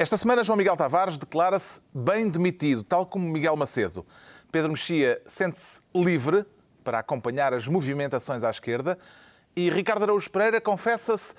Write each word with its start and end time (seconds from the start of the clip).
Esta 0.00 0.16
semana, 0.16 0.44
João 0.44 0.56
Miguel 0.56 0.76
Tavares 0.76 1.18
declara-se 1.18 1.80
bem 1.92 2.28
demitido, 2.28 2.84
tal 2.84 3.04
como 3.04 3.28
Miguel 3.28 3.56
Macedo. 3.56 4.06
Pedro 4.52 4.70
Mexia 4.70 5.20
sente-se 5.26 5.80
livre 5.92 6.46
para 6.84 7.00
acompanhar 7.00 7.52
as 7.52 7.66
movimentações 7.66 8.44
à 8.44 8.50
esquerda 8.50 8.96
e 9.56 9.68
Ricardo 9.68 10.04
Araújo 10.04 10.30
Pereira 10.30 10.60
confessa-se 10.60 11.34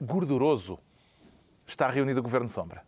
gorduroso. 0.00 0.78
Está 1.66 1.90
reunido 1.90 2.20
o 2.20 2.22
Governo 2.22 2.48
Sombra. 2.48 2.82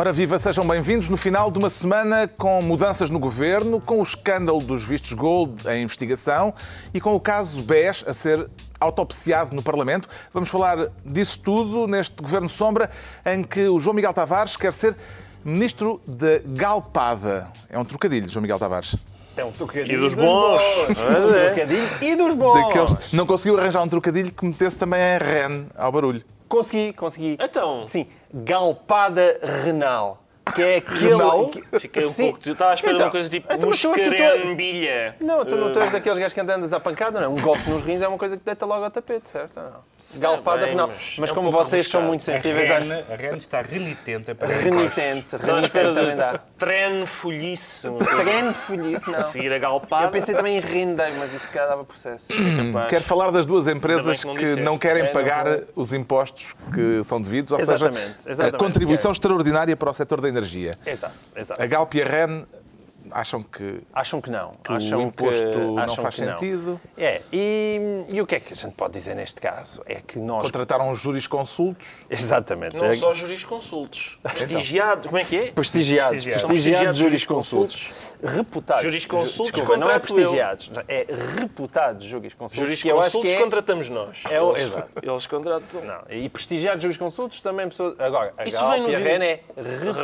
Ora 0.00 0.12
viva, 0.12 0.38
sejam 0.38 0.66
bem-vindos 0.66 1.10
no 1.10 1.16
final 1.18 1.50
de 1.50 1.58
uma 1.58 1.68
semana 1.68 2.26
com 2.26 2.62
mudanças 2.62 3.10
no 3.10 3.18
governo, 3.18 3.82
com 3.82 4.00
o 4.00 4.02
escândalo 4.02 4.58
dos 4.58 4.82
vistos 4.82 5.12
gold 5.12 5.68
em 5.68 5.82
investigação 5.82 6.54
e 6.94 6.98
com 6.98 7.14
o 7.14 7.20
caso 7.20 7.60
BES 7.60 8.04
a 8.06 8.14
ser 8.14 8.48
autopsiado 8.80 9.54
no 9.54 9.62
Parlamento. 9.62 10.08
Vamos 10.32 10.48
falar 10.48 10.88
disso 11.04 11.38
tudo 11.40 11.86
neste 11.86 12.16
governo 12.16 12.48
sombra 12.48 12.88
em 13.26 13.42
que 13.42 13.68
o 13.68 13.78
João 13.78 13.92
Miguel 13.92 14.14
Tavares 14.14 14.56
quer 14.56 14.72
ser 14.72 14.96
ministro 15.44 16.00
da 16.06 16.38
Galpada. 16.46 17.48
É 17.68 17.78
um 17.78 17.84
trocadilho, 17.84 18.26
João 18.26 18.40
Miguel 18.40 18.58
Tavares. 18.58 18.96
É 19.36 19.44
um 19.44 19.52
trocadilho 19.52 19.98
E 19.98 20.00
dos 20.00 20.14
bons. 20.14 20.62
Um 20.96 21.32
trocadilho 21.44 21.88
e 22.00 22.16
dos 22.16 22.32
bons. 22.32 22.68
Daqueles... 22.68 23.12
Não 23.12 23.26
conseguiu 23.26 23.60
arranjar 23.60 23.82
um 23.82 23.88
trocadilho 23.88 24.32
que 24.32 24.46
metesse 24.46 24.78
também 24.78 25.02
a 25.02 25.18
REN 25.18 25.66
ao 25.76 25.92
barulho. 25.92 26.24
Consegui, 26.50 26.92
consegui. 26.92 27.38
Então, 27.40 27.86
Sim, 27.86 28.08
galpada 28.34 29.38
renal. 29.64 30.20
Que 30.54 30.62
é 30.62 30.76
aquele. 30.76 31.08
Renal? 31.10 31.48
que- 31.48 31.80
fiquei 31.80 32.02
um 32.04 32.06
Sim. 32.06 32.22
pouco. 32.30 32.40
Eu 32.46 32.52
estava 32.52 32.70
à 32.70 32.74
espera 32.74 32.92
de 32.92 32.96
Então, 32.96 33.06
uma 33.06 33.12
coisa 33.12 33.28
tipo 33.28 33.52
então, 33.52 33.68
mas 33.68 33.80
tu- 33.80 33.88
tu- 33.88 33.94
tu- 33.94 34.10
muscarenbilha. 34.10 35.16
Não, 35.20 35.44
tu 35.44 35.56
não 35.56 35.72
tens 35.72 35.92
daqueles 35.92 36.18
gajos 36.18 36.32
que 36.32 36.40
andas 36.40 36.72
à 36.72 36.80
pancada, 36.80 37.20
não. 37.20 37.34
Um 37.34 37.40
golpe 37.40 37.68
nos 37.70 37.82
rins 37.84 38.02
é 38.02 38.08
uma 38.08 38.18
coisa 38.18 38.36
que 38.36 38.44
deita 38.44 38.64
logo 38.66 38.84
ao 38.84 38.90
tapete, 38.90 39.28
certo? 39.28 39.56
Não. 39.60 40.20
Galpada 40.20 40.60
bem, 40.62 40.70
renal. 40.70 40.88
mas 40.88 40.98
Mas 41.18 41.28
é 41.30 41.32
um 41.32 41.34
como 41.36 41.50
vocês 41.50 41.86
são 41.86 42.00
rebuscado. 42.02 42.06
muito 42.08 42.20
A 42.20 42.24
sensíveis 42.24 42.70
às. 42.70 42.86
Ren, 42.86 43.04
a 43.12 43.16
Ren 43.16 43.36
está 43.36 43.62
renitente 43.62 44.34
para 44.34 44.48
Renitente, 44.48 45.36
espera 45.36 45.54
renitente 45.54 45.94
também 45.94 46.16
dá. 46.16 46.32
de 46.32 46.38
treno 46.58 47.06
folhice. 47.06 47.88
Treino 48.22 48.52
folhice, 48.54 49.08
A 49.14 49.18
não. 49.18 49.22
seguir 49.22 49.52
a 49.52 49.58
galpada. 49.58 50.06
Eu 50.06 50.10
pensei 50.10 50.34
também 50.34 50.56
em 50.56 50.60
rindei, 50.60 51.10
mas 51.18 51.32
isso 51.32 51.46
se 51.46 51.52
calhar 51.52 51.68
dava 51.68 51.84
processo. 51.84 52.28
Capaz. 52.28 52.86
Quero 52.86 53.04
falar 53.04 53.30
das 53.30 53.44
duas 53.46 53.66
empresas 53.66 54.24
que 54.24 54.56
não 54.56 54.70
não, 54.70 54.78
querem 54.78 55.02
É, 55.02 55.06
não 55.06 55.12
pagar 55.12 55.60
os 55.74 55.92
impostos 55.92 56.54
que 56.72 57.02
são 57.04 57.20
devidos, 57.20 57.52
ou 57.52 57.58
Exatamente, 57.58 58.22
seja, 58.22 58.30
exatamente. 58.30 58.54
a 58.54 58.58
contribuição 58.58 59.10
É. 59.10 59.12
extraordinária 59.12 59.76
para 59.76 59.90
o 59.90 59.94
setor 59.94 60.20
da 60.20 60.28
energia. 60.40 60.74
Exato, 60.84 61.14
exato. 61.34 61.62
A 61.62 61.66
Galp 61.66 61.94
e 61.94 62.02
a 62.02 62.06
REN 62.06 62.46
acham 63.12 63.42
que 63.42 63.80
Acham 63.92 64.20
que 64.20 64.30
não. 64.30 64.52
que 64.62 64.72
acham 64.72 64.98
o 64.98 65.02
imposto 65.02 65.42
que, 65.50 65.56
não 65.58 65.78
acham 65.78 65.96
faz 65.96 66.14
que 66.16 66.22
não. 66.24 66.38
sentido. 66.38 66.80
É, 66.96 67.20
e, 67.32 68.04
e 68.08 68.20
o 68.20 68.26
que 68.26 68.34
é 68.36 68.40
que 68.40 68.52
a 68.52 68.56
gente 68.56 68.74
pode 68.74 68.92
dizer 68.92 69.14
neste 69.14 69.40
caso? 69.40 69.82
É 69.86 69.96
que 69.96 70.18
nós. 70.18 70.42
Contrataram 70.42 70.90
os 70.90 70.98
jurisconsultos. 71.00 72.04
Exatamente. 72.08 72.76
Não 72.76 72.84
É- 72.86 72.94
só 72.94 73.12
jurisconsultos. 73.14 74.18
Prestigiado. 74.22 75.06
Como 75.08 75.18
é 75.18 75.24
que 75.24 75.36
é? 75.36 75.50
Prestigiados, 75.52 76.24
Prestigiados. 76.24 76.44
prestigiados 76.44 76.96
jurisconsultos. 76.96 78.16
Reputados. 78.22 78.82
Jurisconsultos 78.82 79.52
Desculpa, 79.52 79.76
não 79.76 79.90
é 79.90 79.94
contrato 79.94 80.10
eu. 80.10 80.14
prestigiados, 80.16 80.70
é 80.88 81.06
reputados 81.38 82.04
jurisconsultos. 82.04 82.82
que 82.82 82.88
eu 82.88 83.00
acho 83.00 83.10
Jurisconsultos 83.12 83.30
que 83.30 83.36
é, 83.36 83.40
contratamos 83.42 83.88
nós. 83.88 84.18
é 84.30 84.40
o- 84.40 84.50
Eles- 84.56 84.62
exato. 84.72 84.90
Eles 85.02 85.26
contratam. 85.26 85.80
Não, 85.84 86.02
e 86.10 86.28
prestigiados 86.28 86.82
jurisconsultos 86.82 87.40
também 87.42 87.68
pessoas. 87.68 87.98
Agora, 87.98 88.32
a 88.36 88.44
Isso 88.44 88.56
Galp 88.58 88.72
vem 88.72 88.82
no 88.82 88.88
é 88.90 88.96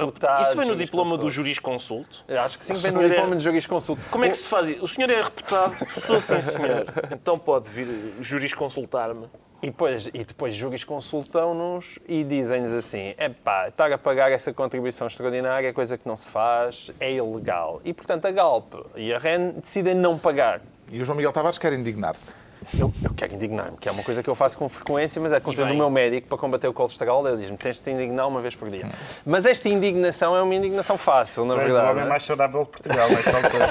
reputados. 0.00 0.49
Isso 0.49 0.56
vem 0.56 0.69
no 0.69 0.77
diploma 0.77 1.17
do 1.19 1.31
jurisconsulto? 1.31 2.25
Acho 2.28 2.59
que 2.59 2.65
sim, 2.65 2.75
vem 2.75 2.93
no 2.97 3.03
senhor 3.03 3.12
é- 3.12 3.15
diploma 3.15 3.37
de 3.37 3.45
jurisconsulto. 3.45 4.03
Como 4.11 4.25
é 4.25 4.31
que 4.31 4.37
se 4.37 4.49
faz 4.49 4.69
isso? 4.69 4.84
O 4.84 4.89
senhor 4.89 5.11
é 5.11 5.23
reputado? 5.23 5.75
Sou 5.91 6.21
sim, 6.21 6.41
senhor. 6.41 6.87
Então 7.12 7.39
pode 7.39 7.69
vir 7.71 7.87
jurisconsultar-me. 8.21 9.27
E 9.62 9.67
depois, 9.69 10.07
e 10.12 10.25
depois 10.25 10.55
jurisconsultam-nos 10.55 11.99
e 12.06 12.23
dizem-nos 12.23 12.73
assim: 12.73 13.15
epá, 13.19 13.69
estar 13.69 13.91
a 13.91 13.99
pagar 13.99 14.31
essa 14.31 14.53
contribuição 14.53 15.06
extraordinária 15.06 15.69
é 15.69 15.73
coisa 15.73 15.97
que 15.97 16.06
não 16.06 16.15
se 16.17 16.29
faz, 16.29 16.91
é 17.01 17.12
ilegal. 17.12 17.81
E 17.85 17.93
portanto 17.95 18.27
a 18.27 18.31
Galp 18.31 18.75
e 18.95 19.12
a 19.12 19.19
REN 19.19 19.53
decidem 19.53 19.95
não 19.95 20.19
pagar. 20.19 20.61
E 20.91 21.01
o 21.01 21.05
João 21.05 21.17
Miguel 21.17 21.33
Tavares 21.33 21.59
quer 21.59 21.73
indignar-se. 21.73 22.33
Eu, 22.78 22.93
eu 23.03 23.15
quero 23.15 23.34
indignar-me, 23.34 23.77
que 23.77 23.89
é 23.89 23.93
uma 23.93 24.03
coisa 24.03 24.22
que 24.22 24.28
eu 24.28 24.34
faço 24.34 24.59
com 24.59 24.69
frequência, 24.69 25.21
mas 25.21 25.33
é 25.33 25.39
conselho 25.39 25.69
do 25.69 25.75
meu 25.75 25.89
médico 25.89 26.27
para 26.27 26.39
combater 26.39 26.67
o 26.67 26.72
colesterol. 26.72 27.27
Ele 27.27 27.37
diz-me: 27.39 27.56
tens 27.56 27.77
de 27.77 27.83
te 27.83 27.91
indignar 27.91 28.27
uma 28.27 28.41
vez 28.41 28.55
por 28.55 28.69
dia. 28.69 28.87
Mas 29.25 29.47
esta 29.47 29.69
indignação 29.69 30.37
é 30.37 30.43
uma 30.43 30.55
indignação 30.55 30.99
fácil, 30.99 31.44
na 31.44 31.55
o 31.55 31.59
verdade. 31.59 31.81
homem 31.84 31.94
não 31.97 32.03
é? 32.03 32.05
mais 32.06 32.25
saudável 32.25 32.65
de 32.65 32.71
Portugal, 32.71 33.09
altura. 33.09 33.67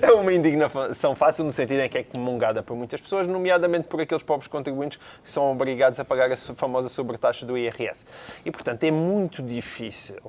É 0.02 0.12
uma 0.12 0.32
indignação 0.32 1.14
fácil 1.14 1.44
no 1.44 1.50
sentido 1.50 1.80
em 1.80 1.88
que 1.88 1.98
é 1.98 2.02
comungada 2.02 2.62
por 2.62 2.76
muitas 2.76 3.00
pessoas, 3.00 3.26
nomeadamente 3.26 3.88
por 3.88 4.00
aqueles 4.00 4.22
pobres 4.22 4.48
contribuintes 4.48 4.98
que 5.22 5.30
são 5.30 5.50
obrigados 5.50 5.98
a 6.00 6.04
pagar 6.04 6.30
a 6.30 6.36
famosa 6.36 6.88
sobretaxa 6.88 7.44
do 7.44 7.56
IRS. 7.56 8.04
E, 8.44 8.50
portanto, 8.50 8.84
é 8.84 8.90
muito 8.90 9.42
difícil 9.42 10.20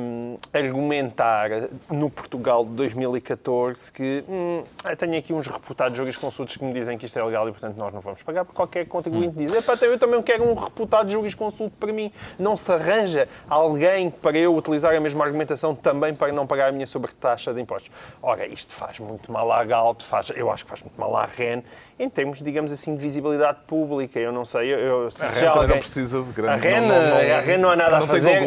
hum, 0.00 0.36
argumentar 0.52 1.50
no 1.90 2.08
Portugal 2.10 2.64
de 2.64 2.72
2014 2.72 3.92
que 3.92 4.24
hum, 4.28 4.62
tenho 4.96 5.18
aqui 5.18 5.32
uns 5.32 5.46
reputados 5.46 5.96
jurisconsultos 5.96 6.56
que 6.56 6.64
me 6.64 6.72
dizem 6.72 6.96
que 6.96 7.06
isto 7.06 7.18
é 7.18 7.24
legal 7.24 7.48
e, 7.48 7.52
portanto, 7.52 7.76
nós 7.76 7.92
não 7.92 8.00
vamos 8.00 8.22
pagar, 8.22 8.44
porque 8.44 8.56
qualquer 8.56 8.86
contribuinte 8.86 9.36
diz 9.36 9.52
"Epá, 9.52 9.74
então 9.74 9.88
eu 9.88 9.98
também 9.98 10.22
quero 10.22 10.48
um 10.48 10.54
reputado 10.54 11.10
jurisconsulto 11.10 11.74
para 11.78 11.92
mim. 11.92 12.12
Não 12.38 12.56
se 12.56 12.70
arranja 12.72 13.28
alguém 13.48 14.10
para 14.10 14.36
eu 14.38 14.54
utilizar 14.54 14.94
a 14.94 15.00
mesma 15.00 15.24
argumentação 15.24 15.74
também 15.74 16.14
para 16.14 16.32
não 16.32 16.46
pagar 16.46 16.68
a 16.68 16.72
minha 16.72 16.86
sobretaxa 16.86 17.52
de 17.52 17.60
impostos. 17.60 17.90
Ora, 18.22 18.46
isto 18.46 18.72
faz 18.72 18.98
muito 19.00 19.30
mal 19.32 19.50
à 19.50 19.64
Galp, 19.64 20.00
faz, 20.02 20.30
eu 20.34 20.50
acho 20.50 20.64
que 20.64 20.70
faz 20.70 20.82
muito 20.82 20.98
mal 20.98 21.16
à 21.16 21.24
REN, 21.26 21.62
em 21.98 22.08
termos, 22.08 22.42
digamos 22.42 22.72
assim, 22.72 22.94
de 22.94 23.02
visibilidade 23.02 23.58
pública. 23.66 24.18
Eu 24.20 24.32
não 24.32 24.44
sei, 24.44 24.72
eu, 24.72 24.78
eu, 24.78 25.10
se 25.10 25.22
A 25.24 25.28
REN 25.28 25.48
alguém- 25.48 25.68
não 25.68 25.78
precisa 25.78 26.22
de 26.22 26.32
grande... 26.32 26.66
a 26.66 26.70
REN, 26.70 26.80
não- 26.82 26.88
não- 26.88 27.36
a 27.36 27.40
REN 27.40 27.58
não 27.58 27.70
há 27.70 27.76
nada 27.76 27.96
a 27.96 28.00
não 28.00 28.06
fazer, 28.06 28.38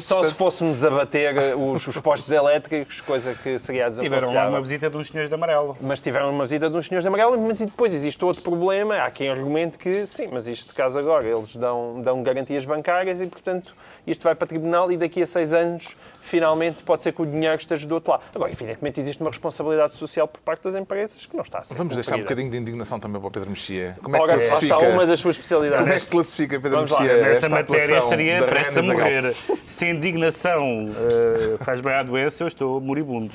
só 0.00 0.22
se 0.22 0.34
portanto- 0.34 0.36
fôssemos 0.58 0.84
abater 0.84 1.56
os, 1.56 1.86
os 1.86 1.96
postos 1.98 2.32
elétricos, 2.32 3.00
coisa 3.00 3.32
que 3.34 3.58
seria 3.60 3.88
Tiveram 3.90 4.32
lá 4.32 4.48
uma 4.48 4.60
visita 4.60 4.90
de 4.90 4.96
uns 4.96 5.06
senhores 5.06 5.28
de 5.28 5.34
amarelo. 5.34 5.76
Mas 5.80 6.00
tiveram 6.00 6.30
uma 6.30 6.44
visita 6.44 6.68
de 6.68 6.76
uns 6.76 6.86
senhores 6.86 7.04
de 7.04 7.08
amarelo, 7.08 7.40
mas 7.40 7.60
depois 7.60 7.94
existe 7.94 8.24
outro 8.24 8.42
problema. 8.42 8.96
Há 8.96 9.10
quem 9.10 9.28
argumente 9.28 9.78
que, 9.78 10.04
sim, 10.06 10.28
mas 10.32 10.48
isto 10.48 10.68
de 10.68 10.74
caso 10.74 10.98
agora, 10.98 11.26
eles 11.26 11.54
dão, 11.54 12.00
dão 12.02 12.22
garantias 12.24 12.64
bancárias 12.64 13.20
e, 13.20 13.26
portanto, 13.26 13.72
isto 14.04 14.24
vai 14.24 14.34
para 14.34 14.48
tribunal 14.48 14.90
e 14.90 14.96
daqui 14.96 15.22
a 15.22 15.26
seis 15.26 15.52
anos, 15.52 15.96
finalmente, 16.20 16.82
pode 16.82 17.02
ser 17.02 17.12
que 17.12 17.22
o 17.22 17.26
dinheiro 17.26 17.56
esteja 17.56 17.86
do 17.86 17.94
outro 17.94 18.12
lado. 18.12 18.22
Agora, 18.34 18.50
evidentemente, 18.50 19.00
existe 19.00 19.20
uma 19.20 19.30
responsabilidade 19.30 19.94
social 19.94 20.28
por 20.28 20.40
parte 20.40 20.64
das 20.64 20.74
empresas 20.74 21.24
que 21.26 21.34
não 21.36 21.42
está 21.42 21.58
a 21.58 21.64
ser 21.64 21.74
Vamos 21.74 21.94
deixar 21.94 22.12
um 22.12 22.18
cumprida. 22.18 22.28
bocadinho 22.34 22.50
de 22.50 22.56
indignação 22.58 23.00
também 23.00 23.20
para 23.20 23.28
o 23.28 23.30
Pedro 23.30 23.50
Mexia. 23.50 23.96
Como 24.02 24.16
é 24.16 24.18
que 24.18 24.24
Ora, 24.24 24.34
classifica, 24.34 24.74
está 24.74 24.78
uma 24.78 25.06
das 25.06 25.20
suas 25.20 25.36
como 25.36 25.42
é 25.42 25.66
especialidades. 25.66 26.04
que 26.04 26.10
classifica 26.10 26.60
Pedro 26.60 26.70
Vamos 26.78 26.90
Mexia 26.90 27.16
Nessa 27.16 27.30
esta 27.30 27.48
matéria 27.48 27.98
estaria 27.98 28.42
prestes 28.44 28.76
a 28.76 28.82
morrer. 28.82 29.34
Se 29.66 29.84
a 29.84 29.90
indignação 29.90 30.90
eh, 30.96 31.64
faz 31.64 31.80
bem 31.80 31.92
à 31.94 32.02
doença, 32.02 32.42
eu 32.42 32.48
estou 32.48 32.80
moribundo. 32.80 33.32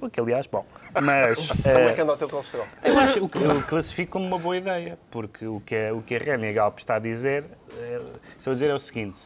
O 0.00 0.08
que, 0.08 0.20
aliás, 0.20 0.46
bom. 0.46 0.64
Mas 1.02 1.48
Como 1.62 1.68
eh, 1.68 1.90
é 1.90 1.92
que 1.94 2.00
anda 2.00 2.12
o 2.12 2.16
teu 2.16 2.28
colesterol? 2.28 2.66
eu, 2.84 2.98
acho, 2.98 3.28
que 3.28 3.38
eu 3.38 3.62
classifico 3.62 4.12
como 4.12 4.26
uma 4.26 4.38
boa 4.38 4.56
ideia, 4.56 4.98
porque 5.10 5.46
o 5.46 5.60
que, 5.60 5.74
é, 5.74 5.92
o 5.92 6.00
que 6.02 6.14
a 6.14 6.18
REN 6.18 6.44
e 6.44 6.48
a 6.48 6.52
Galp 6.52 6.78
está 6.78 6.96
a 6.96 6.98
dizer, 6.98 7.44
eh, 7.78 8.00
estou 8.38 8.52
a 8.52 8.54
dizer 8.54 8.70
é 8.70 8.74
o 8.74 8.78
seguinte, 8.80 9.20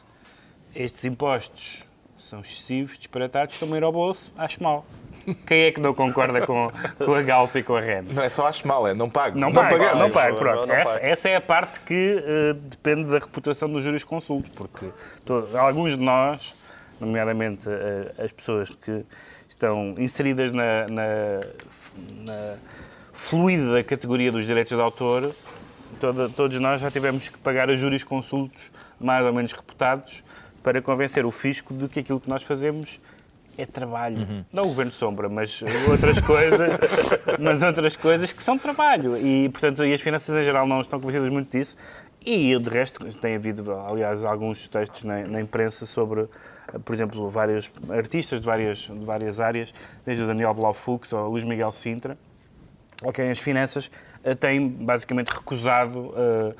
estes 0.75 1.04
impostos 1.04 1.84
são 2.34 2.41
excessivos, 2.41 2.98
disparatados, 2.98 3.54
estão 3.54 3.72
a 3.72 3.77
ir 3.77 3.84
ao 3.84 3.92
bolso, 3.92 4.33
acho 4.36 4.60
mal. 4.63 4.84
Quem 5.47 5.63
é 5.63 5.72
que 5.72 5.81
não 5.81 5.95
concorda 5.95 6.45
com, 6.47 6.71
com 7.03 7.15
a 7.15 7.22
Galp 7.22 7.54
e 7.57 7.63
com 7.63 7.77
a 7.77 7.81
REN? 7.81 8.03
Não 8.13 8.22
é 8.22 8.28
só 8.28 8.47
acho 8.47 8.66
mal, 8.69 8.86
é 8.86 8.92
não 8.92 9.09
pago. 9.09 9.39
Não, 9.39 9.51
pago, 9.53 9.78
não 9.97 10.10
pago. 10.10 10.33
Não, 10.33 10.39
Pronto. 10.39 10.66
não 10.66 10.75
essa, 10.75 10.92
pago. 10.95 11.07
essa 11.07 11.28
é 11.31 11.36
a 11.36 11.41
parte 11.41 11.81
que 11.81 12.22
eh, 12.27 12.53
depende 12.54 13.07
da 13.07 13.19
reputação 13.19 13.71
do 13.71 13.81
jurisconsulto, 13.81 14.51
porque 14.54 14.86
to- 15.25 15.48
alguns 15.57 15.97
de 15.97 16.03
nós, 16.03 16.54
nomeadamente 17.01 17.66
eh, 17.71 18.13
as 18.22 18.33
pessoas 18.33 18.69
que 18.75 19.04
estão 19.48 19.95
inseridas 19.97 20.53
na, 20.53 20.86
na, 20.91 21.41
na 22.27 22.57
fluida 23.15 23.83
categoria 23.83 24.31
dos 24.31 24.45
direitos 24.45 24.77
de 24.77 24.83
autor, 24.83 25.33
toda- 26.01 26.28
todos 26.28 26.60
nós 26.60 26.81
já 26.83 26.91
tivemos 26.91 27.28
que 27.31 27.39
pagar 27.39 27.71
a 27.71 27.77
jurisconsultos 27.77 28.60
mais 29.01 29.25
ou 29.25 29.33
menos 29.33 29.53
reputados 29.53 30.22
para 30.65 30.83
convencer 30.83 31.25
o 31.25 31.31
fisco 31.31 31.75
de 31.75 31.87
que 31.87 32.01
aquilo 32.01 32.19
que 32.19 32.28
nós 32.28 32.43
fazemos 32.43 32.99
é 33.57 33.66
trabalho. 33.66 34.45
Não 34.53 34.65
o 34.65 34.69
governo 34.69 34.91
sombra, 34.91 35.28
mas 35.28 35.63
outras 35.89 36.19
coisas, 36.27 36.71
mas 37.39 37.63
outras 37.63 37.95
coisas 37.95 38.33
que 38.33 38.43
são 38.43 38.59
trabalho. 38.59 39.16
E, 39.16 39.49
portanto, 39.51 39.84
e 39.84 39.93
as 39.93 40.01
finanças 40.01 40.34
em 40.34 40.43
geral 40.43 40.66
não 40.66 40.81
estão 40.81 40.99
convencidas 40.99 41.28
muito 41.28 41.57
disso. 41.57 41.77
E, 42.25 42.59
de 42.59 42.71
resto, 42.71 43.05
tem 43.19 43.37
havido, 43.37 43.71
aliás, 43.72 44.25
alguns 44.25 44.66
textos 44.66 45.05
na, 45.05 45.21
na 45.28 45.41
imprensa 45.41 45.84
sobre 45.84 46.27
por 46.84 46.95
exemplo, 46.95 47.28
vários 47.28 47.71
artistas 47.91 48.41
de 48.41 48.47
várias, 48.47 48.78
de 48.78 49.05
várias 49.05 49.39
áreas, 49.39 49.72
desde 50.05 50.25
o 50.25 50.27
Daniel 50.27 50.55
Blaufux 50.55 51.13
ao 51.13 51.28
Luís 51.28 51.45
Miguel 51.45 51.71
Sintra, 51.71 52.17
a 53.07 53.13
quem 53.13 53.31
as 53.31 53.39
finanças 53.39 53.91
uh, 54.25 54.34
têm 54.34 54.67
basicamente 54.67 55.28
recusado 55.28 55.99
uh, 55.99 56.55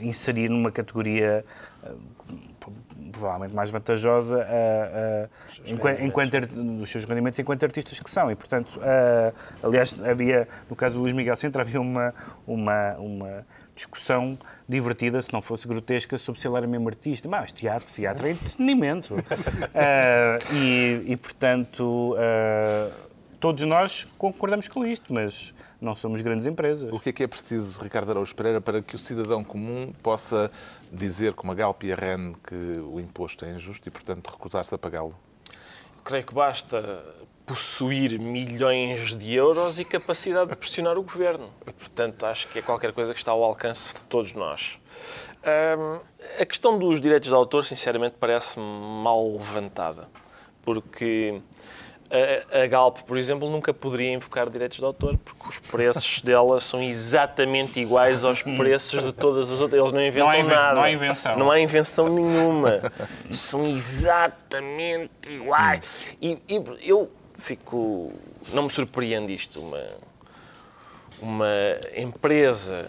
inserir 0.00 0.48
numa 0.48 0.70
categoria 0.70 1.44
provavelmente 3.10 3.54
mais 3.54 3.70
vantajosa 3.70 4.46
enquanto, 5.66 6.02
enquanto 6.02 6.40
dos 6.40 6.90
seus 6.90 7.04
rendimentos 7.04 7.38
enquanto 7.38 7.62
artistas 7.64 7.98
que 8.00 8.10
são. 8.10 8.30
E, 8.30 8.34
portanto, 8.34 8.80
aliás, 9.62 10.00
havia, 10.02 10.48
no 10.68 10.76
caso 10.76 10.96
do 10.96 11.02
Luís 11.02 11.14
Miguel 11.14 11.36
Sintra, 11.36 11.62
havia 11.62 11.80
uma, 11.80 12.14
uma, 12.46 12.94
uma 12.98 13.46
discussão 13.78 14.36
divertida, 14.68 15.22
se 15.22 15.32
não 15.32 15.40
fosse 15.40 15.66
grotesca, 15.66 16.18
sobre 16.18 16.40
se 16.40 16.48
ele 16.48 16.56
era 16.56 16.66
mesmo 16.66 16.88
artista. 16.88 17.28
Mas 17.28 17.52
teatro, 17.52 17.88
teatro 17.94 18.26
é 18.26 18.32
entretenimento. 18.32 19.14
uh, 19.14 19.20
e, 20.54 21.04
e, 21.06 21.16
portanto, 21.16 22.14
uh, 22.14 22.92
todos 23.40 23.64
nós 23.66 24.06
concordamos 24.18 24.68
com 24.68 24.84
isto, 24.84 25.14
mas 25.14 25.54
não 25.80 25.94
somos 25.94 26.20
grandes 26.20 26.44
empresas. 26.44 26.92
O 26.92 26.98
que 26.98 27.10
é 27.10 27.12
que 27.12 27.22
é 27.22 27.26
preciso, 27.26 27.80
Ricardo 27.80 28.10
Araújo 28.10 28.34
Pereira, 28.34 28.60
para 28.60 28.82
que 28.82 28.96
o 28.96 28.98
cidadão 28.98 29.44
comum 29.44 29.92
possa 30.02 30.50
dizer, 30.90 31.34
como 31.34 31.52
a 31.52 31.54
Galp 31.54 31.82
e 31.84 31.92
a 31.92 31.96
REN, 31.96 32.34
que 32.46 32.54
o 32.54 32.98
imposto 32.98 33.44
é 33.44 33.52
injusto 33.52 33.88
e, 33.88 33.90
portanto, 33.90 34.28
recusar-se 34.28 34.74
a 34.74 34.78
pagá-lo? 34.78 35.14
Creio 36.04 36.24
que 36.24 36.34
basta 36.34 37.04
possuir 37.46 38.18
milhões 38.18 39.16
de 39.16 39.34
euros 39.34 39.78
e 39.78 39.84
capacidade 39.84 40.50
de 40.50 40.56
pressionar 40.56 40.98
o 40.98 41.02
governo. 41.02 41.50
E, 41.66 41.72
portanto, 41.72 42.26
acho 42.26 42.46
que 42.48 42.58
é 42.58 42.62
qualquer 42.62 42.92
coisa 42.92 43.14
que 43.14 43.18
está 43.18 43.32
ao 43.32 43.42
alcance 43.42 43.94
de 43.94 44.06
todos 44.06 44.32
nós. 44.34 44.78
A 46.38 46.44
questão 46.44 46.78
dos 46.78 47.00
direitos 47.00 47.28
de 47.28 47.34
autor, 47.34 47.64
sinceramente, 47.64 48.16
parece 48.20 48.58
mal 48.58 49.32
levantada. 49.32 50.08
Porque 50.62 51.40
a, 52.10 52.62
a, 52.62 52.66
Galp, 52.66 52.98
por 53.00 53.18
exemplo, 53.18 53.50
nunca 53.50 53.74
poderia 53.74 54.12
invocar 54.12 54.48
direitos 54.48 54.78
de 54.78 54.84
autor, 54.84 55.18
porque 55.18 55.48
os 55.48 55.58
preços 55.58 56.20
dela 56.22 56.58
são 56.60 56.82
exatamente 56.82 57.78
iguais 57.78 58.24
aos 58.24 58.42
preços 58.42 59.04
de 59.04 59.12
todas 59.12 59.50
as 59.50 59.60
outras. 59.60 59.80
Eles 59.80 59.92
não 59.92 60.00
inventam 60.00 60.42
não 60.42 60.48
nada. 60.48 60.74
Não 60.74 60.82
há 60.82 60.90
invenção. 60.90 61.38
Não 61.38 61.50
há 61.50 61.60
invenção 61.60 62.08
nenhuma. 62.08 62.80
são 63.30 63.66
exatamente 63.66 65.10
iguais. 65.28 65.84
E, 66.20 66.38
e, 66.48 66.62
eu 66.82 67.10
fico. 67.34 68.10
Não 68.52 68.62
me 68.62 68.70
surpreende 68.70 69.34
isto. 69.34 69.60
Uma, 69.60 69.86
uma 71.20 71.76
empresa 71.94 72.88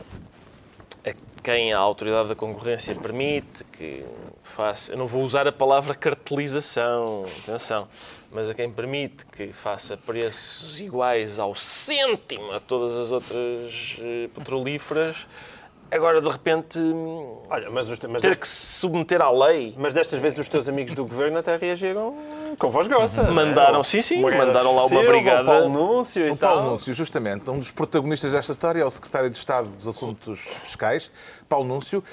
a 1.06 1.12
quem 1.44 1.74
a 1.74 1.78
autoridade 1.78 2.30
da 2.30 2.36
concorrência 2.36 2.96
permite 2.96 3.66
que 3.66 4.06
faça. 4.44 4.94
Eu 4.94 4.98
não 4.98 5.08
vou 5.08 5.24
usar 5.24 5.46
a 5.46 5.52
palavra 5.52 5.94
cartelização, 5.94 7.26
atenção 7.44 7.88
mas 8.32 8.50
a 8.50 8.54
quem 8.54 8.72
permite 8.72 9.26
que 9.26 9.52
faça 9.52 9.98
preços 9.98 10.80
iguais 10.80 11.40
ao 11.40 11.56
cêntimo 11.56 12.52
a 12.52 12.60
todas 12.60 12.96
as 12.98 13.12
outras 13.12 13.98
eh, 14.00 14.30
petrolíferas, 14.34 15.16
agora 15.92 16.22
de 16.22 16.30
repente 16.30 16.80
Olha, 17.50 17.70
mas, 17.72 17.90
os, 17.90 18.00
mas 18.00 18.22
ter 18.22 18.30
deste, 18.30 18.42
que 18.42 18.48
se 18.48 18.80
submeter 18.80 19.22
à 19.22 19.32
lei. 19.32 19.74
Mas 19.78 19.94
destas 19.94 20.22
vezes 20.22 20.38
os 20.38 20.48
teus 20.48 20.70
amigos 20.70 20.94
do 20.94 21.04
governo 21.04 21.40
até 21.40 21.58
reagiram 21.58 22.16
com 22.58 22.70
voz 22.70 22.88
grossa. 22.88 23.24
Mandaram, 23.32 23.84
sim, 23.84 24.02
sim, 24.02 24.22
mandaram 24.22 24.76
lá 24.76 24.86
uma 24.86 25.04
brigada. 25.04 25.42
O 25.42 25.46
Paulo 25.46 25.70
Núncio 25.70 26.28
e 26.28 26.32
o 26.32 26.36
tal. 26.36 26.58
Paulo 26.58 26.72
Núncio, 26.72 26.94
justamente, 26.94 27.50
um 27.50 27.58
dos 27.58 27.72
protagonistas 27.72 28.32
desta 28.32 28.52
história 28.52 28.82
é 28.82 28.86
o 28.86 28.92
secretário 28.92 29.30
de 29.30 29.38
Estado 29.38 29.70
dos 29.70 29.88
Assuntos 29.88 30.40
Fiscais, 30.40 31.10
Paulo 31.48 31.68
Núncio, 31.68 32.04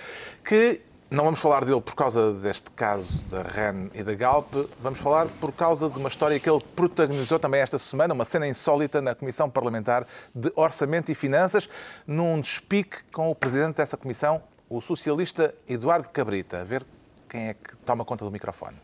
que 0.45 0.81
não 1.09 1.25
vamos 1.25 1.39
falar 1.39 1.65
dele 1.65 1.81
por 1.81 1.95
causa 1.95 2.33
deste 2.33 2.71
caso 2.73 3.23
da 3.27 3.43
REN 3.43 3.91
e 3.95 4.03
da 4.03 4.15
Galp, 4.15 4.53
vamos 4.81 4.99
falar 4.99 5.29
por 5.41 5.53
causa 5.53 5.89
de 5.89 5.99
uma 5.99 6.09
história 6.09 6.39
que 6.41 6.51
ele 6.51 6.61
protagonizou 6.75 7.39
também 7.39 7.61
esta 7.61 7.79
semana, 7.79 8.13
uma 8.13 8.25
cena 8.25 8.47
insólita 8.49 9.01
na 9.01 9.15
Comissão 9.15 9.49
Parlamentar 9.49 10.07
de 10.35 10.53
Orçamento 10.57 11.13
e 11.13 11.15
Finanças, 11.15 11.69
num 12.07 12.41
despique 12.41 13.05
com 13.13 13.31
o 13.31 13.35
presidente 13.35 13.77
dessa 13.77 13.97
comissão, 13.97 14.43
o 14.69 14.81
socialista 14.81 15.55
Eduardo 15.69 16.11
Cabrita. 16.11 16.61
A 16.61 16.65
ver 16.65 16.85
quem 17.29 17.49
é 17.49 17.55
que 17.55 17.77
toma 17.79 18.05
conta 18.05 18.25
do 18.25 18.31
microfone. 18.31 18.77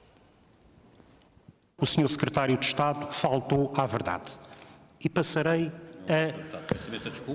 O 1.77 1.87
senhor 1.87 2.09
secretário 2.09 2.57
de 2.57 2.67
Estado 2.67 3.11
faltou 3.11 3.73
à 3.77 3.85
verdade. 3.85 4.33
E 5.01 5.09
passarei 5.09 5.73
é, 6.09 6.35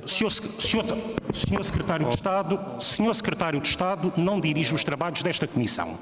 senhor, 0.06 0.30
senhor, 0.30 0.86
senhor, 1.34 1.64
Secretário 1.64 2.08
de 2.08 2.16
Estado, 2.16 2.60
Senhor 2.82 3.14
Secretário 3.14 3.62
de 3.62 3.70
Estado 3.70 4.14
não 4.18 4.42
dirige 4.42 4.76
os 4.76 4.84
trabalhos 4.84 5.24
desta 5.24 5.48
Comissão. 5.48 5.98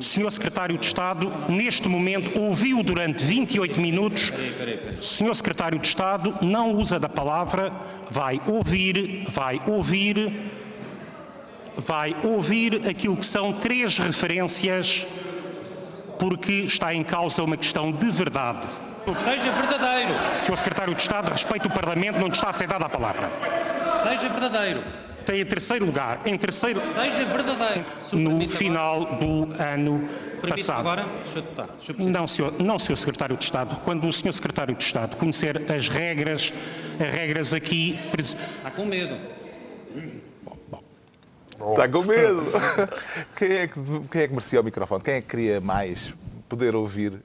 Senhor 0.00 0.30
Secretário 0.30 0.78
de 0.78 0.86
Estado, 0.86 1.32
neste 1.48 1.88
momento, 1.88 2.38
ouviu 2.38 2.82
durante 2.82 3.24
28 3.24 3.80
minutos. 3.80 4.32
Senhor 5.00 5.34
Secretário 5.34 5.78
de 5.78 5.88
Estado 5.88 6.34
não 6.42 6.72
usa 6.72 7.00
da 7.00 7.08
palavra, 7.08 7.72
vai 8.08 8.40
ouvir, 8.46 9.26
vai 9.28 9.60
ouvir, 9.66 10.32
vai 11.76 12.14
ouvir 12.22 12.88
aquilo 12.88 13.16
que 13.16 13.26
são 13.26 13.52
três 13.52 13.98
referências, 13.98 15.04
porque 16.20 16.52
está 16.52 16.94
em 16.94 17.02
causa 17.02 17.42
uma 17.42 17.56
questão 17.56 17.90
de 17.90 18.10
verdade. 18.10 18.66
Seja 19.14 19.52
verdadeiro. 19.52 20.10
Senhor 20.38 20.56
Secretário 20.56 20.94
de 20.94 21.02
Estado, 21.02 21.30
respeite 21.30 21.66
o 21.66 21.70
Parlamento, 21.70 22.18
não 22.18 22.26
lhe 22.26 22.32
está 22.32 22.48
a 22.48 22.52
ser 22.52 22.66
dada 22.66 22.86
a 22.86 22.88
palavra. 22.88 23.28
Seja 24.02 24.28
verdadeiro. 24.28 24.82
Tem 25.24 25.40
em 25.40 25.44
terceiro 25.44 25.84
lugar, 25.84 26.20
em 26.24 26.36
terceiro... 26.38 26.80
Seja 26.80 27.24
verdadeiro. 27.24 27.84
No 28.12 28.48
final 28.48 29.02
agora. 29.02 29.16
do 29.16 29.62
ano 29.62 30.08
Permite 30.40 30.60
passado. 30.64 30.80
agora? 30.80 31.04
Deputado. 31.34 31.78
não, 31.98 32.28
senhor, 32.28 32.52
não, 32.60 32.78
senhor 32.78 32.96
Secretário 32.96 33.36
de 33.36 33.44
Estado. 33.44 33.76
Quando 33.84 34.06
o 34.06 34.12
senhor 34.12 34.32
Secretário 34.32 34.74
de 34.74 34.84
Estado 34.84 35.16
conhecer 35.16 35.60
as 35.70 35.88
regras, 35.88 36.52
as 37.00 37.10
regras 37.10 37.52
aqui... 37.52 37.98
Está 38.16 38.70
com 38.70 38.84
medo. 38.84 39.16
Está 41.70 41.88
com 41.88 42.02
medo. 42.02 42.42
quem, 43.36 43.52
é 43.52 43.66
que, 43.66 43.80
quem 44.10 44.22
é 44.22 44.28
que 44.28 44.32
merecia 44.32 44.60
o 44.60 44.64
microfone? 44.64 45.02
Quem 45.02 45.14
é 45.14 45.20
que 45.20 45.28
queria 45.28 45.60
mais 45.60 46.14
poder 46.48 46.76
ouvir 46.76 47.20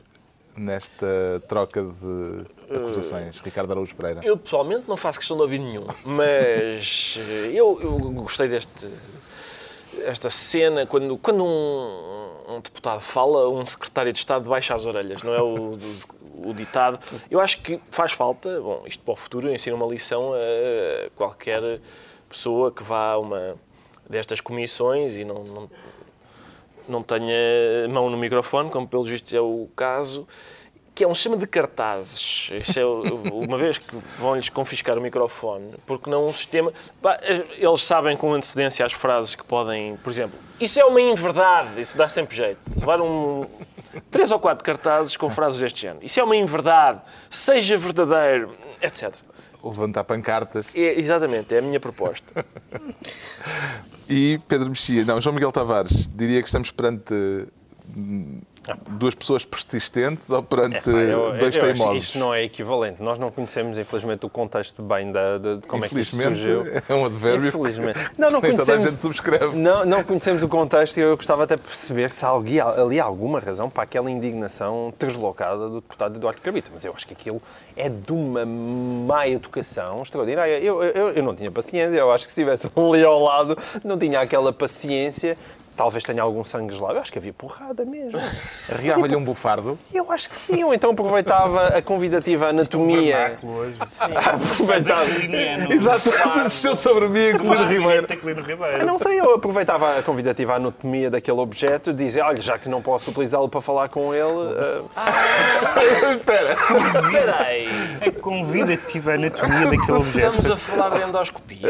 nesta 0.55 1.41
troca 1.47 1.83
de 1.83 2.75
acusações, 2.75 3.39
uh, 3.39 3.43
Ricardo 3.43 3.71
Araújo 3.71 3.95
Pereira? 3.95 4.21
Eu 4.23 4.37
pessoalmente 4.37 4.87
não 4.87 4.97
faço 4.97 5.19
questão 5.19 5.37
de 5.37 5.43
ouvir 5.43 5.59
nenhum, 5.59 5.85
mas 6.05 7.17
eh, 7.17 7.51
eu, 7.53 7.79
eu 7.81 7.97
gostei 8.11 8.47
deste 8.47 8.87
esta 10.05 10.29
cena 10.29 10.85
quando 10.85 11.17
quando 11.17 11.43
um, 11.43 12.55
um, 12.55 12.61
deputado 12.61 13.01
fala, 13.01 13.49
um 13.49 13.65
secretário 13.65 14.13
de 14.13 14.19
Estado 14.19 14.49
baixa 14.49 14.73
as 14.73 14.85
orelhas, 14.85 15.21
não 15.23 15.33
é 15.33 15.41
o, 15.41 15.75
o, 15.75 16.49
o 16.49 16.53
ditado. 16.53 16.99
Eu 17.29 17.39
acho 17.39 17.61
que 17.61 17.79
faz 17.91 18.13
falta, 18.13 18.59
bom, 18.61 18.83
isto 18.85 19.03
para 19.03 19.13
o 19.13 19.17
futuro 19.17 19.53
ensina 19.53 19.75
uma 19.75 19.85
lição 19.87 20.33
a 20.33 21.09
qualquer 21.15 21.79
pessoa 22.29 22.71
que 22.71 22.83
vá 22.83 23.11
a 23.11 23.19
uma 23.19 23.55
destas 24.09 24.41
comissões 24.41 25.15
e 25.15 25.23
não, 25.23 25.43
não 25.43 25.69
não 26.87 27.01
tenha 27.03 27.87
mão 27.89 28.09
no 28.09 28.17
microfone, 28.17 28.69
como 28.69 28.87
pelos 28.87 29.07
vistos 29.07 29.33
é 29.33 29.41
o 29.41 29.67
caso, 29.75 30.27
que 30.93 31.03
é 31.03 31.07
um 31.07 31.15
sistema 31.15 31.37
de 31.37 31.47
cartazes. 31.47 32.49
É, 32.51 32.85
uma 33.31 33.57
vez 33.57 33.77
que 33.77 33.95
vão-lhes 34.17 34.49
confiscar 34.49 34.97
o 34.97 35.01
microfone, 35.01 35.73
porque 35.85 36.09
não 36.09 36.25
um 36.25 36.33
sistema. 36.33 36.71
Eles 37.57 37.83
sabem 37.83 38.17
com 38.17 38.33
antecedência 38.33 38.85
as 38.85 38.93
frases 38.93 39.35
que 39.35 39.47
podem, 39.47 39.95
por 39.97 40.11
exemplo, 40.11 40.37
isso 40.59 40.79
é 40.79 40.85
uma 40.85 41.01
inverdade, 41.01 41.81
isso 41.81 41.97
dá 41.97 42.07
sempre 42.07 42.35
jeito. 42.35 42.59
Levar 42.77 43.01
um, 43.01 43.47
três 44.09 44.31
ou 44.31 44.39
quatro 44.39 44.63
cartazes 44.63 45.17
com 45.17 45.29
frases 45.29 45.59
deste 45.59 45.81
género. 45.81 46.05
Isso 46.05 46.19
é 46.19 46.23
uma 46.23 46.35
inverdade, 46.35 47.01
seja 47.29 47.77
verdadeiro, 47.77 48.51
etc. 48.81 49.13
Levantar 49.63 50.03
pancartas. 50.03 50.73
É, 50.75 50.99
exatamente, 50.99 51.53
é 51.53 51.59
a 51.59 51.61
minha 51.61 51.79
proposta. 51.79 52.45
E 54.09 54.41
Pedro 54.45 54.67
Mexia, 54.67 55.05
não, 55.05 55.21
João 55.21 55.33
Miguel 55.33 55.53
Tavares, 55.53 56.05
diria 56.13 56.41
que 56.41 56.47
estamos 56.49 56.69
perante 56.69 57.13
hum, 57.95 58.41
duas 58.89 59.15
pessoas 59.15 59.45
persistentes 59.45 60.29
ou 60.29 60.43
perante 60.43 60.89
é, 60.89 61.13
eu, 61.13 61.37
dois 61.37 61.55
eu 61.55 61.61
teimosos? 61.61 62.03
Isso 62.03 62.19
não 62.19 62.33
é 62.33 62.43
equivalente. 62.43 63.01
Nós 63.01 63.17
não 63.17 63.31
conhecemos, 63.31 63.77
infelizmente, 63.77 64.25
o 64.25 64.29
contexto 64.29 64.81
bem 64.81 65.11
da, 65.11 65.37
de, 65.37 65.57
de 65.57 65.67
como 65.67 65.85
é 65.85 65.89
que 65.89 65.99
isso 65.99 66.15
surgiu. 66.15 66.63
é 66.87 66.93
um 66.93 67.05
advérbio 67.05 67.47
infelizmente. 67.47 67.99
Não, 68.17 68.29
não 68.29 68.41
conhecemos, 68.41 68.67
toda 68.67 68.79
a 68.79 68.89
gente 68.89 69.01
subscreve. 69.01 69.57
Não, 69.57 69.85
não 69.85 70.03
conhecemos 70.03 70.43
o 70.43 70.47
contexto 70.47 70.97
e 70.97 71.01
eu 71.01 71.15
gostava 71.15 71.43
até 71.43 71.55
de 71.55 71.61
perceber 71.61 72.11
se 72.11 72.23
há 72.25 72.31
ali, 72.31 72.59
ali 72.59 72.99
há 72.99 73.03
alguma 73.03 73.39
razão 73.39 73.69
para 73.69 73.83
aquela 73.83 74.11
indignação 74.11 74.93
deslocada 74.99 75.69
do 75.69 75.81
deputado 75.81 76.15
Eduardo 76.15 76.41
Cabita. 76.41 76.69
Mas 76.73 76.85
eu 76.85 76.93
acho 76.95 77.07
que 77.07 77.13
aquilo 77.13 77.41
é 77.75 77.89
de 77.89 78.11
uma 78.11 78.45
má 78.45 79.27
educação 79.27 80.01
extraordinária. 80.03 80.59
Eu, 80.59 80.83
eu, 80.83 81.09
eu 81.09 81.23
não 81.23 81.35
tinha 81.35 81.51
paciência, 81.51 81.97
eu 81.97 82.11
acho 82.11 82.25
que 82.25 82.31
se 82.31 82.41
estivesse 82.41 82.69
ali 82.75 83.03
ao 83.03 83.21
lado, 83.21 83.57
não 83.83 83.97
tinha 83.97 84.19
aquela 84.19 84.53
paciência 84.53 85.37
talvez 85.81 86.03
tenha 86.03 86.21
algum 86.21 86.43
sangue 86.43 86.75
gelado. 86.75 86.93
Eu 86.93 87.01
acho 87.01 87.11
que 87.11 87.17
havia 87.17 87.33
porrada 87.33 87.83
mesmo. 87.83 88.19
Arriava-lhe 88.71 89.15
um 89.15 89.23
bufardo. 89.23 89.79
Eu 89.91 90.11
acho 90.11 90.29
que 90.29 90.37
sim, 90.37 90.63
ou 90.63 90.75
então 90.75 90.91
aproveitava 90.91 91.69
a 91.69 91.81
convidativa 91.81 92.49
anatomia. 92.49 93.17
Vernáculo 93.17 93.57
hoje. 93.57 93.79
Aproveitava. 94.53 95.05
Exato, 95.73 96.11
desceu 96.43 96.75
sobre 96.77 97.07
mim, 97.07 97.35
Clino 97.35 97.65
Ribeiro. 97.65 98.07
Ribeiro. 98.43 98.85
não 98.85 98.99
sei, 98.99 99.19
eu 99.19 99.33
aproveitava 99.33 99.97
a 99.97 100.03
convidativa 100.03 100.55
anatomia 100.55 101.09
daquele 101.09 101.39
objeto, 101.39 101.91
dizia, 101.91 102.25
olha, 102.25 102.41
já 102.41 102.59
que 102.59 102.69
não 102.69 102.81
posso 102.81 103.09
utilizá-lo 103.09 103.49
para 103.49 103.61
falar 103.61 103.89
com 103.89 104.13
ele, 104.13 104.53
eh, 104.57 104.81
Espera. 106.11 106.53
Espera 106.53 107.43
aí. 107.43 107.67
A 108.07 108.11
convidativa 108.21 109.13
anatomia 109.13 109.65
daquele 109.65 109.97
objeto. 109.97 110.35
Estamos 110.35 110.51
a 110.51 110.57
falar 110.57 110.89
de 110.89 111.09
endoscopia. 111.09 111.69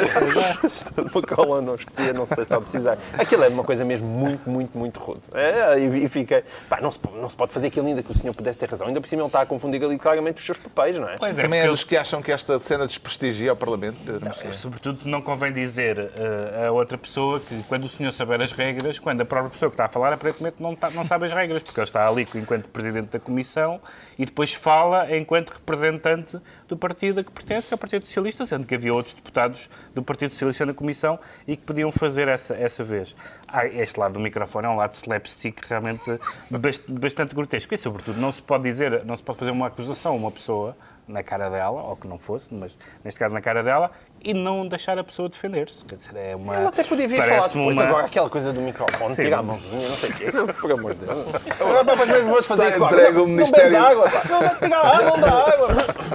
uma 0.97 1.21
colonoscopia, 1.21 2.13
não 2.13 2.27
sei 2.27 2.35
se 2.37 2.41
está 2.41 2.57
a 2.57 2.61
precisar. 2.61 2.97
Aquilo 3.17 3.43
é 3.43 3.47
uma 3.47 3.63
coisa 3.63 3.85
mesmo 3.85 4.00
muito, 4.01 4.49
muito, 4.49 4.77
muito 4.77 4.99
rude. 4.99 5.21
É, 5.33 5.79
e, 5.79 6.05
e 6.05 6.09
fiquei, 6.09 6.43
pá, 6.69 6.79
não 6.81 6.91
se, 6.91 6.99
não 7.15 7.29
se 7.29 7.35
pode 7.35 7.51
fazer 7.53 7.67
aquilo 7.67 7.87
ainda 7.87 8.03
que 8.03 8.11
o 8.11 8.13
senhor 8.17 8.33
pudesse 8.35 8.59
ter 8.59 8.69
razão. 8.69 8.87
Ainda 8.87 8.99
por 9.01 9.07
cima 9.07 9.21
ele 9.21 9.27
está 9.27 9.41
a 9.41 9.45
confundir 9.45 9.83
ali 9.83 9.97
claramente 9.97 10.37
os 10.37 10.45
seus 10.45 10.57
papéis, 10.57 10.97
não 10.99 11.07
é? 11.09 11.17
Pois 11.17 11.37
é, 11.37 11.41
Também 11.41 11.59
é 11.61 11.67
dos 11.67 11.83
que 11.83 11.95
acham 11.97 12.21
que 12.21 12.31
esta 12.31 12.59
cena 12.59 12.85
desprestigia 12.87 13.53
o 13.53 13.55
Parlamento, 13.55 13.97
Pedro 14.05 14.25
Mexia. 14.25 14.53
Sobretudo, 14.53 14.99
não 15.07 15.21
convém 15.21 15.51
dizer 15.51 16.11
eh, 16.17 16.67
a 16.67 16.71
outra 16.71 16.97
pessoa 16.97 17.39
que, 17.39 17.63
quando 17.63 17.85
o 17.85 17.89
senhor 17.89 18.11
saber 18.11 18.41
as 18.41 18.51
regras, 18.51 18.99
quando 18.99 19.21
a 19.21 19.25
própria 19.25 19.49
pessoa 19.51 19.69
que 19.69 19.73
está 19.75 19.85
a 19.85 19.89
falar, 19.89 20.13
aparentemente 20.13 20.55
não, 20.59 20.73
está- 20.73 20.89
não 20.89 21.05
sabe 21.05 21.25
as 21.25 21.33
regras, 21.33 21.61
porque 21.63 21.79
ele 21.79 21.87
está 21.87 22.07
ali 22.07 22.27
enquanto 22.35 22.67
presidente 22.69 23.09
da 23.09 23.19
Comissão 23.19 23.79
e 24.17 24.25
depois 24.25 24.53
fala 24.53 25.15
enquanto 25.15 25.49
representante 25.51 26.37
do 26.67 26.77
partido 26.77 27.19
a 27.19 27.23
que 27.23 27.31
pertence, 27.31 27.67
que 27.67 27.73
é 27.73 27.75
o 27.75 27.77
Partido 27.77 28.05
Socialista, 28.05 28.45
sendo 28.45 28.65
que 28.67 28.75
havia 28.75 28.93
outros 28.93 29.13
deputados 29.15 29.69
do 29.95 30.01
Partido 30.03 30.29
Socialista 30.31 30.65
na 30.65 30.73
Comissão 30.73 31.19
e 31.47 31.57
que 31.57 31.63
podiam 31.63 31.91
fazer 31.91 32.27
essa, 32.27 32.53
essa 32.55 32.83
vez. 32.83 33.15
Ah, 33.53 33.65
este 33.67 33.99
lado 33.99 34.13
do 34.13 34.19
microfone 34.19 34.65
é 34.65 34.69
um 34.69 34.75
lado 34.77 34.91
de 34.91 34.97
slapstick 34.97 35.61
realmente 35.67 36.19
bast- 36.49 36.89
bastante 36.89 37.35
grotesco. 37.35 37.73
E, 37.73 37.77
sobretudo, 37.77 38.19
não 38.19 38.31
se 38.31 38.41
pode 38.41 38.63
dizer, 38.63 39.03
não 39.05 39.17
se 39.17 39.23
pode 39.23 39.39
fazer 39.39 39.51
uma 39.51 39.67
acusação 39.67 40.13
a 40.13 40.15
uma 40.15 40.31
pessoa 40.31 40.75
na 41.07 41.21
cara 41.21 41.49
dela, 41.49 41.81
ou 41.83 41.97
que 41.97 42.07
não 42.07 42.17
fosse, 42.17 42.53
mas 42.53 42.79
neste 43.03 43.19
caso 43.19 43.33
na 43.33 43.41
cara 43.41 43.61
dela, 43.61 43.91
e 44.23 44.33
não 44.33 44.65
deixar 44.65 44.97
a 44.97 45.03
pessoa 45.03 45.27
defender-se. 45.27 45.83
Quer 45.83 45.95
dizer, 45.95 46.15
é 46.15 46.35
uma. 46.35 46.55
Ele 46.55 46.67
até 46.67 46.83
podia 46.85 47.07
vir 47.07 47.17
falar 47.17 47.27
parece-me 47.29 47.59
depois, 47.65 47.77
uma- 47.77 47.85
agora 47.89 48.05
aquela 48.05 48.29
coisa 48.29 48.53
do 48.53 48.61
microfone, 48.61 49.15
Sim. 49.15 49.23
tirar 49.23 49.39
a 49.39 49.43
mãozinha, 49.43 49.89
não 49.89 49.95
sei 49.95 50.09
o 50.09 50.13
quê. 50.15 50.31
Por 50.61 50.71
amor 50.71 50.93
de 50.93 51.05
Deus. 51.05 51.27
Agora 51.59 51.83
depois 51.83 52.23
vou-te 52.23 52.47
fazer 52.47 52.67
isso 52.69 52.77
agora. 52.77 52.93
entregue 53.01 53.17
o 53.17 53.21
Não- 53.21 53.27
Ministério- 53.27 53.71
Não 53.73 53.89
bebes 53.99 54.15
água, 54.15 54.21
pá. 54.21 54.29
Não, 54.29 54.59
tira 54.69 54.77
a 54.77 54.97
água, 54.97 55.09
não 55.09 55.19
dá 55.19 55.53
água. 55.53 55.67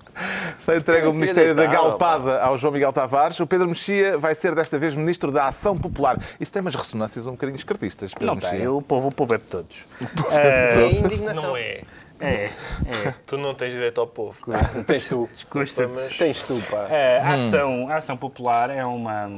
Está 0.58 0.76
entregue 0.76 1.08
o 1.08 1.14
Ministério 1.14 1.56
da 1.56 1.66
Galpada 1.66 2.42
ao 2.42 2.58
João 2.58 2.74
Miguel 2.74 2.94
Tavares. 2.94 3.40
O 3.40 3.48
Pedro 3.48 3.68
Mexia 3.68 4.18
vai 4.18 4.36
ser 4.36 4.56
desta 4.56 4.78
vez 4.78 4.96
Ministro 4.96 5.32
da 5.32 5.48
Ação 5.48 5.78
Popular. 5.78 6.18
Isso 6.40 6.52
tem 6.52 6.62
umas 6.62 6.76
ressonâncias 6.76 7.28
um 7.28 7.32
bocadinho 7.32 7.56
escartistas, 7.56 8.14
Pedro 8.14 8.28
Não 8.28 8.36
Mexia. 8.36 8.52
tem, 8.52 8.68
o 8.68 8.82
povo, 8.82 9.08
o 9.08 9.12
povo 9.12 9.34
é 9.34 9.38
de 9.38 9.44
todos. 9.44 9.86
É 10.32 10.90
indignação. 10.92 11.44
Não 11.44 11.58
é. 11.58 11.82
É, 12.20 12.46
é. 12.46 13.14
Tu 13.26 13.38
não 13.38 13.54
tens 13.54 13.74
direito 13.74 14.00
ao 14.00 14.08
povo. 14.08 14.38
Tens 14.88 15.08
tu. 15.10 15.30
Custa-te. 15.50 16.18
Tens 16.18 16.44
tu, 16.48 16.62
pá. 16.70 16.88
É, 16.90 17.20
a, 17.20 17.34
ação, 17.34 17.90
a 17.90 17.98
ação 17.98 18.16
popular 18.16 18.70
é, 18.70 18.84
uma, 18.84 19.30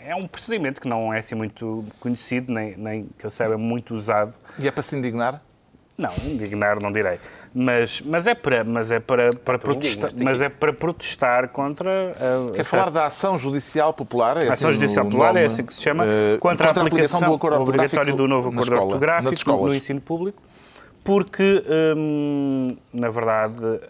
é 0.00 0.14
um 0.14 0.26
procedimento 0.26 0.80
que 0.80 0.88
não 0.88 1.12
é 1.12 1.18
assim 1.18 1.34
muito 1.34 1.84
conhecido, 2.00 2.52
nem, 2.52 2.74
nem 2.76 3.08
que 3.18 3.26
eu 3.26 3.30
saiba 3.30 3.58
muito 3.58 3.92
usado. 3.92 4.32
E 4.58 4.66
é 4.66 4.70
para 4.70 4.82
se 4.82 4.96
indignar? 4.96 5.42
Não, 5.98 6.10
indignar 6.24 6.80
não 6.80 6.90
direi. 6.90 7.18
Mas, 7.54 8.00
mas 8.00 8.26
é 8.26 8.34
para, 8.34 8.64
mas 8.64 8.90
é 8.90 8.98
para, 8.98 9.30
para 9.30 9.58
protestar, 9.58 10.10
indignas-te 10.10 10.24
mas 10.24 10.40
é 10.40 10.48
para 10.48 10.72
protestar 10.72 11.48
contra 11.48 11.90
a, 12.48 12.52
Quer 12.52 12.64
falar 12.64 12.90
da 12.90 13.06
Ação 13.06 13.36
Judicial 13.36 13.92
Popular? 13.92 14.38
É 14.38 14.40
A 14.40 14.42
assim 14.44 14.52
Ação 14.52 14.70
o 14.70 14.72
Judicial 14.72 15.04
Popular 15.04 15.30
é 15.30 15.32
nome, 15.34 15.44
assim 15.44 15.62
que 15.62 15.74
se 15.74 15.82
chama, 15.82 16.04
eh, 16.06 16.38
contra, 16.40 16.68
a 16.68 16.70
aplicação, 16.70 17.20
do 17.20 17.34
acordo 17.34 17.60
obrigatório 17.60 18.16
do 18.16 18.26
novo 18.26 18.48
acordo 18.48 18.72
escola, 18.72 18.84
ortográfico 18.84 19.66
no 19.66 19.74
ensino 19.74 20.00
público, 20.00 20.42
porque, 21.04 21.62
hum, 21.94 22.74
na 22.90 23.10
verdade, 23.10 23.80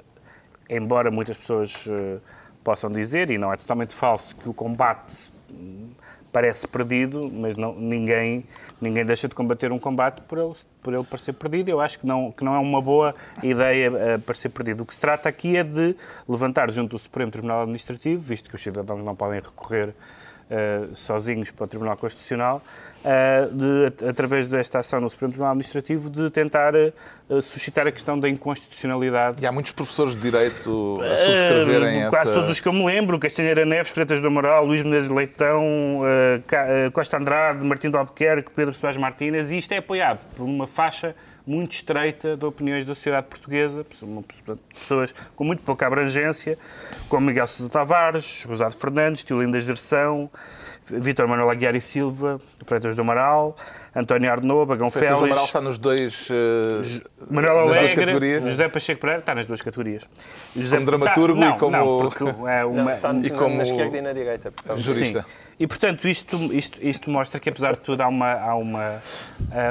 embora 0.69 1.13
muitas 1.13 1.37
pessoas 1.37 1.85
eh, 1.87 2.19
possam 2.65 2.91
dizer, 2.91 3.31
e 3.31 3.39
não 3.39 3.53
é 3.53 3.57
totalmente 3.57 3.95
falso, 3.95 4.35
que 4.35 4.49
o 4.49 4.55
combate 4.55 5.31
parece 6.33 6.67
perdido, 6.67 7.21
mas 7.31 7.57
não, 7.57 7.75
ninguém, 7.75 8.45
ninguém 8.81 9.05
deixa 9.05 9.29
de 9.29 9.35
combater 9.35 9.71
um 9.71 9.79
combate 9.79 10.23
por 10.23 10.39
ele, 10.39 10.55
por 10.83 10.95
ele 10.95 11.05
parecer 11.05 11.35
perdido. 11.35 11.69
Eu 11.69 11.81
acho 11.81 11.99
que 11.99 12.07
não, 12.07 12.33
que 12.33 12.43
não 12.43 12.55
é 12.55 12.59
uma 12.59 12.81
boa 12.81 13.15
ideia 13.43 13.93
eh, 13.95 14.19
parecer 14.19 14.49
perdido. 14.49 14.83
O 14.83 14.87
que 14.87 14.95
se 14.95 15.01
trata 15.01 15.29
aqui 15.29 15.57
é 15.57 15.63
de 15.63 15.95
levantar 16.27 16.71
junto 16.71 16.93
do 16.93 16.99
Supremo 16.99 17.31
Tribunal 17.31 17.63
Administrativo, 17.63 18.21
visto 18.21 18.49
que 18.49 18.57
os 18.57 18.63
cidadãos 18.63 19.05
não 19.05 19.15
podem 19.15 19.41
recorrer 19.41 19.95
eh, 20.51 20.89
sozinhos 20.95 21.51
para 21.51 21.65
o 21.65 21.69
Tribunal 21.69 21.97
Constitucional, 21.97 22.63
de, 23.53 23.87
at- 23.87 24.03
através 24.11 24.47
desta 24.47 24.79
ação 24.79 25.01
no 25.01 25.11
Supremo 25.11 25.33
Tribunal 25.33 25.53
Administrativo, 25.53 26.09
de 26.09 26.31
tentar 26.31 26.75
eh, 26.75 26.93
suscitar 27.41 27.87
a 27.87 27.93
questão 27.93 28.19
da 28.19 28.29
inconstitucionalidade. 28.29 29.43
E 29.43 29.47
há 29.47 29.51
muitos 29.53 29.73
professores 29.73 30.15
de 30.15 30.21
Direito 30.21 31.01
a 31.03 31.19
subscreverem 31.19 31.97
Uh, 31.97 32.01
essa... 32.03 32.11
Quase 32.11 32.33
todos 32.33 32.51
os 32.51 32.61
que 32.61 32.69
eu 32.69 32.73
me 32.73 32.85
lembro, 32.85 33.19
Castanheira 33.19 33.65
Neves, 33.65 33.91
Freitas 33.93 34.21
do 34.21 34.27
Amaral, 34.29 34.65
Luís 34.65 34.83
Menezes 34.83 35.11
Leitão, 35.11 36.01
Costa 36.93 37.17
Andrade, 37.19 37.65
Martim 37.65 37.91
de 37.91 37.97
Albuquerque, 37.97 38.51
Pedro 38.55 38.73
Soares 38.73 38.99
Martínez, 38.99 39.51
e 39.51 39.59
isto 39.59 39.73
é 39.73 39.79
apoiado 39.79 40.21
por 40.37 40.45
uma 40.45 40.67
faixa 40.67 41.15
muito 41.45 41.73
estreita 41.73 42.37
de 42.37 42.45
opiniões 42.45 42.87
da 42.87 42.95
sociedade 42.95 43.27
portuguesa, 43.27 43.83
pessoa- 43.85 44.23
pessoas 44.73 45.15
com 45.35 45.43
muito 45.43 45.63
pouca 45.65 45.87
abrangência, 45.87 46.57
como 47.09 47.27
Miguel 47.27 47.47
Sousa 47.49 47.73
Tavares, 47.73 48.45
Rosado 48.47 48.75
Fernandes, 48.75 49.25
Tiolinda 49.25 49.61
Gerção, 49.61 50.31
Vítor 50.85 51.29
Manuel 51.29 51.49
Aguiar 51.51 51.75
e 51.77 51.81
Silva, 51.81 52.41
Freitas 52.65 52.97
do 52.97 53.03
Amaral, 53.03 53.57
António 53.95 54.31
Arnaud, 54.31 54.67
Bagão 54.67 54.91
Freitas 54.91 55.19
do 55.19 55.25
Amaral 55.25 55.47
Félix, 55.47 55.49
está 55.49 55.61
nos 55.61 55.79
dois... 55.79 56.29
eh, 56.31 57.01
Manuel 57.31 57.55
nas 57.55 57.65
duas 57.67 57.77
Alegre, 57.79 57.97
categorias? 58.01 58.45
José 58.45 58.69
Pacheco 58.69 59.01
Pereira 59.01 59.21
está 59.21 59.35
nas 59.35 59.47
duas 59.47 59.63
categorias. 59.63 60.09
José 60.57 60.77
Como 60.77 60.87
dramaturgo 60.87 61.39
tá- 61.41 61.47
e 61.47 61.51
não, 61.51 61.59
como- 61.59 61.77
Não, 61.77 61.99
porque 62.01 62.25
é 62.49 62.65
uma... 62.65 62.95
Está 62.95 63.13
E 63.15 63.31
como- 63.31 63.57
na 63.57 63.63
esquerda 63.63 63.97
e 63.97 64.01
na 64.01 64.13
direita. 64.13 64.53
Jurista. 64.77 65.21
Sim. 65.21 65.27
E, 65.61 65.67
portanto, 65.67 66.09
isto, 66.09 66.37
isto, 66.53 66.79
isto 66.83 67.11
mostra 67.11 67.39
que, 67.39 67.49
apesar 67.49 67.75
de 67.75 67.81
tudo, 67.81 68.01
há 68.01 68.09
uma, 68.09 68.33
há 68.33 68.55
uma 68.57 69.01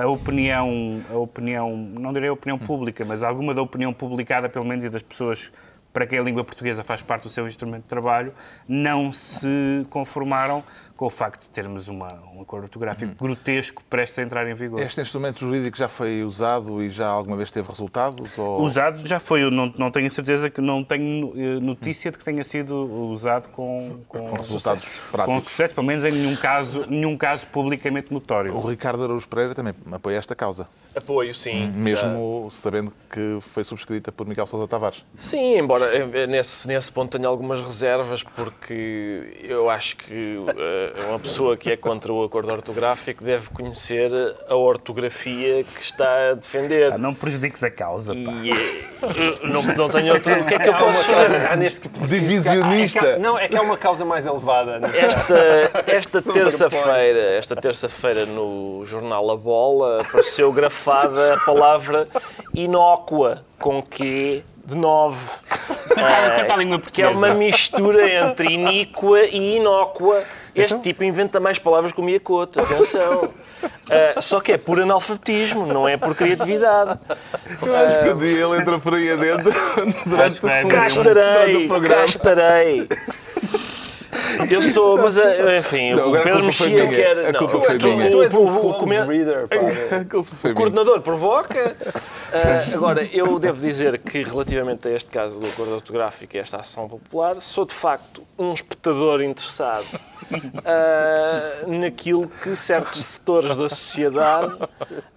a 0.01 0.07
opinião, 0.07 1.01
a 1.11 1.17
opinião, 1.17 1.75
não 1.75 2.13
direi 2.13 2.29
a 2.29 2.33
opinião 2.33 2.57
pública, 2.57 3.03
mas 3.03 3.21
alguma 3.21 3.53
da 3.53 3.61
opinião 3.61 3.91
publicada, 3.91 4.47
pelo 4.47 4.63
menos, 4.63 4.85
e 4.85 4.89
das 4.89 5.01
pessoas 5.01 5.51
para 5.91 6.05
quem 6.07 6.17
a 6.19 6.21
língua 6.21 6.41
portuguesa 6.45 6.85
faz 6.85 7.01
parte 7.01 7.23
do 7.23 7.29
seu 7.29 7.45
instrumento 7.45 7.81
de 7.83 7.89
trabalho, 7.89 8.31
não 8.65 9.11
se 9.11 9.85
conformaram 9.89 10.63
com 11.01 11.07
o 11.07 11.09
facto 11.09 11.41
de 11.41 11.49
termos 11.49 11.87
uma, 11.87 12.13
um 12.31 12.43
acordo 12.43 12.65
ortográfico 12.65 13.15
grotesco 13.19 13.81
prestes 13.89 14.19
a 14.19 14.21
entrar 14.21 14.47
em 14.47 14.53
vigor. 14.53 14.79
Este 14.79 15.01
instrumento 15.01 15.39
jurídico 15.39 15.75
já 15.75 15.87
foi 15.87 16.23
usado 16.23 16.83
e 16.83 16.91
já 16.91 17.07
alguma 17.07 17.35
vez 17.35 17.49
teve 17.49 17.67
resultados? 17.67 18.37
Ou... 18.37 18.61
Usado 18.61 19.07
já 19.07 19.19
foi, 19.19 19.41
eu 19.41 19.49
não, 19.49 19.73
não 19.79 19.89
tenho 19.89 20.11
certeza 20.11 20.47
que 20.47 20.61
não 20.61 20.83
tenho 20.83 21.33
eh, 21.35 21.59
notícia 21.59 22.11
de 22.11 22.19
que 22.19 22.23
tenha 22.23 22.43
sido 22.43 22.75
usado 23.09 23.49
com, 23.49 24.03
com, 24.07 24.27
Com 24.27 24.35
resultados 24.35 24.83
sucesso. 24.83 25.11
práticos. 25.11 25.43
Com 25.43 25.49
sucesso, 25.49 25.73
pelo 25.73 25.87
menos 25.87 26.05
em 26.05 26.11
nenhum 26.11 26.35
caso, 26.35 26.85
nenhum 26.87 27.17
caso 27.17 27.47
publicamente 27.47 28.13
notório. 28.13 28.55
O 28.55 28.61
Ricardo 28.61 29.03
Araújo 29.03 29.27
Pereira 29.27 29.55
também 29.55 29.73
apoia 29.91 30.17
esta 30.17 30.35
causa, 30.35 30.67
Apoio, 30.93 31.33
sim. 31.33 31.67
mesmo 31.69 32.49
sabendo 32.51 32.93
que 33.09 33.37
foi 33.39 33.63
subscrita 33.63 34.11
por 34.11 34.27
Miguel 34.27 34.45
Sousa 34.45 34.67
Tavares. 34.67 35.05
Sim, 35.15 35.57
embora 35.57 35.85
eh, 35.85 36.27
nesse, 36.27 36.67
nesse 36.67 36.91
ponto 36.91 37.17
tenha 37.17 37.29
algumas 37.29 37.61
reservas, 37.61 38.21
porque 38.23 39.37
eu 39.41 39.69
acho 39.69 39.95
que 39.95 40.37
eh, 40.57 40.90
uma 41.09 41.19
pessoa 41.19 41.55
que 41.57 41.71
é 41.71 41.77
contra 41.77 42.11
o 42.11 42.23
acordo 42.23 42.51
ortográfico 42.51 43.23
deve 43.23 43.49
conhecer 43.49 44.11
a 44.47 44.55
ortografia 44.55 45.63
que 45.63 45.81
está 45.81 46.31
a 46.31 46.33
defender. 46.33 46.93
Ah, 46.93 46.97
não 46.97 47.13
prejudiques 47.13 47.63
a 47.63 47.71
causa, 47.71 48.13
pá. 48.13 48.19
E 48.43 48.51
eh, 48.51 49.35
não, 49.43 49.61
não 49.63 49.89
tenho 49.89 50.13
outro. 50.13 50.33
O 50.39 50.45
que 50.45 50.53
é 50.55 50.59
que 50.59 50.69
eu 50.69 50.75
Há 50.75 50.79
posso 50.79 51.05
causa- 51.05 51.23
fazer? 51.25 51.47
há 51.47 51.55
neste 51.55 51.79
que 51.81 51.89
Divisionista. 52.05 52.99
Ah, 52.99 53.03
é 53.03 53.09
que 53.13 53.15
há- 53.15 53.19
não, 53.19 53.37
é 53.39 53.47
que 53.47 53.57
há 53.57 53.61
uma 53.61 53.77
causa 53.77 54.03
mais 54.05 54.25
elevada. 54.25 54.79
né? 54.79 54.89
Esta, 54.97 55.71
esta 55.87 56.21
terça-feira, 56.21 57.19
esta 57.37 57.55
terça-feira 57.55 58.25
no 58.25 58.83
jornal 58.85 59.29
A 59.31 59.37
Bola 59.37 59.97
apareceu 60.01 60.51
grafada 60.51 61.33
a 61.35 61.37
palavra 61.39 62.07
inócua 62.53 63.43
com 63.59 63.81
Q 63.81 64.43
de 64.65 64.75
9. 64.75 65.17
Canta 65.89 66.53
a 66.53 66.57
língua 66.57 66.79
que 66.79 67.01
é 67.01 67.05
portuguesa. 67.05 67.11
uma 67.11 67.33
mistura 67.33 68.09
entre 68.29 68.53
iníqua 68.53 69.23
e 69.25 69.57
inócua. 69.57 70.23
Este 70.55 70.79
tipo 70.81 71.03
inventa 71.03 71.39
mais 71.39 71.57
palavras 71.57 71.93
que 71.93 71.99
o 72.01 72.03
Miyakoto, 72.03 72.59
atenção. 72.61 73.29
Ah, 73.89 74.19
só 74.21 74.39
que 74.39 74.51
é 74.51 74.57
por 74.57 74.79
analfabetismo, 74.79 75.65
não 75.65 75.87
é 75.87 75.95
por 75.97 76.13
criatividade. 76.15 76.99
Eu 77.61 77.75
acho 77.77 77.99
que 78.03 78.09
um 78.09 78.17
dia 78.17 78.45
ele 78.45 78.57
entra 78.57 78.77
por 78.79 78.93
aí 78.95 79.11
adentro 79.11 79.51
durante 80.05 80.39
vai 80.41 80.63
o- 80.63 80.65
haver 80.65 80.67
Cá 80.71 80.87
estarei, 80.87 81.65
o 81.65 81.67
programa. 81.67 81.95
cá 81.95 82.05
estarei. 82.05 82.87
Eu 84.49 84.61
sou, 84.61 84.97
mas 84.97 85.17
eh, 85.17 85.57
enfim, 85.57 85.93
Não, 85.93 86.09
o 86.09 86.11
Pedro 86.11 86.51
foi 86.53 86.69
Mexia 86.69 86.87
quer. 86.87 87.17
A 87.27 87.31
não, 87.31 87.39
culpa 87.39 87.61
foi 87.61 87.77
tu- 87.79 87.87
minha. 87.87 88.09
Tu 88.09 88.23
és 88.23 88.33
o- 88.33 88.47
foi 90.41 90.53
coordenador 90.53 91.01
provoca. 91.01 91.75
Ah, 92.33 92.63
agora, 92.73 93.03
eu 93.05 93.37
devo 93.39 93.59
dizer 93.59 93.97
que, 93.99 94.23
relativamente 94.23 94.87
a 94.87 94.91
este 94.91 95.09
caso 95.09 95.39
do 95.39 95.45
acordo 95.47 95.75
ortográfico 95.75 96.35
e 96.35 96.39
esta 96.39 96.57
ação 96.57 96.87
popular, 96.87 97.41
sou 97.41 97.65
de 97.65 97.73
facto 97.73 98.23
um 98.37 98.53
espectador 98.53 99.21
interessado 99.21 99.85
ah, 100.65 101.65
naquilo 101.67 102.27
que 102.27 102.55
certos 102.55 103.03
setores 103.03 103.55
da 103.55 103.69
sociedade 103.69 104.55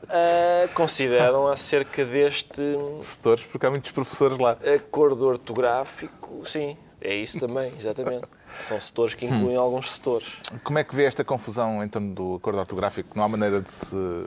ah, 0.08 0.68
consideram 0.74 1.46
acerca 1.48 2.04
deste 2.04 2.60
Setores, 3.02 3.44
porque 3.44 3.66
há 3.66 3.70
muitos 3.70 3.90
professores 3.92 4.38
lá. 4.38 4.56
acordo 4.74 5.26
ortográfico. 5.26 6.42
Sim, 6.46 6.76
é 7.00 7.14
isso 7.14 7.38
também, 7.38 7.72
exatamente. 7.78 8.24
São 8.66 8.80
setores 8.80 9.14
que 9.14 9.26
incluem 9.26 9.56
alguns 9.56 9.92
setores. 9.92 10.28
Como 10.62 10.78
é 10.78 10.84
que 10.84 10.94
vê 10.94 11.04
esta 11.04 11.24
confusão 11.24 11.82
em 11.82 11.88
torno 11.88 12.14
do 12.14 12.34
acordo 12.36 12.58
ortográfico? 12.60 13.10
Não 13.16 13.24
há 13.24 13.28
maneira 13.28 13.60
de 13.60 13.70
se 13.70 14.26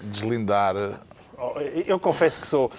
deslindar. 0.00 0.74
Eu 1.86 1.98
confesso 1.98 2.40
que 2.40 2.46
sou 2.46 2.70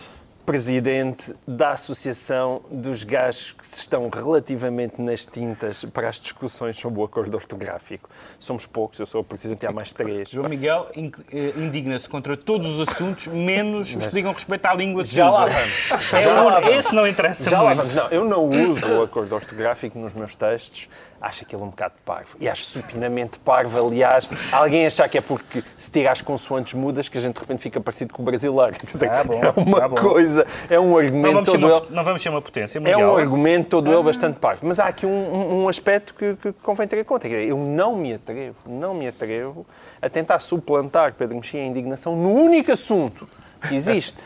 presidente 0.45 1.33
da 1.47 1.71
Associação 1.71 2.61
dos 2.69 3.03
Gajos 3.03 3.53
que 3.57 3.65
se 3.65 3.79
estão 3.79 4.09
relativamente 4.09 5.01
nas 5.01 5.25
tintas 5.25 5.85
para 5.85 6.09
as 6.09 6.19
discussões 6.19 6.77
sobre 6.77 6.99
o 6.99 7.03
acordo 7.03 7.35
ortográfico. 7.35 8.09
Somos 8.39 8.65
poucos, 8.65 8.99
eu 8.99 9.05
sou 9.05 9.21
o 9.21 9.23
presidente 9.23 9.63
e 9.63 9.67
há 9.67 9.71
mais 9.71 9.93
três. 9.93 10.29
João 10.29 10.49
Miguel 10.49 10.87
eh, 10.95 11.53
indigna-se 11.57 12.09
contra 12.09 12.35
todos 12.35 12.77
os 12.77 12.89
assuntos, 12.89 13.27
menos 13.27 13.95
os 13.95 14.07
que 14.07 14.13
digam 14.13 14.33
respeito 14.33 14.65
à 14.65 14.73
língua 14.73 15.03
que 15.03 15.09
Já 15.15 15.29
usa. 15.29 15.39
lá 15.39 15.45
vamos. 15.45 16.13
É 16.13 16.21
Já 16.21 16.41
lá 16.41 16.59
vamos. 16.59 16.75
esse 16.75 16.95
não 16.95 17.07
interessa 17.07 17.49
Já 17.49 17.61
lá 17.61 17.75
muito. 17.75 17.77
vamos. 17.77 17.93
Não, 17.95 18.07
eu 18.09 18.25
não 18.25 18.45
uso 18.71 18.85
o 18.99 19.03
acordo 19.03 19.33
ortográfico 19.35 19.97
nos 19.97 20.13
meus 20.13 20.35
textos. 20.35 20.89
Acho 21.25 21.45
aquilo 21.45 21.63
um 21.63 21.69
bocado 21.69 21.93
parvo. 22.03 22.35
E 22.37 22.49
acho 22.49 22.65
supinamente 22.65 23.39
parvo, 23.39 23.87
aliás. 23.87 24.27
Alguém 24.51 24.85
achar 24.85 25.07
que 25.07 25.17
é 25.17 25.21
porque 25.21 25.63
se 25.77 25.89
tira 25.89 26.11
as 26.11 26.21
consoantes 26.21 26.73
mudas 26.73 27.07
que 27.07 27.17
a 27.17 27.21
gente 27.21 27.35
de 27.35 27.39
repente 27.39 27.61
fica 27.63 27.79
parecido 27.79 28.13
com 28.13 28.21
o 28.21 28.25
brasileiro. 28.25 28.73
Quer 28.77 28.85
dizer, 28.85 29.09
Ah, 29.09 29.23
bom, 29.23 29.41
é 29.41 29.49
uma 29.61 29.85
ah, 29.85 29.89
coisa, 29.89 30.45
é 30.69 30.77
um 30.77 30.89
Não 30.89 30.97
argumento 30.97 31.33
vamos, 31.35 31.49
ser 31.49 31.57
todo 31.59 31.65
uma, 31.71 31.77
ele. 31.77 31.95
não 31.95 32.03
vamos 32.03 32.21
ser 32.21 32.27
uma 32.29 32.41
potência 32.41 32.77
É 32.77 32.81
mundial. 32.81 33.13
um 33.13 33.17
argumento 33.17 33.69
todo 33.69 33.89
ele 33.93 34.03
bastante 34.03 34.37
parvo. 34.37 34.67
Mas 34.67 34.79
há 34.79 34.85
aqui 34.87 35.05
um, 35.05 35.09
um- 35.33 35.63
um 35.63 35.69
aspecto 35.69 36.13
que, 36.13 36.35
que 36.35 36.51
convém 36.61 36.85
ter 36.89 36.99
em 36.99 37.05
conta. 37.05 37.29
que 37.29 37.33
é, 37.35 37.45
Eu 37.45 37.57
não 37.57 37.95
me 37.95 38.15
atrevo, 38.15 38.57
não 38.67 38.93
me 38.93 39.07
atrevo 39.07 39.65
a 40.01 40.09
tentar 40.09 40.39
suplantar 40.39 41.13
Pedro 41.13 41.37
Mexia 41.37 41.61
em 41.61 41.69
indignação 41.69 42.17
no 42.17 42.31
único 42.33 42.69
assunto 42.69 43.25
existe. 43.71 44.23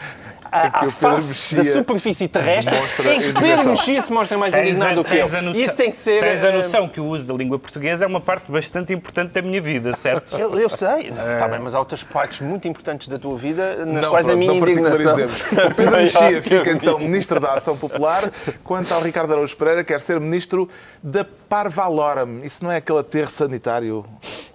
É 0.52 0.68
o 0.68 0.72
Pedro 0.72 0.92
face 0.92 1.28
Mexia 1.28 1.64
da 1.64 1.72
superfície 1.80 2.28
terrestre 2.28 2.76
em 2.76 3.34
que. 3.34 3.34
Pedro 3.34 3.70
Mexia 3.70 4.02
se 4.02 4.12
mostra 4.12 4.38
mais 4.38 4.54
a, 4.54 4.62
indignado 4.62 4.96
do 4.96 5.04
que 5.04 5.16
eu. 5.16 5.26
a 5.26 5.42
noção, 5.42 5.62
Isso 5.62 5.76
tem 5.76 5.92
que 5.92 5.98
ser... 5.98 6.22
tens 6.22 6.44
a 6.44 6.48
eh, 6.48 6.58
noção 6.58 6.88
que 6.88 7.00
o 7.00 7.06
uso 7.06 7.28
da 7.28 7.34
língua 7.34 7.60
portuguesa 7.60 8.06
é 8.06 8.08
uma 8.08 8.22
parte 8.22 8.52
bastante 8.52 8.94
importante 8.94 9.32
da 9.32 9.42
minha 9.42 9.62
vida, 9.62 9.94
certo? 9.94 10.38
Eu, 10.38 10.58
eu 10.58 10.70
sei, 10.70 11.10
está 11.10 11.48
bem, 11.48 11.60
mas 11.60 11.76
há 11.76 11.80
outras 11.80 12.04
partes 12.04 12.42
muito 12.42 12.68
importantes 12.68 13.08
da 13.08 13.20
tua 13.20 13.38
vida 13.38 13.86
nas 13.86 14.04
Não, 14.04 14.10
quais 14.10 14.26
a 14.26 14.30
pronto, 14.30 14.40
minha 14.40 14.54
não 14.54 14.60
indignação. 14.60 15.18
O 15.68 15.76
Pedro 15.76 15.92
Mexia 15.92 16.42
fica 16.42 16.72
então 16.72 17.00
Ministro 17.00 17.40
da 17.40 17.54
Ação 17.54 17.76
Popular, 17.76 18.30
quanto 18.64 18.94
ao 18.94 19.02
Ricardo 19.02 19.34
Araújo 19.34 19.56
Pereira 19.58 19.84
quer 19.84 20.00
ser 20.02 20.20
Ministro 20.20 20.70
da 21.04 21.26
Parvalorum. 21.50 22.40
Isso 22.44 22.64
não 22.64 22.72
é 22.72 22.78
aquele 22.78 23.00
aterro 23.00 23.30
sanitário 23.30 24.06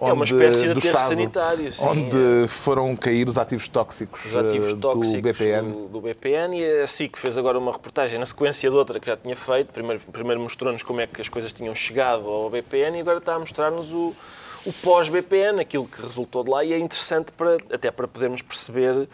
É 0.01 0.05
uma 0.13 0.23
onde- 0.23 0.33
espécie 0.35 0.59
de 0.63 0.65
aterro 0.71 0.79
Estado, 0.79 1.09
sanitário, 1.09 1.73
sim, 1.73 1.85
onde 1.85 2.49
foram 2.49 2.95
cair 2.97 3.29
os 3.29 3.39
ativos 3.39 3.69
tóxicos, 3.69 4.27
Os 4.27 4.37
ativos 4.37 4.73
eh, 4.73 4.77
tóxicos 4.81 5.13
do 5.13 5.21
BPN. 5.23 5.73
do, 5.73 5.89
do 5.89 6.01
BPN 6.01 6.59
e 6.59 6.81
a 6.83 6.87
SIC 6.87 7.17
fez 7.19 7.37
agora 7.39 7.59
uma 7.59 7.73
reportagem 7.73 8.19
na 8.19 8.27
sequência 8.27 8.69
de 8.71 8.77
outra 8.77 8.99
que 9.01 9.07
já 9.07 9.17
tinha 9.17 9.37
feito. 9.37 9.73
Primeiro, 9.73 10.01
primeiro 10.13 10.41
mostrou-nos 10.41 10.83
como 10.83 11.01
é 11.01 11.07
que 11.07 11.21
as 11.21 11.29
coisas 11.29 11.53
tinham 11.53 11.75
chegado 11.75 12.29
ao 12.29 12.51
BPN 12.51 12.99
e 12.99 13.01
agora 13.01 13.19
está 13.19 13.35
a 13.35 13.39
mostrar-nos 13.39 13.91
o, 13.93 14.15
o 14.67 14.73
pós-BPN, 14.83 15.61
aquilo 15.61 15.87
que 15.87 16.01
resultou 16.03 16.45
de 16.45 16.51
lá 16.51 16.65
e 16.65 16.73
é 16.73 16.79
interessante 16.79 17.33
para, 17.33 17.57
até 17.73 17.91
para 17.91 18.07
podermos 18.09 18.43
perceber 18.43 19.09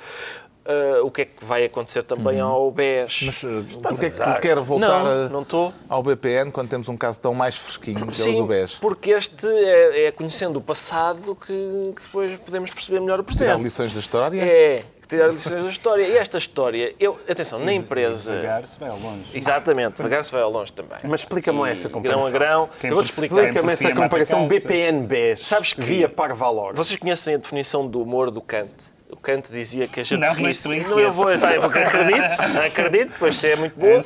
ah, 0.68 1.02
o 1.02 1.10
que 1.10 1.22
é 1.22 1.24
que 1.24 1.44
vai 1.44 1.64
acontecer 1.64 2.02
também 2.02 2.38
ao 2.40 2.70
BES. 2.70 3.22
Uhum. 3.22 3.26
Mas 3.26 3.44
Estás 3.44 3.96
porquê 3.98 4.04
a 4.04 4.06
é 4.06 4.10
que 4.10 4.18
gozar. 4.18 4.40
quer 4.40 4.60
voltar 4.60 5.04
não, 5.04 5.28
não 5.30 5.42
estou. 5.42 5.72
ao 5.88 6.02
BPN 6.02 6.50
quando 6.52 6.68
temos 6.68 6.88
um 6.88 6.96
caso 6.96 7.18
tão 7.20 7.34
mais 7.34 7.56
fresquinho 7.56 7.96
que 7.96 8.02
é 8.04 8.06
o 8.06 8.14
Sim, 8.14 8.36
do 8.36 8.46
BES? 8.46 8.74
porque 8.76 9.10
este 9.10 9.46
é, 9.46 10.06
é 10.06 10.12
conhecendo 10.12 10.56
o 10.58 10.60
passado 10.60 11.34
que, 11.36 11.92
que 11.96 12.02
depois 12.02 12.38
podemos 12.40 12.70
perceber 12.72 13.00
melhor 13.00 13.20
o 13.20 13.22
Tirar 13.22 13.36
presente. 13.38 13.62
lições 13.62 13.92
da 13.94 14.00
história? 14.00 14.40
É, 14.42 14.82
tirar 15.08 15.28
lições 15.28 15.64
da 15.64 15.70
história. 15.70 16.02
E 16.06 16.16
esta 16.18 16.36
história, 16.36 16.94
eu, 17.00 17.18
atenção, 17.28 17.58
na 17.58 17.72
empresa. 17.72 18.30
Devagar 18.32 18.66
se 18.68 18.78
vai 18.78 18.90
ao 18.90 18.98
longe. 18.98 19.24
Exatamente, 19.38 19.96
devagar 19.96 20.24
se 20.24 20.30
vai 20.32 20.42
ao 20.42 20.50
longe 20.50 20.70
também. 20.72 20.98
Mas 21.04 21.20
explica-me 21.20 21.60
E 21.66 21.70
essa 21.70 21.88
grão 21.88 22.00
a 22.00 22.02
comparação. 22.02 22.30
grão. 22.32 22.68
Quem 22.80 22.90
Eu 22.90 22.96
vou-te 22.96 23.06
explicar. 23.08 23.36
Explica-me 23.38 23.72
essa 23.72 23.94
comparação 23.94 24.46
BPN-BES 24.46 25.40
Sabes 25.46 25.72
que- 25.72 25.80
via 25.80 26.08
Parvalor. 26.10 26.74
Vocês 26.74 26.98
conhecem 27.00 27.34
a 27.34 27.38
definição 27.38 27.86
do 27.88 28.02
humor 28.02 28.30
do 28.30 28.40
Kant? 28.42 28.68
O 29.28 29.30
Kant 29.30 29.52
dizia 29.52 29.86
que 29.86 30.00
a 30.00 30.02
gente 30.02 30.18
Não, 30.18 30.34
mas 30.40 30.62
tu 30.62 30.70
Não, 30.70 30.98
eu 30.98 31.12
vou, 31.12 31.30
eu 31.30 31.38
vou 31.60 31.68
acredito, 31.68 32.40
acredito, 32.66 33.12
pois 33.18 33.44
é 33.44 33.56
muito 33.56 33.78
bom. 33.78 34.00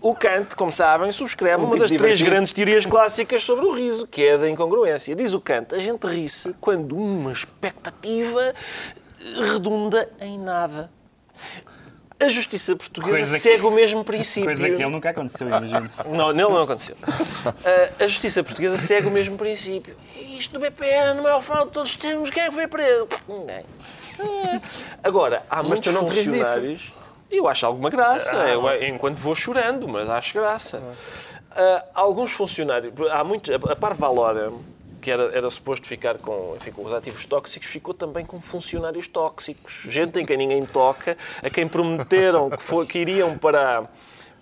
O 0.00 0.14
Kant, 0.14 0.56
como 0.56 0.72
sabem, 0.72 1.12
subscreve 1.12 1.56
Um 1.62 1.66
uma 1.66 1.72
tipo 1.72 1.80
das 1.80 1.90
três 1.90 2.00
divertido. 2.18 2.30
grandes 2.30 2.52
teorias 2.52 2.86
clássicas 2.86 3.42
sobre 3.42 3.66
o 3.66 3.74
riso, 3.74 4.06
que 4.06 4.24
é 4.24 4.32
a 4.34 4.36
da 4.38 4.48
incongruência. 4.48 5.14
Diz 5.14 5.34
o 5.34 5.40
Kant, 5.40 5.74
a 5.74 5.78
gente 5.78 6.06
ri-se 6.06 6.54
quando 6.62 6.96
uma 6.96 7.30
expectativa 7.32 8.54
redunda 9.52 10.08
em 10.18 10.38
nada. 10.38 10.90
A 12.18 12.28
justiça 12.30 12.74
portuguesa 12.74 13.16
Coisa 13.18 13.34
que- 13.36 13.40
segue 13.42 13.66
o 13.66 13.70
mesmo 13.70 14.02
princípio. 14.02 14.48
Coisa 14.48 14.66
que 14.66 14.74
ele 14.76 14.86
nunca 14.86 15.10
aconteceu, 15.10 15.46
imagino. 15.46 15.90
Não, 16.06 16.32
nele 16.32 16.48
não 16.48 16.62
aconteceu. 16.62 16.96
Ah, 17.64 18.04
a 18.04 18.06
justiça 18.06 18.42
portuguesa 18.42 18.78
segue 18.78 19.08
o 19.08 19.10
mesmo 19.10 19.36
princípio. 19.36 19.94
Isto 20.38 20.54
do 20.54 20.60
BPN, 20.60 21.14
no 21.16 21.22
maior 21.22 21.42
final 21.42 21.66
de 21.66 21.72
todos 21.72 21.90
os 21.90 21.96
tempos, 21.96 22.30
quem 22.30 22.44
é 22.44 22.48
que 22.48 22.54
foi 22.54 22.66
preso? 22.66 23.08
Ninguém. 23.28 23.64
Ah. 24.20 24.60
Agora, 25.02 25.44
há 25.48 25.62
muitos 25.62 25.80
tu 25.80 25.92
não 25.92 26.06
te 26.06 26.14
funcionários... 26.14 26.92
Eu 27.30 27.48
acho 27.48 27.64
alguma 27.64 27.88
graça, 27.88 28.34
eu, 28.48 28.84
enquanto 28.84 29.16
vou 29.16 29.34
chorando, 29.34 29.88
mas 29.88 30.08
acho 30.10 30.34
graça. 30.34 30.82
Ah, 31.50 31.84
alguns 31.94 32.32
funcionários... 32.32 32.92
Há 33.10 33.24
muitos... 33.24 33.54
A 33.54 33.76
Parvalora, 33.76 34.52
que 35.00 35.10
era, 35.10 35.24
era 35.34 35.50
suposto 35.50 35.86
ficar 35.86 36.18
com, 36.18 36.54
enfim, 36.56 36.70
com 36.70 36.84
os 36.84 36.92
ativos 36.92 37.24
tóxicos, 37.24 37.68
ficou 37.68 37.92
também 37.94 38.24
com 38.24 38.40
funcionários 38.40 39.08
tóxicos. 39.08 39.80
Gente 39.88 40.20
em 40.20 40.24
quem 40.24 40.36
ninguém 40.36 40.64
toca, 40.64 41.16
a 41.42 41.50
quem 41.50 41.66
prometeram 41.66 42.48
que, 42.50 42.62
foi, 42.62 42.86
que 42.86 42.98
iriam 42.98 43.36
para, 43.36 43.84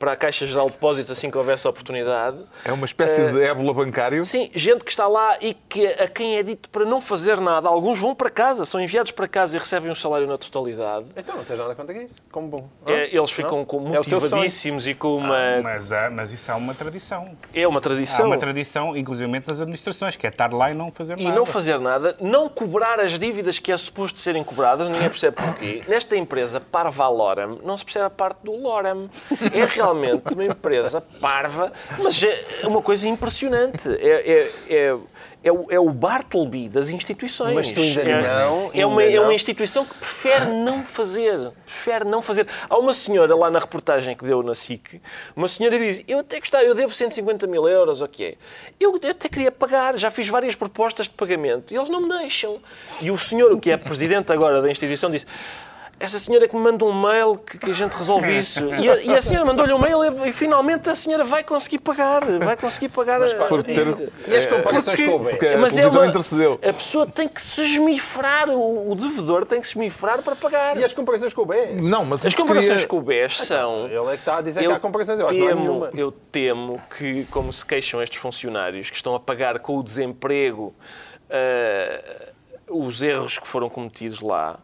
para 0.00 0.12
a 0.12 0.16
Caixa 0.16 0.46
Geral 0.46 0.66
de 0.66 0.72
Depósitos 0.72 1.10
assim 1.12 1.30
que 1.30 1.38
houvesse 1.38 1.68
oportunidade. 1.68 2.38
É 2.64 2.72
uma 2.72 2.84
espécie 2.86 3.30
de 3.30 3.40
ébola 3.42 3.72
bancário? 3.74 4.24
Sim, 4.24 4.50
gente 4.54 4.82
que 4.84 4.90
está 4.90 5.06
lá 5.06 5.36
e 5.40 5.54
que 5.54 5.86
a 5.86 6.08
quem 6.08 6.36
é 6.38 6.42
dito 6.42 6.68
para 6.70 6.84
não 6.84 7.00
fazer 7.00 7.38
nada. 7.40 7.68
Alguns 7.68 7.98
vão 8.00 8.14
para 8.14 8.30
casa, 8.30 8.64
são 8.64 8.80
enviados 8.80 9.12
para 9.12 9.28
casa 9.28 9.56
e 9.56 9.60
recebem 9.60 9.90
o 9.92 9.94
salário 9.94 10.26
na 10.26 10.38
totalidade. 10.38 11.06
Então 11.16 11.36
não 11.36 11.44
tens 11.44 11.58
nada 11.58 11.74
contra 11.74 12.02
isso. 12.02 12.16
Como 12.32 12.48
bom. 12.48 12.68
É, 12.86 13.14
eles 13.14 13.30
ficam 13.30 13.64
com 13.64 13.86
É 13.94 13.98
motivadíssimos 13.98 14.88
e 14.88 14.94
com 14.94 15.16
uma. 15.18 15.60
Mas, 15.62 15.92
há- 15.92 16.10
mas 16.10 16.32
isso 16.32 16.50
há 16.50 16.56
uma 16.56 16.74
tradição. 16.74 17.36
É 17.54 17.68
uma 17.68 17.78
Há 17.78 17.82
tradição. 17.82 18.26
uma 18.26 18.38
tradição, 18.38 18.96
inclusive 18.96 19.30
nas 19.46 19.60
administrações, 19.60 20.16
que 20.16 20.26
é 20.26 20.30
estar 20.30 20.52
lá 20.52 20.70
e 20.70 20.74
não 20.74 20.90
fazer 20.90 21.18
E 21.18 21.24
nada. 21.24 21.36
não 21.36 21.44
fazer 21.44 21.78
nada, 21.78 22.16
não 22.20 22.48
cobrar 22.48 22.98
as 22.98 23.18
dívidas 23.18 23.58
que 23.58 23.70
é 23.70 23.76
suposto 23.76 24.18
serem 24.18 24.42
cobradas, 24.42 24.88
ninguém 24.88 25.08
percebe 25.10 25.36
porquê. 25.36 25.82
Nesta 25.88 26.16
empresa 26.16 26.58
Parva 26.60 27.06
Lorem, 27.08 27.58
não 27.62 27.76
se 27.76 27.84
percebe 27.84 28.06
a 28.06 28.10
parte 28.10 28.38
do 28.42 28.52
Lorem. 28.52 29.08
É 29.52 29.64
realmente 29.66 29.89
uma 29.92 30.44
empresa 30.44 31.00
parva, 31.20 31.72
mas 31.98 32.22
é 32.22 32.66
uma 32.66 32.82
coisa 32.82 33.08
impressionante. 33.08 33.88
É, 33.88 34.30
é, 34.30 34.52
é, 34.68 34.96
é, 35.42 35.50
o, 35.50 35.66
é 35.70 35.80
o 35.80 35.90
Bartleby 35.90 36.68
das 36.68 36.90
instituições. 36.90 37.54
Mas 37.54 37.72
tu 37.72 37.80
ainda 37.80 38.02
é, 38.02 38.22
não, 38.22 38.70
É 38.74 38.84
uma, 38.84 39.00
ainda 39.00 39.16
é 39.16 39.20
uma 39.20 39.34
instituição 39.34 39.84
que 39.84 39.94
prefere 39.94 40.46
não 40.52 40.84
fazer. 40.84 41.50
Prefere 41.64 42.04
não 42.04 42.20
fazer. 42.20 42.46
Há 42.68 42.78
uma 42.78 42.92
senhora 42.92 43.34
lá 43.34 43.50
na 43.50 43.58
reportagem 43.58 44.14
que 44.14 44.24
deu 44.24 44.42
na 44.42 44.54
SIC, 44.54 45.00
uma 45.34 45.48
senhora 45.48 45.78
diz, 45.78 46.04
eu 46.06 46.18
até 46.18 46.38
gostava, 46.38 46.64
eu 46.64 46.74
devo 46.74 46.92
150 46.92 47.46
mil 47.46 47.66
euros, 47.66 48.00
o 48.02 48.08
que 48.08 48.24
é? 48.24 48.34
Eu, 48.78 48.98
eu 49.02 49.10
até 49.10 49.28
queria 49.28 49.50
pagar, 49.50 49.98
já 49.98 50.10
fiz 50.10 50.28
várias 50.28 50.54
propostas 50.54 51.06
de 51.06 51.14
pagamento 51.14 51.72
e 51.72 51.76
eles 51.76 51.88
não 51.88 52.02
me 52.02 52.08
deixam. 52.08 52.60
E 53.00 53.10
o 53.10 53.18
senhor, 53.18 53.58
que 53.58 53.70
é 53.70 53.76
presidente 53.76 54.30
agora 54.32 54.60
da 54.60 54.70
instituição, 54.70 55.10
disse, 55.10 55.26
essa 56.00 56.18
senhora 56.18 56.48
que 56.48 56.56
me 56.56 56.62
manda 56.62 56.82
um 56.82 56.98
mail 56.98 57.36
que, 57.36 57.58
que 57.58 57.70
a 57.70 57.74
gente 57.74 57.92
resolve 57.92 58.38
isso. 58.38 58.64
E 58.74 58.88
a, 58.88 58.96
e 59.02 59.14
a 59.14 59.20
senhora 59.20 59.44
mandou-lhe 59.44 59.72
um 59.74 59.78
mail 59.78 60.02
e, 60.24 60.30
e 60.30 60.32
finalmente 60.32 60.88
a 60.88 60.94
senhora 60.94 61.22
vai 61.24 61.44
conseguir 61.44 61.78
pagar. 61.78 62.22
Vai 62.38 62.56
conseguir 62.56 62.88
pagar 62.88 63.22
a, 63.22 63.28
Por 63.46 63.62
ter- 63.62 64.10
E 64.26 64.34
as 64.34 64.46
comparações 64.46 64.96
porque- 64.98 65.06
com 65.10 65.16
o 65.16 65.18
BES? 65.18 65.30
Porque 65.32 65.46
a 65.46 65.58
Mas 65.58 65.76
é 65.76 65.86
uma- 65.86 66.06
intercedeu. 66.06 66.58
A 66.66 66.72
pessoa 66.72 67.06
tem 67.06 67.28
que 67.28 67.42
se 67.42 67.62
esmifrar, 67.62 68.48
o, 68.48 68.90
o 68.90 68.94
devedor 68.94 69.44
tem 69.44 69.60
que 69.60 69.66
se 69.66 69.74
esmifrar 69.74 70.22
para 70.22 70.34
pagar. 70.34 70.76
E 70.78 70.82
as 70.84 70.94
comparações 70.94 71.34
com 71.34 71.42
o 71.42 71.46
BES? 71.46 71.82
Não, 71.82 72.04
mas 72.06 72.24
As 72.24 72.34
comparações 72.34 72.72
queria- 72.72 72.88
com 72.88 72.96
o 72.96 73.02
BES 73.02 73.36
são. 73.42 73.84
Ele 73.86 73.96
é 73.98 74.04
que 74.12 74.14
está 74.14 74.38
a 74.38 74.40
dizer 74.40 74.60
que 74.60 74.72
há 74.72 74.80
comparações. 74.80 75.20
Eu 75.20 75.28
acho 75.28 75.38
não 75.38 75.46
temo, 75.48 75.60
nenhuma. 75.60 75.90
eu 75.94 76.10
temo 76.10 76.80
que, 76.96 77.26
como 77.30 77.52
se 77.52 77.64
queixam 77.66 78.02
estes 78.02 78.18
funcionários 78.18 78.88
que 78.88 78.96
estão 78.96 79.14
a 79.14 79.20
pagar 79.20 79.58
com 79.58 79.76
o 79.76 79.82
desemprego 79.82 80.74
ah, 81.28 82.30
os 82.68 83.02
erros 83.02 83.38
que 83.38 83.46
foram 83.46 83.68
cometidos 83.68 84.20
lá, 84.20 84.58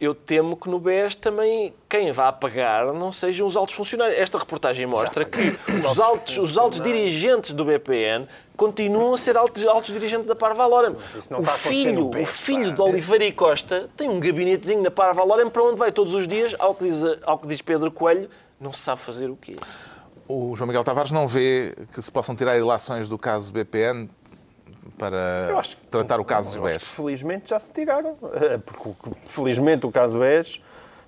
eu 0.00 0.14
temo 0.14 0.56
que 0.56 0.68
no 0.68 0.78
BES 0.78 1.16
também 1.16 1.74
quem 1.88 2.12
vá 2.12 2.30
pagar 2.32 2.92
não 2.92 3.12
sejam 3.12 3.46
os 3.46 3.56
altos 3.56 3.74
funcionários. 3.74 4.18
Esta 4.18 4.38
reportagem 4.38 4.86
mostra 4.86 5.24
que 5.24 5.58
os 5.86 5.98
altos, 5.98 6.38
os 6.38 6.56
altos 6.56 6.80
dirigentes 6.80 7.52
do 7.52 7.64
BPN 7.64 8.26
continuam 8.56 9.14
a 9.14 9.18
ser 9.18 9.36
altos, 9.36 9.66
altos 9.66 9.92
dirigentes 9.92 10.26
da 10.26 10.36
Parvalorem. 10.36 10.94
isso 11.16 11.32
não 11.32 11.40
O 11.40 11.46
filho, 11.46 12.10
o 12.10 12.26
filho 12.26 12.72
de 12.72 12.80
Oliveira 12.80 13.24
e 13.24 13.32
Costa 13.32 13.88
tem 13.96 14.08
um 14.08 14.20
gabinetezinho 14.20 14.82
na 14.82 14.90
Parvalorem 14.90 15.50
para 15.50 15.62
onde 15.62 15.76
vai 15.76 15.90
todos 15.90 16.14
os 16.14 16.28
dias, 16.28 16.54
ao 16.58 16.74
que 16.74 16.84
diz, 16.84 17.02
ao 17.22 17.38
que 17.38 17.48
diz 17.48 17.60
Pedro 17.60 17.90
Coelho, 17.90 18.28
não 18.60 18.72
se 18.72 18.80
sabe 18.80 19.00
fazer 19.00 19.28
o 19.28 19.36
quê. 19.36 19.56
O 20.28 20.54
João 20.54 20.68
Miguel 20.68 20.84
Tavares 20.84 21.10
não 21.10 21.26
vê 21.26 21.74
que 21.92 22.02
se 22.02 22.12
possam 22.12 22.36
tirar 22.36 22.58
ilações 22.58 23.08
do 23.08 23.16
caso 23.16 23.50
BPN 23.50 24.10
para 24.98 25.56
acho 25.58 25.76
que- 25.76 25.86
tratar 25.86 26.20
o 26.20 26.24
caso 26.24 26.58
Eu 26.58 26.64
acho 26.66 26.74
BES. 26.74 26.82
que 26.82 26.88
felizmente 26.96 27.50
já 27.50 27.58
se 27.58 27.72
tiraram. 27.72 28.16
Eh, 28.34 28.58
Porque, 28.58 28.90
felizmente, 29.22 29.86
o 29.86 29.90
caso 29.92 30.18
BES, 30.18 30.60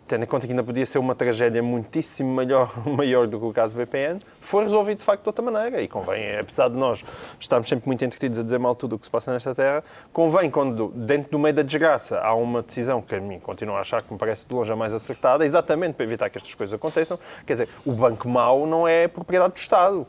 tendo 0.06 0.24
em 0.24 0.26
conta 0.26 0.44
que 0.44 0.52
ainda 0.52 0.64
podia 0.64 0.84
ser 0.84 0.98
uma 0.98 1.14
tragédia 1.14 1.62
muitíssimo 1.62 2.34
maior, 2.34 2.68
maior 2.86 3.28
do 3.28 3.38
que 3.38 3.44
o 3.46 3.52
caso 3.52 3.76
BPN, 3.76 4.20
foi 4.40 4.64
resolvido 4.64 4.98
de 4.98 5.04
facto 5.04 5.22
de 5.22 5.28
outra 5.28 5.40
maneira. 5.44 5.80
E 5.80 5.86
convém, 5.86 6.36
apesar 6.36 6.68
de 6.68 6.76
nós 6.76 7.04
estarmos 7.38 7.68
sempre 7.68 7.86
muito 7.86 8.04
entretidos 8.04 8.36
a 8.38 8.42
dizer 8.42 8.58
mal 8.58 8.74
tudo 8.74 8.96
o 8.96 8.98
que 8.98 9.06
se 9.06 9.10
passa 9.10 9.32
nesta 9.32 9.54
terra, 9.54 9.84
convém 10.12 10.50
quando, 10.50 10.88
dentro 10.96 11.30
do 11.30 11.38
meio 11.38 11.54
da 11.54 11.62
desgraça, 11.62 12.18
há 12.20 12.34
uma 12.34 12.60
decisão 12.60 13.00
que 13.00 13.14
a 13.14 13.20
mim 13.20 13.38
continuo 13.38 13.76
a 13.76 13.80
achar 13.80 14.02
que 14.02 14.12
me 14.12 14.18
parece 14.18 14.46
de 14.48 14.52
longe 14.52 14.72
a 14.72 14.74
mais 14.76 14.92
acertada, 14.92 15.46
exatamente 15.46 15.94
para 15.94 16.04
evitar 16.04 16.28
que 16.28 16.38
estas 16.38 16.54
coisas 16.54 16.74
aconteçam. 16.74 17.16
Quer 17.46 17.52
dizer, 17.52 17.68
o 17.86 17.92
banco 17.92 18.28
mau 18.28 18.66
não 18.66 18.88
é 18.88 19.06
propriedade 19.06 19.54
do 19.54 19.58
Estado. 19.58 20.04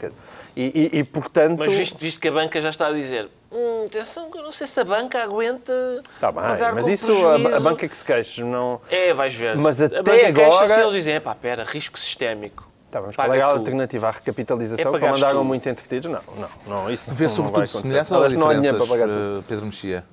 E, 0.55 0.89
e- 0.95 0.99
e, 0.99 1.03
portanto. 1.03 1.59
Mas 1.59 1.71
visto, 1.73 1.99
visto 1.99 2.19
que 2.19 2.27
a 2.27 2.31
banca 2.31 2.59
já 2.59 2.69
está 2.71 2.87
a 2.87 2.91
dizer 2.91 3.29
hum, 3.51 3.85
atenção, 3.87 4.29
que 4.31 4.37
eu 4.37 4.43
não 4.43 4.51
sei 4.51 4.67
se 4.67 4.79
a 4.79 4.83
banca 4.83 5.21
aguenta 5.23 5.71
Está 6.15 6.31
bem, 6.31 6.41
mas 6.73 6.87
isso 6.87 7.11
a, 7.11 7.35
a 7.35 7.39
prejuízo." 7.39 7.63
banca 7.63 7.87
que 7.87 7.97
se 7.97 8.05
queixa 8.05 8.43
não. 8.45 8.79
É, 8.89 9.13
vais 9.13 9.33
ver. 9.33 9.57
Mas 9.57 9.81
até 9.81 9.99
agora- 10.27 10.77
e 10.77 10.81
eles 10.81 10.93
dizem, 10.93 11.15
epá, 11.15 11.35
pera, 11.35 11.63
risco 11.63 11.97
sistémico. 11.99 12.69
Tá, 12.89 12.99
mas 13.01 13.15
qual 13.15 13.33
é 13.33 13.41
a 13.41 13.45
alternativa 13.45 14.09
à 14.09 14.11
recapitalização? 14.11 14.93
É 14.95 14.99
que 14.99 15.05
andaram 15.05 15.39
tu. 15.39 15.45
muito 15.45 15.69
entretidos? 15.69 16.09
Não, 16.11 16.19
não, 16.37 16.49
não. 16.83 16.91
Isso 16.91 17.09
Vê 17.11 17.23
não 17.25 17.29
sobretudo 17.31 17.55
vai 17.59 17.63
acontecer. 17.65 17.87
semelhança 17.87 18.15
ou 18.17 18.21
não 18.21 18.27
dinheiro 18.29 18.77
para 18.77 18.85
diferenças, 18.85 18.89
pagar 18.89 19.07
tudo. 19.07 19.39
eh, 19.39 19.43
Pedro 19.47 19.65
Mexia? 19.67 20.03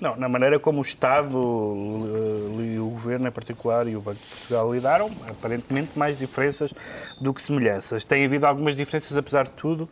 Não, 0.00 0.16
na 0.16 0.28
maneira 0.28 0.58
como 0.58 0.78
o 0.78 0.82
Estado 0.82 1.36
eh, 1.38 2.62
e 2.74 2.78
o 2.80 2.88
Governo 2.88 3.28
em 3.28 3.30
particular 3.30 3.86
e 3.86 3.94
o 3.94 4.00
Banco 4.00 4.18
de 4.18 4.26
Portugal 4.26 4.72
lidaram, 4.72 5.10
aparentemente 5.28 5.90
mais 5.98 6.18
diferenças 6.18 6.72
do 7.20 7.32
que 7.34 7.42
semelhanças. 7.42 8.04
Tem 8.04 8.24
havido 8.24 8.46
algumas 8.46 8.74
diferenças, 8.74 9.14
apesar 9.16 9.44
de 9.44 9.50
tudo, 9.50 9.86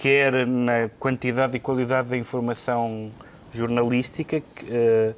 quer 0.00 0.46
na 0.46 0.88
quantidade 0.98 1.54
e 1.54 1.60
qualidade 1.60 2.08
da 2.08 2.16
informação 2.16 3.10
jornalística, 3.52 4.42
eh, 4.66 5.12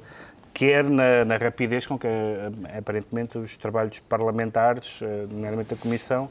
quer 0.53 0.83
na, 0.83 1.23
na 1.23 1.37
rapidez 1.37 1.87
com 1.87 1.97
que, 1.97 2.05
eh, 2.05 2.51
aparentemente, 2.77 3.37
os 3.37 3.55
trabalhos 3.55 3.99
parlamentares, 3.99 4.99
eh, 5.01 5.25
nomeadamente 5.31 5.73
a 5.73 5.77
Comissão, 5.77 6.29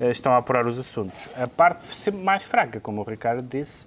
estão 0.00 0.32
a 0.32 0.38
apurar 0.38 0.66
os 0.66 0.80
assuntos. 0.80 1.14
A 1.40 1.46
parte 1.46 1.84
sempre 1.94 2.20
mais 2.20 2.42
fraca, 2.42 2.80
como 2.80 3.02
o 3.02 3.04
Ricardo 3.04 3.46
disse, 3.48 3.86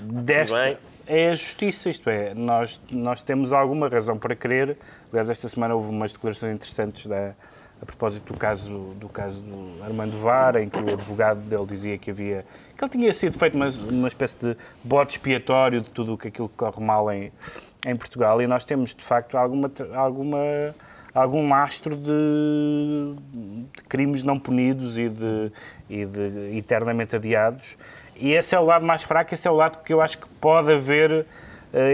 desta, 0.00 0.76
é 1.06 1.30
a 1.30 1.34
justiça, 1.36 1.88
isto 1.88 2.10
é, 2.10 2.34
nós, 2.34 2.80
nós 2.90 3.22
temos 3.22 3.52
alguma 3.52 3.88
razão 3.88 4.18
para 4.18 4.34
crer. 4.34 4.76
Aliás, 5.12 5.30
esta 5.30 5.48
semana 5.48 5.76
houve 5.76 5.90
umas 5.90 6.12
declarações 6.12 6.56
interessantes 6.56 7.06
da, 7.06 7.34
a 7.84 7.86
propósito 7.86 8.32
do 8.32 8.38
caso, 8.38 8.94
do 8.98 9.08
caso 9.08 9.40
do 9.40 9.84
Armando 9.84 10.18
Vara, 10.18 10.62
em 10.62 10.68
que 10.68 10.78
o 10.78 10.92
advogado 10.92 11.40
dele 11.40 11.66
dizia 11.66 11.98
que 11.98 12.10
havia 12.10 12.44
que 12.76 12.82
ele 12.82 12.90
tinha 12.90 13.14
sido 13.14 13.38
feito 13.38 13.54
uma, 13.54 13.68
uma 13.88 14.08
espécie 14.08 14.36
de 14.38 14.56
bode 14.82 15.12
expiatório 15.12 15.80
de 15.80 15.90
tudo 15.90 16.14
aquilo 16.14 16.48
que 16.48 16.56
corre 16.56 16.82
mal 16.82 17.12
em, 17.12 17.30
em 17.86 17.94
Portugal 17.94 18.42
e 18.42 18.46
nós 18.46 18.64
temos 18.64 18.94
de 18.94 19.04
facto 19.04 19.36
alguma, 19.36 19.70
alguma 19.94 20.74
algum 21.14 21.48
lastro 21.48 21.94
de, 21.94 23.14
de 23.32 23.82
crimes 23.84 24.24
não 24.24 24.38
punidos 24.38 24.98
e 24.98 25.08
de, 25.08 25.52
e 25.88 26.04
de 26.04 26.56
eternamente 26.56 27.14
adiados. 27.14 27.76
E 28.16 28.32
esse 28.32 28.54
é 28.54 28.58
o 28.58 28.64
lado 28.64 28.84
mais 28.84 29.04
fraco, 29.04 29.32
esse 29.32 29.46
é 29.46 29.50
o 29.50 29.54
lado 29.54 29.82
que 29.84 29.92
eu 29.92 30.00
acho 30.00 30.18
que 30.18 30.28
pode 30.40 30.72
haver 30.72 31.26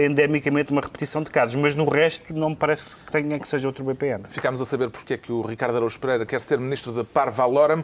endemicamente 0.05 0.71
uma 0.71 0.81
repetição 0.81 1.23
de 1.23 1.31
casos, 1.31 1.55
mas 1.55 1.75
no 1.75 1.89
resto 1.89 2.33
não 2.33 2.49
me 2.49 2.55
parece 2.55 2.95
que 2.95 3.11
tenha 3.11 3.39
que 3.39 3.47
seja 3.47 3.67
outro 3.67 3.83
BPN. 3.83 4.23
Ficámos 4.29 4.61
a 4.61 4.65
saber 4.65 4.89
porque 4.89 5.15
é 5.15 5.17
que 5.17 5.31
o 5.31 5.41
Ricardo 5.41 5.75
Araújo 5.75 5.99
Pereira 5.99 6.25
quer 6.25 6.41
ser 6.41 6.59
ministro 6.59 6.91
da 6.91 7.03
Parvalorem 7.03 7.83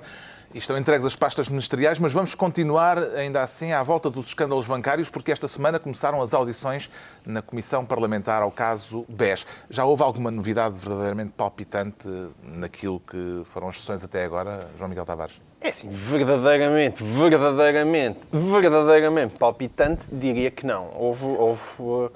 e 0.53 0.57
estão 0.57 0.77
entregues 0.77 1.05
as 1.05 1.15
pastas 1.15 1.49
ministeriais, 1.49 1.99
mas 1.99 2.13
vamos 2.13 2.33
continuar 2.33 2.97
ainda 2.97 3.41
assim 3.41 3.73
à 3.73 3.83
volta 3.83 4.09
dos 4.09 4.27
escândalos 4.27 4.65
bancários, 4.65 5.09
porque 5.09 5.31
esta 5.31 5.47
semana 5.47 5.79
começaram 5.79 6.21
as 6.21 6.33
audições 6.33 6.89
na 7.25 7.41
Comissão 7.41 7.83
Parlamentar 7.85 8.41
ao 8.41 8.51
caso 8.51 9.05
BES. 9.09 9.45
Já 9.69 9.83
houve 9.85 10.03
alguma 10.03 10.31
novidade 10.31 10.77
verdadeiramente 10.77 11.33
palpitante 11.35 12.07
naquilo 12.43 12.99
que 12.99 13.41
foram 13.45 13.67
as 13.67 13.79
sessões 13.79 14.03
até 14.03 14.23
agora, 14.23 14.69
João 14.77 14.89
Miguel 14.89 15.05
Tavares? 15.05 15.46
É 15.59 15.69
assim, 15.69 15.89
verdadeiramente, 15.89 17.03
verdadeiramente, 17.03 18.19
verdadeiramente 18.31 19.35
palpitante, 19.37 20.07
diria 20.11 20.51
que 20.51 20.65
não. 20.65 20.91
Houve, 20.95 21.25
houve, 21.25 21.61
uh, 21.79 22.11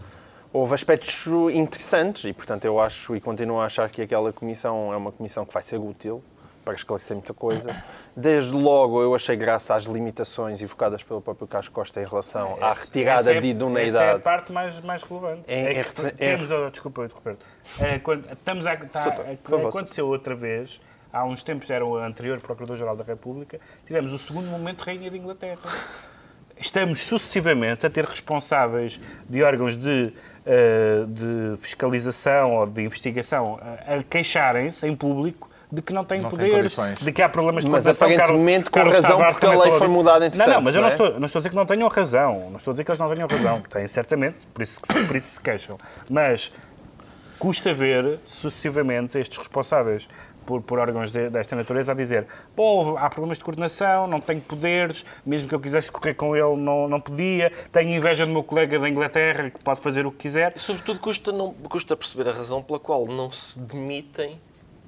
houve 0.54 0.74
aspectos 0.76 1.26
interessantes 1.52 2.24
e, 2.26 2.34
portanto, 2.34 2.66
eu 2.66 2.80
acho 2.80 3.16
e 3.16 3.20
continuo 3.22 3.60
a 3.60 3.66
achar 3.66 3.90
que 3.90 4.02
aquela 4.04 4.32
comissão 4.32 4.94
é 4.94 4.96
uma 4.96 5.12
comissão 5.12 5.44
que 5.44 5.54
vai 5.54 5.64
ser 5.64 5.78
útil 5.78 6.24
para 6.64 6.76
esclarecer 6.76 7.16
muita 7.18 7.34
coisa. 7.34 7.76
Desde 8.16 8.54
logo, 8.54 9.02
eu 9.02 9.16
achei 9.16 9.36
graça 9.36 9.74
às 9.74 9.86
limitações 9.86 10.62
evocadas 10.62 11.02
pelo 11.02 11.20
próprio 11.20 11.48
Carlos 11.48 11.70
Costa 11.70 12.00
em 12.00 12.06
relação 12.06 12.56
à 12.62 12.72
retirada 12.72 13.32
é- 13.32 13.34
de 13.34 13.38
Essa 13.40 13.48
é 13.48 13.50
a 13.50 13.52
idoneidade. 13.52 14.22
parte 14.22 14.52
mais, 14.52 14.80
mais 14.82 15.02
relevante. 15.02 15.42
É- 15.48 15.74
É, 15.74 15.80
é 15.80 15.84
que 15.84 15.96
temos, 16.14 16.52
é- 16.52 16.56
oh, 16.60 16.70
desculpa, 16.70 17.10
Roberto. 17.12 17.44
É, 17.80 17.98
quando, 17.98 18.32
estamos 18.32 18.68
a, 18.68 18.78
tá, 18.78 19.02
Soutor, 19.02 19.26
é, 19.28 19.38
favor, 19.44 19.70
aconteceu 19.70 20.08
outra 20.08 20.36
vez, 20.36 20.80
há 21.12 21.24
uns 21.26 21.44
tempos 21.44 21.70
era 21.70 21.86
o 21.86 21.98
anterior 21.98 22.40
Procurador-Geral 22.40 22.96
da 22.96 23.04
República, 23.04 23.60
tivemos 23.86 24.14
o 24.14 24.18
segundo 24.20 24.48
momento 24.48 24.82
Rainha 24.82 25.10
de 25.10 25.18
Inglaterra. 25.18 25.60
Estamos 26.60 27.02
sucessivamente 27.02 27.86
a 27.88 27.90
ter 27.90 28.06
responsáveis 28.06 29.00
de 29.28 29.42
órgãos 29.44 29.76
de, 29.78 30.14
eh, 30.46 31.06
de 31.08 31.58
fiscalização 31.58 32.56
ou 32.56 32.68
de 32.68 32.84
investigação 32.84 33.60
a, 33.88 33.96
a 33.96 34.04
queixarem-se 34.04 34.86
em 34.88 34.96
público 34.96 35.50
de 35.72 35.82
que 35.82 35.92
não 35.92 36.04
têm 36.06 36.22
Não 36.22 36.30
poderes, 36.30 36.56
condições. 36.76 37.00
de 37.00 37.12
que 37.12 37.22
há 37.22 37.30
problemas 37.30 37.64
de 37.64 37.70
Mas 37.70 37.88
aparentemente 37.88 38.66
com 38.66 38.72
Carlos 38.72 38.94
razão, 38.94 39.12
Tavares 39.12 39.34
porque 39.40 39.46
a 39.48 39.58
lei 39.60 39.72
foi 39.72 39.88
mudada 39.88 40.20
Não, 40.20 40.28
entretanto, 40.28 40.54
não, 40.54 40.62
mas 40.62 40.76
eu 40.76 40.82
não 40.82 40.90
não 40.90 40.92
é? 40.92 40.92
estou, 40.94 41.20
não 41.20 41.26
estou 41.26 41.40
a 41.40 41.42
dizer 41.42 41.50
que 41.50 41.56
não 41.56 41.66
tenham 41.66 41.88
razão. 41.90 42.50
Não 42.52 42.58
estou 42.58 42.72
a 42.72 42.74
dizer 42.74 42.84
que 42.84 42.92
eles 42.92 43.00
não 43.00 43.12
tenham 43.14 43.28
razão. 43.28 43.62
Têm 43.72 43.88
certamente, 43.88 44.46
por 44.48 44.62
isso, 44.62 44.82
que 44.82 44.94
se- 44.94 45.04
por 45.06 45.16
isso 45.16 45.30
se 45.36 45.42
queixam. 45.42 45.78
Mas 46.10 46.52
custa 47.40 47.74
ver, 47.74 48.20
sucessivamente, 48.26 49.18
estes 49.18 49.38
responsáveis 49.38 50.08
por, 50.46 50.62
por 50.62 50.80
órgãos 50.80 51.12
de- 51.12 51.30
desta 51.30 51.56
natureza 51.56 51.92
a 51.92 51.96
dizer 51.96 52.28
Pô, 52.56 52.98
há 52.98 53.10
problemas 53.10 53.38
de 53.38 53.44
coordenação, 53.44 54.08
não 54.08 54.20
tenho 54.20 54.42
poderes, 54.42 55.06
mesmo 55.26 55.48
que 55.50 55.56
eu 55.56 55.60
quisesse 55.60 55.92
correr 55.92 56.14
com 56.14 56.36
ele, 56.36 56.56
não, 56.58 56.88
não 56.88 57.00
podia, 57.00 57.52
tenho 57.72 57.92
inveja 57.96 58.26
do 58.26 58.32
meu 58.32 58.44
colega 58.44 58.80
da 58.80 58.90
Inglaterra, 58.90 59.50
que 59.50 59.64
pode 59.64 59.80
fazer 59.80 60.06
o 60.06 60.12
que 60.12 60.18
quiser. 60.20 60.54
E, 60.56 60.60
sobretudo, 60.60 61.00
custa, 61.00 61.32
não, 61.32 61.54
custa 61.54 61.96
perceber 61.96 62.30
a 62.30 62.34
razão 62.34 62.62
pela 62.62 62.80
qual 62.80 63.06
não 63.06 63.32
se 63.32 63.60
demitem 63.60 64.40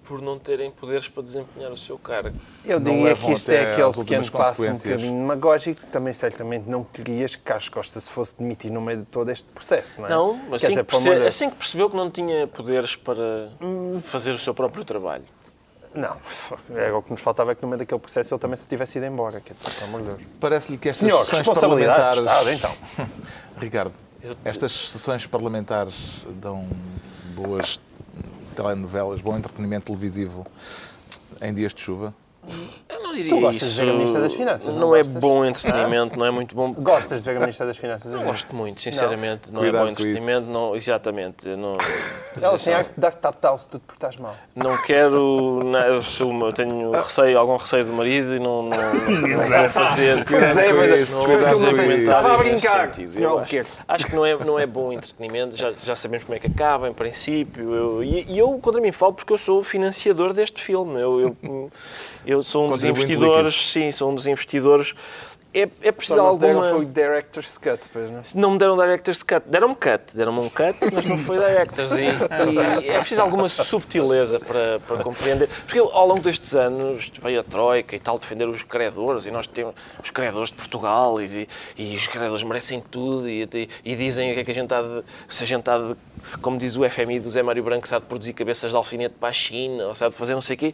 por 0.04 0.22
não 0.22 0.38
terem 0.38 0.70
poderes 0.70 1.08
para 1.08 1.24
desempenhar 1.24 1.72
o 1.72 1.78
seu 1.78 1.98
cargo. 1.98 2.36
Eu 2.66 2.78
Não 2.78 2.92
diria 2.92 3.16
que 3.16 3.32
isto 3.32 3.50
é 3.50 3.72
aquele 3.72 3.94
pequeno 3.94 4.32
passo 4.32 4.68
um 4.68 4.74
bocadinho 4.74 5.14
demagógico. 5.14 5.80
Também 5.94 6.14
certamente 6.14 6.70
não 6.70 6.84
querias 6.84 7.38
que 7.38 7.42
Carlos 7.44 7.70
Costa 7.70 8.02
se 8.02 8.10
fosse 8.12 8.38
demitir 8.38 8.70
no 8.70 8.82
meio 8.82 9.00
de 9.00 9.06
todo 9.06 9.32
este 9.32 9.46
processo, 9.46 10.02
não 10.02 10.08
é? 10.08 10.10
Não, 10.12 10.34
mas 10.50 10.62
assim, 10.62 10.84
dizer, 10.84 10.86
que 11.22 11.26
assim 11.26 11.50
que 11.50 11.56
percebeu 11.56 11.90
que 11.90 11.96
não 11.96 12.12
tinha 12.12 12.46
poderes 12.48 12.98
para 12.98 13.48
fazer 14.04 14.32
o 14.32 14.38
seu 14.40 14.54
próprio 14.54 14.84
trabalho. 14.84 15.24
Não, 15.96 16.18
era 16.76 16.98
o 16.98 17.04
que 17.04 17.12
nos 17.12 17.22
faltava 17.22 17.52
é 17.52 17.56
que 17.56 17.62
no 17.62 17.68
meio 17.68 17.80
daquele 17.80 18.00
processo 18.00 18.34
ele 18.34 18.42
também 18.42 18.58
se 18.58 18.68
tivesse 18.68 18.98
ido 18.98 19.06
embora, 19.06 19.40
quer 19.40 19.54
dizer, 19.54 19.70
pelo 19.72 19.86
amor 19.88 20.02
de 20.02 20.08
Deus. 20.08 20.22
Parece-lhe 20.40 20.78
que 20.78 20.90
estas 20.90 21.10
Senhor, 21.10 21.24
sessões 21.26 21.60
parlamentares... 21.60 22.20
Estado, 22.20 22.50
então. 22.52 22.76
Ricardo, 23.60 23.94
estas 24.44 24.72
sessões 24.72 25.28
parlamentares 25.28 26.26
dão 26.30 26.68
boas 27.36 27.80
telenovelas, 28.56 29.22
bom 29.22 29.38
entretenimento 29.38 29.86
televisivo 29.86 30.46
em 31.42 31.54
dias 31.54 31.74
de 31.74 31.82
chuva? 31.82 32.14
Eu 32.90 33.02
não 33.04 33.14
diria 33.16 33.30
Tu 33.30 33.40
gostas 33.40 33.64
isso. 33.70 33.80
de 33.80 33.86
ver 33.86 33.92
a 33.92 33.94
Ministra 33.94 34.22
das 34.22 34.34
Finanças, 34.34 34.74
Não, 34.74 34.82
não 34.82 34.96
é 34.96 35.00
gostas? 35.00 35.16
bom 35.22 35.46
entretenimento, 35.46 36.20
não 36.20 36.26
é 36.26 36.32
muito 36.32 36.56
bom. 36.56 36.74
Gostas 36.74 37.20
de 37.24 37.26
ver 37.30 37.38
a 37.38 37.40
Ministra 37.40 37.66
das 37.66 37.78
Finanças? 37.78 38.12
Não 38.12 38.24
gosto 38.24 38.56
muito, 38.56 38.82
sinceramente. 38.82 39.52
Não, 39.52 39.62
Cuidado 39.62 39.78
é 39.78 39.80
bom 39.90 39.96
com 39.96 40.02
isso. 40.02 40.02
entretenimento. 40.10 40.48
Não, 40.52 40.76
exatamente. 40.76 41.48
eu 41.48 41.58
Não, 41.58 41.78
Ela 42.42 42.58
tem 42.60 42.74
arte 42.74 42.90
de 42.94 43.00
dar 43.00 43.14
tatal 43.14 43.58
se 43.58 43.70
tu 43.70 43.80
te 43.80 43.84
portares 43.86 44.18
mal. 44.18 44.36
não 44.56 44.76
quero. 44.84 45.62
Não, 45.64 45.80
eu, 45.80 46.02
sou- 46.02 46.34
eu 46.48 46.54
tenho 46.54 46.92
receio, 46.92 47.38
algum 47.40 47.56
receio 47.58 47.86
do 47.86 47.94
marido 47.94 48.36
e 48.36 48.40
não, 48.40 48.64
não, 48.64 48.70
não, 48.70 49.22
não 49.38 49.48
quero 49.48 49.70
fazer. 49.70 50.26
Pois 50.26 50.58
é, 50.58 50.68
é. 50.68 50.74
Não 50.74 50.84
Espero 50.84 51.16
vou 51.16 51.26
que 51.26 51.32
ele 51.32 51.44
fazer 51.46 51.66
não 51.66 51.74
tenha- 51.76 51.84
comentário 51.84 52.04
Estava 52.04 52.34
a 52.34 52.38
nesse 52.44 52.50
brincar, 52.68 52.88
sentido. 52.88 53.08
senhor 53.08 53.28
Eu 53.28 53.34
Albuquerque. 53.38 53.72
acho, 53.72 53.86
acho 53.88 54.06
que 54.08 54.16
não 54.16 54.26
é, 54.26 54.36
não 54.46 54.60
é 54.60 54.66
bom 54.66 54.92
entretenimento, 54.92 55.56
já, 55.56 55.72
já 55.84 55.96
sabemos 55.96 56.26
como 56.26 56.36
é 56.36 56.40
que 56.40 56.48
acaba, 56.48 56.90
em 56.90 56.94
princípio. 56.94 57.74
Eu, 57.74 58.04
e, 58.04 58.24
e 58.32 58.38
eu, 58.40 58.50
contra 58.60 58.82
mim, 58.82 58.92
falo 58.92 59.14
porque 59.14 59.32
eu 59.32 59.38
sou 59.38 59.64
financiador 59.64 60.34
deste 60.34 60.62
filme. 60.62 61.00
Eu, 61.00 61.36
eu, 61.44 61.72
eu 62.26 62.33
sou 62.42 62.66
um 62.66 62.68
dos 62.68 62.84
investidores, 62.84 63.72
sim, 63.72 63.92
sou 63.92 64.12
um 64.12 64.16
dos 64.16 64.26
investidores 64.26 64.96
é, 65.54 65.70
é 65.82 65.92
preciso 65.92 66.18
Só 66.18 66.24
não 66.24 66.38
deram 66.38 66.64
alguma... 66.64 66.70
foi 66.70 66.86
o 66.86 66.88
Director's 66.88 67.58
Cut, 67.58 67.80
depois, 67.84 68.12
não 68.12 68.20
é? 68.20 68.24
Não 68.36 68.52
me 68.52 68.58
deram 68.58 68.78
Director's 68.78 69.24
Cut. 69.24 69.44
Deram-me 69.48 69.76
cut. 69.76 70.02
Deram-me 70.14 70.40
um 70.40 70.50
cut, 70.50 70.78
mas 70.94 71.06
não 71.06 71.18
foi 71.18 71.40
Director's. 71.40 71.92
E, 71.94 72.06
e 72.84 72.90
é 72.90 73.00
preciso 73.00 73.22
alguma 73.22 73.48
subtileza 73.50 74.40
para, 74.40 74.80
para 74.88 75.04
compreender. 75.04 75.50
Porque 75.66 75.80
eu, 75.80 75.90
ao 75.94 76.08
longo 76.08 76.22
destes 76.22 76.56
anos 76.56 77.12
veio 77.22 77.40
a 77.40 77.44
Troika 77.44 77.96
e 77.96 78.00
tal 78.00 78.18
defender 78.18 78.48
os 78.48 78.64
credores 78.64 79.26
e 79.26 79.32
nós 79.32 79.48
temos 79.48 79.76
os 80.04 80.10
credores 80.10 80.50
de 80.50 80.56
Portugal 80.56 81.22
e, 81.22 81.48
e 81.78 81.96
os 81.96 82.08
credores 82.08 82.44
merecem 82.44 82.82
tudo 82.82 83.30
e, 83.30 83.44
e, 83.44 83.70
e 83.86 83.96
dizem 83.96 84.32
o 84.32 84.34
que 84.34 84.40
é 84.40 84.44
que 84.44 84.52
a 84.52 84.56
gente 84.56 84.74
há 84.74 84.82
de, 84.82 85.04
se 85.28 85.44
a 85.44 85.48
gente 85.48 85.70
há 85.70 85.78
de, 85.78 85.96
como 86.42 86.58
diz 86.58 86.76
o 86.76 86.90
FMI 86.90 87.20
do 87.20 87.30
Zé 87.30 87.44
Mário 87.44 87.64
Branco, 87.64 87.88
de 87.88 88.00
produzir 88.02 88.34
cabeças 88.34 88.72
de 88.72 88.78
alfinete 88.78 89.16
para 89.20 89.30
a 89.30 89.34
China 89.34 89.88
ou 89.88 89.94
de 89.94 90.16
fazer 90.16 90.34
não 90.34 90.42
sei 90.42 90.56
o 90.56 90.60
quê. 90.60 90.74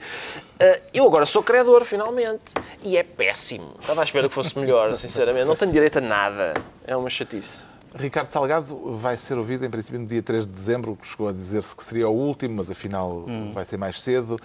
Ah, 0.59 0.79
eu 0.93 1.05
agora 1.05 1.25
sou 1.25 1.41
credor, 1.41 1.83
finalmente. 1.85 2.53
E 2.83 2.97
é 2.97 3.03
péssimo. 3.03 3.75
Estava 3.79 4.01
à 4.01 4.03
espera 4.03 4.27
que 4.27 4.33
fosse 4.33 4.57
melhor, 4.57 4.68
sinceramente. 4.95 5.45
Não 5.45 5.55
tenho 5.55 5.71
direito 5.71 5.97
a 5.97 6.01
nada. 6.01 6.53
É 6.85 6.95
uma 6.95 7.09
chatice. 7.09 7.63
Ricardo 7.95 8.29
Salgado 8.29 8.93
vai 8.97 9.17
ser 9.17 9.37
ouvido, 9.37 9.65
em 9.65 9.69
princípio, 9.69 9.99
no 9.99 10.05
dia 10.05 10.21
3 10.21 10.45
de 10.45 10.51
dezembro, 10.53 10.95
que 10.95 11.07
chegou 11.07 11.27
a 11.27 11.31
dizer-se 11.33 11.75
que 11.75 11.83
seria 11.83 12.07
o 12.07 12.13
último, 12.13 12.55
mas 12.57 12.69
afinal 12.69 13.25
vai 13.51 13.65
ser 13.65 13.77
mais 13.77 13.99
cedo. 14.01 14.37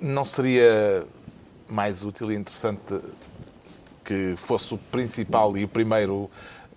Não 0.00 0.24
seria 0.24 1.04
mais 1.68 2.04
útil 2.04 2.30
e 2.30 2.36
interessante 2.36 3.00
que 4.04 4.34
fosse 4.36 4.74
o 4.74 4.78
principal 4.78 5.56
e 5.56 5.64
o 5.64 5.68
primeiro 5.68 6.30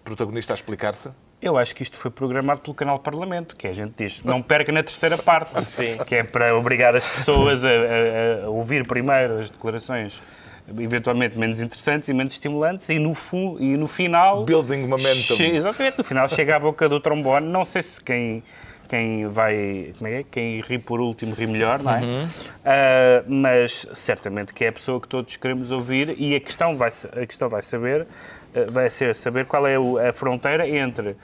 protagonista 0.03 0.53
a 0.53 0.55
explicar-se? 0.55 1.09
Eu 1.41 1.57
acho 1.57 1.75
que 1.75 1.83
isto 1.83 1.97
foi 1.97 2.09
programado 2.09 2.61
pelo 2.61 2.73
canal 2.73 2.97
Parlamento, 2.99 3.55
que 3.55 3.67
a 3.67 3.73
gente 3.73 3.93
diz, 3.97 4.23
não 4.23 4.41
perca 4.41 4.71
na 4.71 4.81
terceira 4.81 5.17
parte, 5.17 5.61
Sim. 5.69 5.97
que 6.07 6.15
é 6.15 6.23
para 6.23 6.55
obrigar 6.55 6.95
as 6.95 7.05
pessoas 7.07 7.63
a, 7.65 7.67
a- 7.69 8.45
a 8.45 8.49
ouvir 8.49 8.87
primeiro 8.87 9.39
as 9.39 9.49
declarações 9.49 10.21
eventualmente 10.79 11.37
menos 11.37 11.59
interessantes 11.59 12.07
e 12.09 12.13
menos 12.13 12.33
estimulantes 12.33 12.87
e 12.89 12.97
no, 12.99 13.13
fu- 13.13 13.57
e 13.59 13.75
no 13.77 13.87
final... 13.87 14.45
Building 14.45 14.87
momentum. 14.87 15.35
Exatamente, 15.41 15.97
no 15.97 16.03
final 16.03 16.27
chega 16.29 16.55
à 16.55 16.59
boca 16.59 16.87
do 16.87 16.99
trombone, 16.99 17.47
não 17.47 17.65
sei 17.65 17.83
se 17.83 18.01
quem, 18.01 18.41
quem 18.87 19.27
vai, 19.27 19.93
como 19.97 20.07
é 20.07 20.19
é? 20.19 20.25
Quem 20.31 20.61
ri 20.61 20.79
por 20.79 21.01
último 21.01 21.35
ri 21.35 21.47
melhor, 21.47 21.83
não 21.83 21.93
é? 21.93 22.01
Ah, 22.65 23.23
mas 23.27 23.85
certamente 23.93 24.53
que 24.53 24.63
é 24.63 24.69
a 24.69 24.71
pessoa 24.71 25.01
que 25.01 25.07
todos 25.07 25.35
queremos 25.35 25.69
ouvir 25.69 26.15
e 26.17 26.33
a 26.35 26.39
questão 26.39 26.77
vai, 26.77 26.89
a 27.21 27.25
questão 27.25 27.49
vai 27.49 27.61
saber, 27.61 28.07
ah, 28.55 28.59
vai 28.69 28.89
ser 28.89 29.13
saber 29.15 29.45
qual 29.45 29.67
é 29.67 29.75
a 30.09 30.13
fronteira 30.13 30.67
entre 30.67 31.15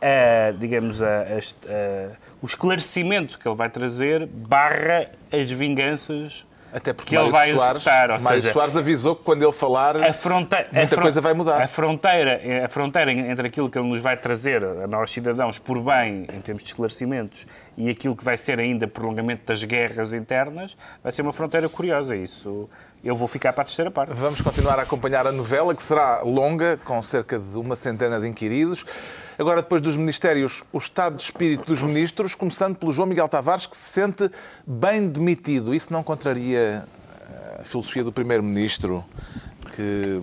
a, 0.00 0.52
digamos, 0.58 1.02
a- 1.02 1.22
a- 1.68 2.10
o 2.42 2.46
esclarecimento 2.46 3.38
que 3.38 3.48
ele 3.48 3.56
vai 3.56 3.68
trazer 3.68 4.26
barra 4.26 5.06
as 5.32 5.50
vinganças 5.50 6.46
Até 6.72 6.92
porque 6.92 7.10
que 7.10 7.16
ele 7.16 7.30
Mário, 7.30 7.32
vai 7.32 7.54
Soares, 7.54 7.82
executar. 7.82 8.10
Ou 8.10 8.20
Mário 8.20 8.42
seja, 8.42 8.52
Soares 8.52 8.76
avisou 8.76 9.16
que 9.16 9.24
quando 9.24 9.42
ele 9.42 9.52
falar, 9.52 9.96
a 9.96 10.12
fronteira, 10.12 10.68
muita 10.72 11.00
coisa 11.00 11.20
vai 11.20 11.34
mudar. 11.34 11.62
A 11.62 11.66
fronteira, 11.66 12.40
a 12.64 12.68
fronteira 12.68 13.12
entre 13.12 13.48
aquilo 13.48 13.70
que 13.70 13.78
ele 13.78 13.88
nos 13.88 14.00
vai 14.00 14.16
trazer 14.16 14.62
a 14.64 14.86
nós 14.86 15.10
cidadãos 15.10 15.58
por 15.58 15.80
bem, 15.80 16.26
em 16.32 16.40
termos 16.40 16.62
de 16.62 16.68
esclarecimentos, 16.68 17.46
e 17.76 17.88
aquilo 17.88 18.14
que 18.14 18.24
vai 18.24 18.36
ser 18.36 18.58
ainda 18.58 18.86
prolongamento 18.86 19.42
das 19.46 19.62
guerras 19.64 20.12
internas, 20.12 20.76
vai 21.02 21.12
ser 21.12 21.22
uma 21.22 21.32
fronteira 21.32 21.68
curiosa. 21.68 22.16
Isso 22.16 22.68
eu 23.02 23.14
vou 23.14 23.28
ficar 23.28 23.52
para 23.52 23.62
a 23.62 23.64
terceira 23.64 23.90
parte. 23.90 24.12
Vamos 24.12 24.40
continuar 24.40 24.78
a 24.78 24.82
acompanhar 24.82 25.26
a 25.26 25.32
novela, 25.32 25.74
que 25.74 25.82
será 25.82 26.22
longa, 26.22 26.78
com 26.84 27.00
cerca 27.02 27.38
de 27.38 27.58
uma 27.58 27.76
centena 27.76 28.20
de 28.20 28.26
inquiridos. 28.26 28.84
Agora, 29.38 29.62
depois 29.62 29.80
dos 29.80 29.96
ministérios, 29.96 30.64
o 30.72 30.78
estado 30.78 31.16
de 31.16 31.22
espírito 31.22 31.64
dos 31.66 31.80
ministros, 31.82 32.34
começando 32.34 32.76
pelo 32.76 32.90
João 32.90 33.06
Miguel 33.06 33.28
Tavares, 33.28 33.66
que 33.66 33.76
se 33.76 33.92
sente 33.92 34.28
bem 34.66 35.08
demitido. 35.08 35.74
Isso 35.74 35.92
não 35.92 36.02
contraria 36.02 36.84
eh, 37.30 37.60
a 37.60 37.64
filosofia 37.64 38.02
do 38.02 38.10
primeiro-ministro, 38.10 39.04
que, 39.76 40.20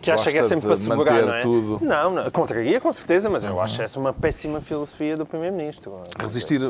Que 0.00 0.10
acha 0.10 0.30
que 0.30 0.38
é 0.38 0.42
sempre 0.42 0.66
para 0.66 0.76
segurar, 0.76 1.22
não 1.22 1.34
é? 1.34 1.40
tudo. 1.40 1.78
Não, 1.84 2.10
não, 2.10 2.30
contraria 2.30 2.80
com 2.80 2.92
certeza, 2.92 3.28
mas 3.28 3.44
eu 3.44 3.60
acho 3.60 3.82
essa 3.82 3.98
uma 3.98 4.12
péssima 4.12 4.60
filosofia 4.60 5.16
do 5.16 5.26
Primeiro-Ministro. 5.26 6.00
Resistir 6.18 6.60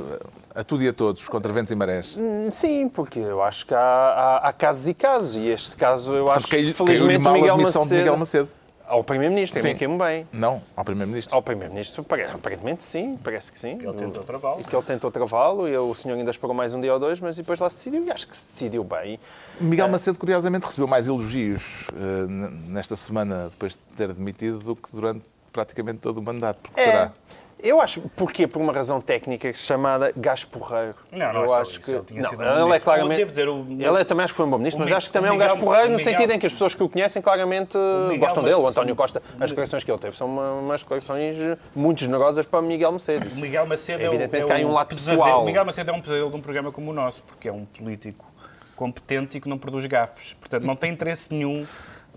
a 0.54 0.64
tudo 0.64 0.82
e 0.82 0.88
a 0.88 0.92
todos, 0.92 1.28
contra 1.28 1.52
ventos 1.52 1.70
e 1.72 1.74
marés. 1.76 2.16
Sim, 2.50 2.88
porque 2.88 3.18
eu 3.18 3.42
acho 3.42 3.66
que 3.66 3.74
há, 3.74 3.78
há- 3.78 4.48
há 4.48 4.52
casos 4.52 4.88
e 4.88 4.94
casos, 4.94 5.36
e 5.36 5.48
este 5.48 5.76
caso 5.76 6.14
eu 6.14 6.30
acho 6.30 6.48
Caiu- 6.48 6.66
que 6.68 6.72
felizmente 6.72 7.18
mal 7.18 7.32
o 7.34 7.36
a 7.36 7.40
Miguel 7.40 7.56
demissão 7.58 7.82
Macedo, 7.82 7.96
de 7.96 8.02
Miguel 8.04 8.16
Macedo. 8.16 8.48
Ao 8.86 9.02
Primeiro-Ministro, 9.02 9.58
a 9.58 9.62
Sim. 9.62 9.74
caiu-me 9.74 9.98
bem. 9.98 10.26
Não, 10.32 10.62
ao 10.76 10.84
primeiro-ministro. 10.84 11.34
Ao 11.34 11.42
Primeiro-Ministro, 11.42 12.04
pare- 12.04 12.22
aparentemente 12.24 12.84
sim, 12.84 13.18
parece 13.22 13.50
que 13.50 13.58
sim. 13.58 13.72
Ele 13.82 13.92
tentou 13.94 14.22
travá-lo. 14.22 14.60
E 14.60 14.64
que 14.64 14.74
ele 14.76 14.84
tentou 14.84 15.10
travá-lo 15.10 15.68
e 15.68 15.76
o 15.76 15.92
senhor 15.94 16.14
ainda 16.16 16.30
esperou 16.30 16.54
mais 16.54 16.72
um 16.72 16.80
dia 16.80 16.92
ou 16.94 17.00
dois, 17.00 17.18
mas 17.18 17.34
depois 17.36 17.58
lá 17.58 17.68
se 17.68 17.76
decidiu 17.76 18.04
e 18.04 18.10
acho 18.12 18.28
que 18.28 18.36
se 18.36 18.46
decidiu 18.52 18.84
bem. 18.84 19.18
Miguel 19.60 19.88
Macedo, 19.88 20.18
curiosamente, 20.18 20.64
recebeu 20.66 20.86
mais 20.86 21.08
elogios 21.08 21.88
n- 22.28 22.48
nesta 22.72 22.96
semana, 22.96 23.48
depois 23.50 23.72
de 23.72 23.84
ter 23.96 24.12
demitido, 24.12 24.58
do 24.60 24.76
que 24.76 24.88
durante 24.94 25.24
praticamente 25.52 25.98
todo 25.98 26.18
o 26.18 26.22
mandato. 26.22 26.58
Porque 26.62 26.80
será? 26.80 27.12
Eu 27.62 27.80
acho, 27.80 28.02
porquê? 28.14 28.46
Por 28.46 28.60
uma 28.60 28.72
razão 28.72 29.00
técnica 29.00 29.50
chamada 29.52 30.12
gás 30.14 30.44
porreiro. 30.44 30.94
Não, 31.10 31.32
não 31.32 31.44
eu 31.44 31.54
é 31.54 31.60
acho 31.62 31.70
isso, 31.72 31.80
que 31.80 31.90
ele 31.90 32.02
tinha 32.04 32.22
não, 32.22 32.28
sido 32.30 32.42
ele 32.42 32.72
é 32.76 32.78
claramente. 32.80 33.16
Devo 33.18 33.30
dizer, 33.30 33.48
o- 33.48 33.66
ele 33.70 34.00
é, 34.00 34.04
também 34.04 34.24
acho 34.24 34.34
que 34.34 34.36
foi 34.36 34.46
um 34.46 34.50
bom 34.50 34.58
ministro, 34.58 34.82
o 34.82 34.84
mas 34.84 34.92
acho 34.94 35.06
que 35.06 35.12
também 35.14 35.30
é 35.30 35.32
o 35.32 35.36
um 35.36 35.38
gás 35.38 35.54
porreiro 35.54 35.88
o 35.88 35.92
no 35.92 35.96
Miguel- 35.96 36.12
sentido 36.12 36.32
em 36.32 36.38
que 36.38 36.46
as 36.46 36.52
pessoas 36.52 36.74
que 36.74 36.82
o 36.82 36.88
conhecem 36.88 37.22
claramente 37.22 37.76
Miguel 37.78 38.18
gostam 38.20 38.42
dele. 38.44 38.56
O 38.56 38.66
António 38.68 38.94
Costa, 38.94 39.22
as 39.40 39.48
declarações 39.50 39.82
que 39.82 39.90
ele 39.90 39.98
teve 39.98 40.14
são 40.14 40.26
uma- 40.28 40.52
umas 40.52 40.82
declarações 40.82 41.36
muito 41.74 42.00
generosas 42.04 42.44
para 42.46 42.60
Miguel 42.60 42.92
Macedo. 42.92 43.26
O 43.34 43.40
Miguel 43.40 43.66
Macedo 43.66 44.02
é, 44.02 44.06
Evidentemente 44.06 44.44
o, 44.44 44.46
que 44.48 44.52
há 44.52 44.60
é 44.60 44.64
um 44.66 44.68
o 44.68 44.72
lado 44.72 44.88
pesadelo- 44.88 45.22
pessoal. 45.22 45.42
O 45.42 45.46
Miguel 45.46 45.64
Macedo 45.64 45.90
é 45.90 45.94
um 45.94 46.00
pesadelo 46.02 46.30
de 46.30 46.36
um 46.36 46.40
programa 46.42 46.70
como 46.70 46.90
o 46.90 46.94
nosso, 46.94 47.22
porque 47.22 47.48
é 47.48 47.52
um 47.52 47.64
político 47.64 48.24
competente 48.76 49.38
e 49.38 49.40
que 49.40 49.48
não 49.48 49.56
produz 49.56 49.86
gafos. 49.86 50.36
Portanto, 50.38 50.62
não 50.64 50.76
tem 50.76 50.92
interesse 50.92 51.32
nenhum 51.32 51.66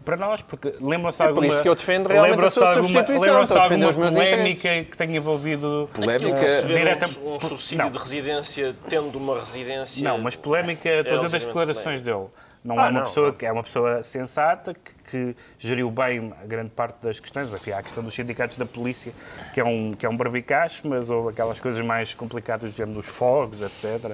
para 0.09 0.17
nós, 0.17 0.41
porque 0.41 0.73
lembram-se 0.81 1.21
É 1.21 1.25
por 1.25 1.29
alguma... 1.29 1.47
isso 1.47 1.61
que 1.61 1.69
eu 1.69 1.75
defendo 1.75 2.07
realmente 2.07 2.43
a 2.45 2.51
sua 2.51 2.67
alguma- 2.69 2.83
substituição, 2.87 3.25
Lembram-se 3.27 3.43
estou 3.53 3.57
a 3.57 3.61
defender 3.63 3.85
alguma 3.85 4.07
os 4.07 4.15
meus 4.15 4.27
polémica 4.27 4.83
que 4.85 4.97
tenha 4.97 5.17
envolvido... 5.17 5.89
Polémica. 5.93 6.61
Direta- 6.65 7.09
um, 7.23 7.35
um 7.35 7.39
subsídio 7.39 7.83
Não. 7.85 7.91
de 7.91 7.97
residência 7.99 8.75
tendo 8.89 9.17
uma 9.17 9.39
residência. 9.39 10.03
Não, 10.03 10.17
mas 10.17 10.35
polémica, 10.35 10.89
estou 10.89 11.13
a 11.13 11.17
dizer 11.17 11.29
das 11.29 11.45
declarações 11.45 12.01
dele. 12.01 12.25
Não 12.63 12.77
Ah, 12.77 12.87
é 12.87 12.89
uma 12.89 12.99
não, 12.99 13.07
pessoa 13.07 13.27
não. 13.27 13.33
que 13.35 13.45
é 13.45 13.51
uma 13.51 13.63
pessoa 13.63 14.03
sensata 14.03 14.73
que, 14.73 14.91
que 15.09 15.35
geriu 15.59 15.89
bem 15.89 16.33
a 16.43 16.45
grande 16.45 16.71
parte 16.71 16.97
das 17.01 17.17
questões. 17.19 17.49
Enfim, 17.53 17.71
há 17.71 17.77
a 17.77 17.83
questão 17.83 18.03
dos 18.03 18.13
sindicatos 18.13 18.57
da 18.57 18.65
polícia, 18.65 19.13
que 19.53 19.59
é 19.61 19.63
um 19.63 19.93
que 19.93 20.05
é 20.05 20.09
um 20.09 20.17
barbicacho, 20.17 20.81
mas 20.87 21.09
houve 21.09 21.29
aquelas 21.29 21.57
coisas 21.59 21.83
mais 21.85 22.13
complicadas, 22.13 22.71
do 22.71 22.75
género 22.75 22.97
dos 23.01 23.05
fogos, 23.07 23.61
etc. 23.61 24.11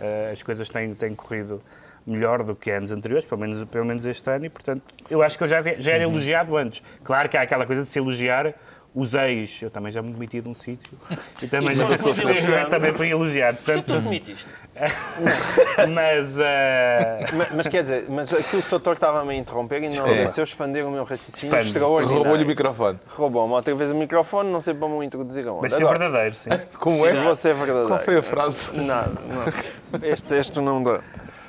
Eh, 0.00 0.30
as 0.32 0.42
coisas 0.44 0.68
têm, 0.70 0.94
têm 0.94 1.12
corrido 1.14 1.60
melhor 2.06 2.42
do 2.42 2.54
que 2.56 2.70
anos 2.70 2.90
anteriores, 2.90 3.26
pelo 3.26 3.40
menos, 3.40 3.64
pelo 3.64 3.84
menos 3.84 4.04
este 4.06 4.30
ano, 4.30 4.46
e 4.46 4.48
portanto 4.48 4.82
eu 5.10 5.22
acho 5.22 5.36
que 5.36 5.44
ele 5.44 5.50
já, 5.50 5.60
já 5.78 5.92
era 5.92 6.04
elogiado 6.04 6.56
antes. 6.56 6.82
Claro 7.04 7.28
que 7.28 7.36
há 7.36 7.42
aquela 7.42 7.66
coisa 7.66 7.82
de 7.82 7.88
se 7.88 7.98
elogiar 7.98 8.54
os 8.94 9.12
ex. 9.14 9.60
Eu 9.62 9.70
também 9.70 9.92
já 9.92 10.00
me 10.00 10.10
demiti 10.10 10.40
de 10.40 10.48
um 10.48 10.54
sítio 10.54 10.98
e 11.42 11.46
também, 11.46 11.72
E 11.72 11.76
já, 11.76 11.86
foste 11.86 12.20
elogiado. 12.22 12.70
também 12.70 12.92
fui 12.94 13.10
elogiado. 13.10 13.58
Tu 13.58 13.64
Portanto, 13.64 13.92
admitiste? 13.94 14.48
mas 15.92 16.38
eh, 16.40 17.26
Mas, 17.34 17.52
mas 17.52 17.68
quer 17.68 17.82
dizer, 17.82 18.06
mas 18.08 18.32
aqui 18.32 18.56
o 18.56 18.62
Soutor 18.62 18.94
estava-me 18.94 19.32
a 19.32 19.36
interromper 19.36 19.82
e 19.82 19.88
não 19.94 20.06
É. 20.06 20.14
deixou 20.18 20.44
expandir 20.44 20.86
o 20.86 20.90
meu 20.90 21.04
raciocínio 21.04 21.52
Expande. 21.52 21.66
extraordinário. 21.66 22.16
Roubou-lhe 22.22 22.44
o 22.44 22.46
microfone. 22.46 22.98
Roubou-me 23.08 23.52
outra 23.54 23.74
vez 23.74 23.90
o 23.90 23.94
microfone, 23.94 24.50
não 24.50 24.60
sei 24.60 24.74
para 24.74 24.88
me 24.88 25.04
introduzir 25.04 25.46
aonde. 25.46 25.62
Mas 25.62 25.74
ser 25.74 25.82
Agora, 25.82 25.98
verdadeiro, 25.98 26.34
sim. 26.34 26.50
Como 26.78 27.06
é? 27.06 27.10
Se 27.10 27.16
você 27.16 27.48
é 27.50 27.54
verdadeiro. 27.54 27.88
Qual 27.88 28.00
foi 28.00 28.16
a 28.18 28.22
frase? 28.22 28.76
Nada, 28.80 29.12
não. 29.28 30.00
Este, 30.08 30.34
este 30.34 30.60
não 30.60 30.82
dá. 30.82 31.00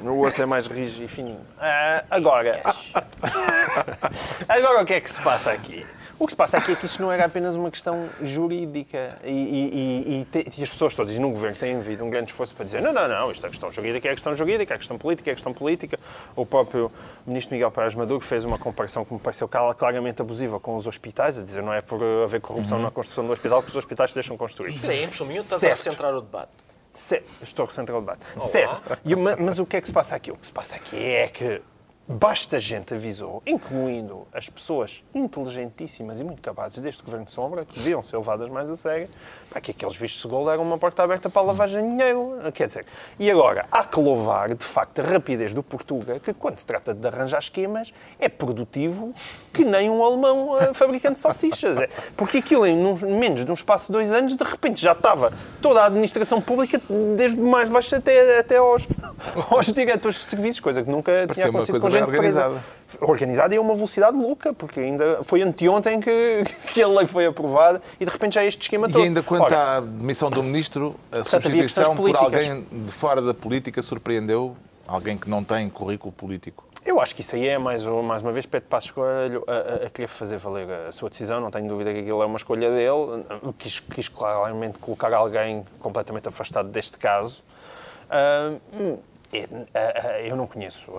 O 0.02 0.16
outro 0.18 0.42
é 0.42 0.46
mais 0.46 0.68
rijo 0.68 1.04
e 1.04 1.08
fininho. 1.08 1.40
Ah, 1.60 2.04
agora. 2.10 2.62
agora 4.48 4.82
o 4.82 4.86
que 4.86 4.94
é 4.94 5.02
que 5.02 5.12
se 5.12 5.22
passa 5.22 5.52
aqui? 5.52 5.86
O 6.18 6.26
que 6.26 6.34
se 6.34 6.36
passa 6.36 6.58
aqui 6.58 6.74
é 6.74 6.76
que 6.76 6.86
isto 6.86 7.02
não 7.02 7.10
era 7.10 7.24
apenas 7.26 7.56
uma 7.56 7.72
questão 7.72 8.10
jurídica 8.22 9.18
e, 9.24 9.30
e- 9.30 9.70
e- 9.74 10.22
e 10.22 10.26
te- 10.26 10.60
e 10.60 10.64
as 10.64 10.70
pessoas 10.70 10.94
todas, 10.94 11.14
e 11.16 11.20
no 11.20 11.30
governo 11.30 11.56
têm 11.56 11.78
havido 11.78 12.04
um 12.04 12.10
grande 12.10 12.32
esforço 12.32 12.54
para 12.54 12.66
dizer 12.66 12.82
não, 12.82 12.92
não, 12.92 13.08
não, 13.08 13.32
isto 13.32 13.46
é 13.46 13.50
questão 13.50 13.72
jurídica, 13.72 14.10
é 14.10 14.12
questão 14.14 14.34
jurídica, 14.36 14.74
é 14.74 14.78
questão 14.78 14.98
política, 14.98 15.32
é 15.32 15.34
questão 15.34 15.54
política. 15.54 15.98
O 16.36 16.46
próprio 16.46 16.92
ministro 17.26 17.54
Miguel 17.56 17.72
Pérez 17.72 17.96
Maduro 17.96 18.20
fez 18.20 18.44
uma 18.44 18.58
comparação 18.58 19.06
que 19.06 19.14
me 19.14 19.20
pareceu 19.20 19.48
clara- 19.48 19.74
claramente 19.74 20.22
abusiva 20.22 20.60
com 20.60 20.76
os 20.76 20.86
hospitais, 20.88 21.40
a 21.40 21.44
dizer 21.44 21.64
não 21.64 21.74
é 21.74 21.82
por 21.82 22.02
haver 22.26 22.42
corrupção 22.42 22.80
na 22.80 22.92
construção 22.92 23.26
do 23.26 23.32
hospital 23.32 23.64
que 23.64 23.70
os 23.70 23.76
hospitais 23.78 24.10
se 24.12 24.16
deixam 24.16 24.36
construir. 24.36 24.74
Espera 24.76 24.92
aí, 24.92 25.04
impressão 25.06 25.26
minha, 25.26 25.40
estás 25.40 25.64
a 25.64 25.76
centrar 25.78 26.14
o 26.14 26.20
debate. 26.20 26.52
Certo, 26.94 27.26
estou 27.42 27.64
a 27.64 27.68
recentrar 27.68 27.98
o 27.98 28.02
debate. 28.02 28.24
Certo. 28.42 28.98
E 29.06 29.14
o- 29.14 29.18
ma- 29.20 29.36
mas 29.38 29.58
o 29.60 29.66
que 29.66 29.78
é 29.78 29.82
que 29.82 29.88
se 29.88 29.94
passa 29.94 30.16
aqui? 30.16 30.32
O 30.32 30.36
que 30.38 30.46
se 30.46 30.52
passa 30.52 30.76
aqui 30.76 30.98
é 30.98 31.28
que 31.28 31.62
basta 32.14 32.58
gente 32.58 32.92
avisou, 32.96 33.44
incluindo 33.46 34.26
as 34.34 34.50
pessoas 34.50 35.04
inteligentíssimas 35.14 36.20
e 36.20 36.24
muito 36.24 36.42
capazes 36.42 36.80
deste 36.80 37.04
governo 37.04 37.26
de 37.28 37.32
sombra, 37.32 37.66
que 37.66 37.78
deviam 37.78 38.04
ser 38.04 38.18
levadas 38.18 38.50
mais 38.50 38.68
a 38.72 38.76
sério, 38.76 39.08
para 39.52 39.62
que 39.62 39.70
aqueles 39.70 39.96
vistos 39.96 40.24
de 40.24 40.28
gold 40.28 40.50
eram 40.50 40.64
uma 40.64 40.80
porta 40.80 41.04
aberta 41.04 41.30
para 41.30 41.42
a 41.44 41.46
lavagem 41.46 41.84
de 41.84 41.90
dinheiro. 41.92 42.22
Quer 42.52 42.66
dizer, 42.66 42.86
e 43.20 43.30
agora, 43.30 43.68
há 43.72 43.84
que 43.84 44.00
louvar, 44.00 44.54
de 44.56 44.66
facto, 44.66 45.00
a 45.02 45.04
rapidez 45.04 45.54
do 45.54 45.62
Portuga, 45.62 46.20
que 46.20 46.34
quando 46.34 46.58
se 46.58 46.66
trata 46.66 46.96
de 46.96 47.08
arranjar 47.08 47.38
esquemas, 47.40 47.94
é 48.20 48.28
produtivo 48.28 49.14
que 49.54 49.64
nem 49.64 49.88
um 49.88 50.04
alemão 50.04 50.58
eh, 50.60 50.74
fabricante 50.74 51.16
de 51.16 51.20
salsichas. 51.20 51.78
É, 51.78 51.88
Porque 52.18 52.40
aquilo, 52.40 52.66
em 52.66 52.76
num- 52.76 52.96
menos 53.20 53.46
de 53.46 53.52
um 53.52 53.54
espaço 53.54 53.88
de 53.88 53.94
dois 53.94 54.12
anos, 54.12 54.36
de 54.36 54.44
repente 54.44 54.82
já 54.82 54.94
estava 54.94 55.32
toda 55.62 55.84
a 55.84 55.86
administração 55.86 56.42
pública, 56.42 56.82
desde 57.16 57.40
mais 57.40 57.70
baixo 57.70 57.96
até, 57.96 58.40
até 58.40 58.58
aos, 58.58 58.88
aos 59.52 59.68
diretores 59.68 60.18
de 60.18 60.24
serviços, 60.24 60.60
coisa 60.60 60.82
que 60.82 60.90
nunca 60.90 61.12
tinha 61.12 61.28
Parecia 61.28 61.46
acontecido 61.46 61.80
com 61.82 61.99
gente 62.00 62.10
organizada. 62.16 62.50
presa. 62.50 62.80
Organizada 63.02 63.54
e 63.54 63.58
a 63.58 63.62
uma 63.62 63.76
velocidade 63.76 64.18
louca, 64.18 64.52
porque 64.52 64.80
ainda 64.80 65.20
foi 65.24 65.42
anteontem 65.44 66.00
que, 66.00 66.44
que 66.74 66.82
a 66.82 66.88
lei 66.88 67.06
foi 67.06 67.28
aprovada 67.28 67.80
e 68.00 68.06
de 68.06 68.12
repente 68.12 68.34
já 68.34 68.44
é 68.44 68.48
este 68.48 68.62
esquema 68.64 68.88
E 68.88 68.92
todo. 68.92 69.04
ainda 69.04 69.22
quanto 69.22 69.44
Ora, 69.44 69.78
à 69.78 69.80
demissão 69.82 70.30
do 70.32 70.42
ministro, 70.42 70.96
a 71.12 71.18
Portanto, 71.18 71.44
substituição 71.44 71.96
por 71.96 72.16
alguém 72.16 72.66
de 72.72 72.92
fora 72.92 73.22
da 73.22 73.34
política 73.34 73.84
surpreendeu 73.84 74.58
alguém 74.88 75.16
que 75.18 75.30
não 75.30 75.44
tem 75.44 75.70
currículo 75.70 76.12
político. 76.12 76.66
Eu 76.84 77.00
acho 77.00 77.14
que 77.14 77.22
isso 77.22 77.36
aí 77.36 77.48
é, 77.48 77.58
mais, 77.60 77.84
mais 77.84 78.24
uma 78.24 78.32
vez, 78.32 78.48
Pedro 78.48 78.68
Passos 78.70 78.90
Coelho 78.90 79.44
a, 79.46 79.84
a- 79.84 79.86
a 79.86 79.90
querer 79.92 80.08
fazer 80.08 80.38
valer 80.38 80.68
a 80.88 80.92
sua 80.92 81.10
decisão. 81.12 81.40
Não 81.40 81.52
tenho 81.52 81.68
dúvida 81.68 81.94
que 81.94 82.00
aquilo 82.00 82.24
é 82.24 82.26
uma 82.26 82.38
escolha 82.38 82.72
dele. 82.72 83.24
Quis, 83.60 83.80
quis 83.82 84.08
claramente 84.08 84.80
colocar 84.80 85.14
alguém 85.14 85.64
completamente 85.80 86.28
afastado 86.28 86.70
deste 86.70 86.98
caso. 86.98 87.44
É, 88.10 88.54
ah, 88.74 88.96
eu 90.24 90.36
não 90.36 90.48
conheço 90.48 90.92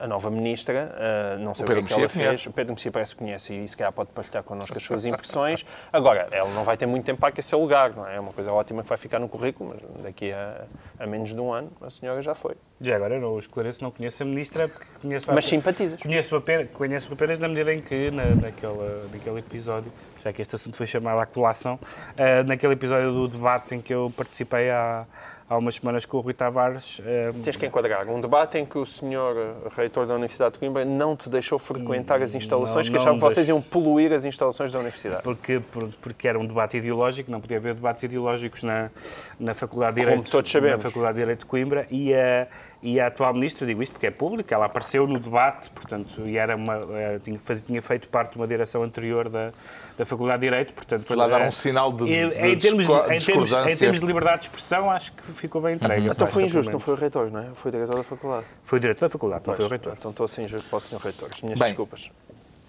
a, 0.00 0.06
nova 0.06 0.30
ministra, 0.30 1.36
não 1.40 1.54
sei 1.54 1.64
o, 1.64 1.66
Pedro 1.66 1.84
que 1.84 1.92
é 1.92 1.94
que 1.94 2.00
ela 2.00 2.08
fez. 2.08 2.26
conhece. 2.26 2.48
O 2.48 2.52
Pedro 2.52 2.74
Mexia 2.74 2.92
parece 2.92 3.12
que 3.12 3.18
conhece 3.18 3.54
e 3.54 3.66
se 3.66 3.76
calhar 3.76 3.92
pode 3.92 4.10
partilhar 4.10 4.42
connosco 4.44 4.76
as 4.76 4.82
suas 4.82 5.04
impressões. 5.04 5.64
Agora, 5.92 6.28
ela 6.30 6.50
não 6.50 6.64
vai 6.64 6.76
ter 6.76 6.86
muito 6.86 7.04
tempo 7.04 7.20
para 7.20 7.30
aquecer 7.30 7.58
lugar, 7.58 7.94
não 7.94 8.06
é? 8.06 8.16
É 8.16 8.20
uma 8.20 8.32
coisa 8.32 8.52
ótima 8.52 8.82
que 8.82 8.88
vai 8.88 8.98
ficar 8.98 9.18
no 9.18 9.28
currículo, 9.28 9.74
mas 9.74 10.02
daqui 10.04 10.32
a, 10.32 10.64
a 10.98 11.06
menos 11.06 11.32
de 11.32 11.40
um 11.40 11.52
ano 11.52 11.70
a 11.80 11.90
senhora 11.90 12.22
já 12.22 12.34
foi. 12.34 12.54
Já 12.80 12.96
agora, 12.96 13.14
eu 13.14 13.20
não 13.20 13.38
esclareço, 13.38 13.82
não 13.82 13.90
conheço 13.90 14.22
a 14.22 14.26
ministra, 14.26 14.68
porque 14.68 14.84
conheço 15.00 15.32
Mas 15.32 15.44
simpatizas. 15.46 16.00
Conheço 16.00 16.36
apenas, 16.36 16.70
conheço 16.70 17.12
apenas 17.12 17.38
na 17.38 17.48
medida 17.48 17.72
em 17.72 17.80
que, 17.80 18.10
na, 18.10 18.24
naquela, 18.26 19.08
naquele 19.12 19.38
episódio, 19.38 19.90
já 20.22 20.32
que 20.32 20.42
este 20.42 20.54
assunto 20.54 20.76
foi 20.76 20.86
chamado 20.86 21.18
à 21.18 21.26
colação, 21.26 21.78
eh, 22.16 22.42
naquele 22.42 22.74
episódio 22.74 23.12
do 23.12 23.28
debate 23.28 23.74
em 23.74 23.80
que 23.80 23.94
eu 23.94 24.12
participei 24.16 24.70
há, 24.70 25.06
há 25.48 25.56
umas 25.56 25.76
semanas 25.76 26.04
com 26.04 26.16
o 26.16 26.20
Rui 26.20 26.34
Tavares. 26.34 27.00
eh, 27.06 27.30
Tens 27.44 27.56
que 27.56 27.66
enquadrar 27.66 28.08
um 28.08 28.20
debate 28.20 28.58
em 28.58 28.64
que 28.64 28.78
o 28.78 28.84
senhor 28.86 29.36
eh, 29.36 29.52
reitor 29.76 30.06
da 30.06 30.14
Universidade 30.14 30.54
de 30.54 30.58
Coimbra 30.58 30.84
não 30.84 31.14
te 31.14 31.28
deixou 31.30 31.58
frequentar 31.58 32.20
as 32.22 32.34
instalações, 32.34 32.88
Não, 32.88 32.92
que 32.96 33.00
achava 33.00 33.14
que 33.16 33.20
vocês 33.22 33.48
iam 33.48 33.60
poluir 33.62 34.12
as 34.12 34.24
instalações 34.24 34.72
da 34.72 34.78
universidade. 34.78 35.22
porque, 35.22 35.60
por- 35.72 35.88
porque 36.02 36.26
era 36.28 36.38
um 36.38 36.44
debate 36.46 36.76
ideológico, 36.78 37.30
não 37.30 37.40
podia 37.40 37.58
haver 37.58 37.74
debates 37.74 38.02
ideológicos 38.02 38.64
na, 38.64 38.90
na 39.38 39.54
Faculdade 39.54 39.94
de 39.96 40.00
Como 40.02 40.10
Direito, 40.16 40.30
todos 40.32 40.50
sabemos. 40.50 40.82
na 40.82 40.88
Faculdade 40.90 41.14
de 41.14 41.20
Direito 41.20 41.38
de 41.40 41.46
Coimbra 41.46 41.86
e 41.90 42.12
a, 42.12 42.48
e 42.86 43.00
a 43.00 43.08
atual 43.08 43.34
ministra, 43.34 43.64
eu 43.64 43.66
digo 43.66 43.82
isto 43.82 43.92
porque 43.92 44.06
é 44.06 44.10
público, 44.12 44.54
ela 44.54 44.66
apareceu 44.66 45.08
no 45.08 45.18
debate, 45.18 45.68
portanto, 45.70 46.22
e 46.24 46.38
era 46.38 46.54
uma, 46.54 46.76
eh, 46.92 47.18
tinha, 47.20 47.36
faz- 47.40 47.60
tinha 47.62 47.82
feito 47.82 48.08
parte 48.08 48.32
de 48.32 48.36
uma 48.36 48.46
direção 48.46 48.84
anterior 48.84 49.28
da, 49.28 49.50
da 49.98 50.06
Faculdade 50.06 50.40
de 50.40 50.46
Direito, 50.46 50.72
portanto... 50.72 51.02
Foi 51.02 51.16
lá 51.16 51.26
dar 51.26 51.40
eh, 51.40 51.48
um 51.48 51.50
sinal 51.50 51.92
de, 51.92 52.04
de, 52.04 52.12
em, 52.12 52.56
de 52.56 52.68
termos, 52.68 52.86
em, 52.88 53.18
termos, 53.18 53.52
em 53.52 53.76
termos 53.76 53.98
de 53.98 54.06
liberdade 54.06 54.42
de 54.42 54.46
expressão, 54.46 54.88
acho 54.88 55.12
que 55.14 55.32
ficou 55.32 55.60
bem 55.60 55.74
entregue. 55.74 56.06
Então 56.06 56.26
foi 56.28 56.44
injusto, 56.44 56.70
não 56.70 56.78
foi 56.78 56.94
o 56.94 56.96
reitor, 56.96 57.28
não 57.28 57.40
é? 57.40 57.50
Foi 57.54 57.70
o 57.70 57.72
diretor 57.72 57.96
da 57.96 58.04
faculdade. 58.04 58.46
Foi 58.62 58.78
o 58.78 58.80
diretor 58.80 59.00
da 59.06 59.10
faculdade, 59.10 59.42
não 59.48 59.54
foi 59.54 59.64
o 59.64 59.68
Pois, 59.68 59.80
reitor. 59.80 59.94
Então 59.98 60.10
estou 60.12 60.24
a 60.24 60.28
ser 60.28 60.42
injusto 60.42 60.68
para 60.68 60.76
o 60.76 60.80
senhor 60.80 61.00
reitor. 61.00 61.28
As 61.34 61.42
minhas 61.42 61.58
Bem. 61.58 61.68
desculpas. 61.68 62.10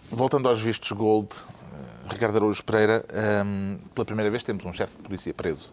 Voltando 0.10 0.50
aos 0.50 0.60
vistos 0.60 0.92
gold, 0.94 1.30
eh, 1.32 2.12
Ricardo 2.14 2.38
Araújo 2.38 2.64
Pereira, 2.64 3.06
ehm, 3.14 3.78
pela 3.94 4.06
primeira 4.06 4.32
vez 4.32 4.42
temos 4.42 4.66
um 4.66 4.74
chefe 4.74 4.96
de 4.98 5.04
polícia 5.04 5.32
preso. 5.34 5.72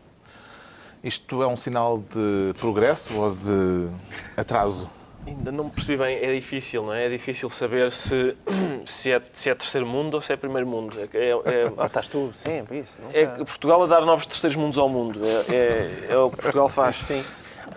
Isto 1.04 1.42
é 1.42 1.46
um 1.46 1.56
sinal 1.56 1.98
de 1.98 2.54
progresso 2.58 3.14
ou 3.20 3.30
de 3.34 3.90
atraso? 4.38 4.88
Ainda 5.26 5.52
não 5.52 5.68
percebi 5.68 5.98
bem, 5.98 6.16
é 6.16 6.32
difícil, 6.34 6.82
não 6.84 6.94
é? 6.94 7.04
É 7.04 7.08
difícil 7.10 7.50
saber 7.50 7.92
se, 7.92 8.34
se, 8.86 9.12
é, 9.12 9.20
se 9.34 9.50
é 9.50 9.54
terceiro 9.54 9.86
mundo 9.86 10.14
ou 10.14 10.22
se 10.22 10.32
é 10.32 10.36
primeiro 10.36 10.66
mundo. 10.66 10.96
É, 10.98 11.16
é- 11.16 11.30
é- 11.30 11.72
Ah, 11.76 11.86
estás 11.86 12.08
tu 12.08 12.30
sempre, 12.32 12.78
isso. 12.78 12.98
Não 13.02 13.10
é 13.12 13.26
Portugal 13.26 13.82
a 13.82 13.86
dar 13.86 14.00
novos 14.06 14.24
terceiros 14.24 14.56
mundos 14.56 14.78
ao 14.78 14.88
mundo. 14.88 15.20
É, 15.24 15.54
é- 15.54 16.06
é 16.12 16.16
o 16.16 16.30
que 16.30 16.36
Portugal 16.36 16.68
faz. 16.70 16.96
Sim. 17.06 17.22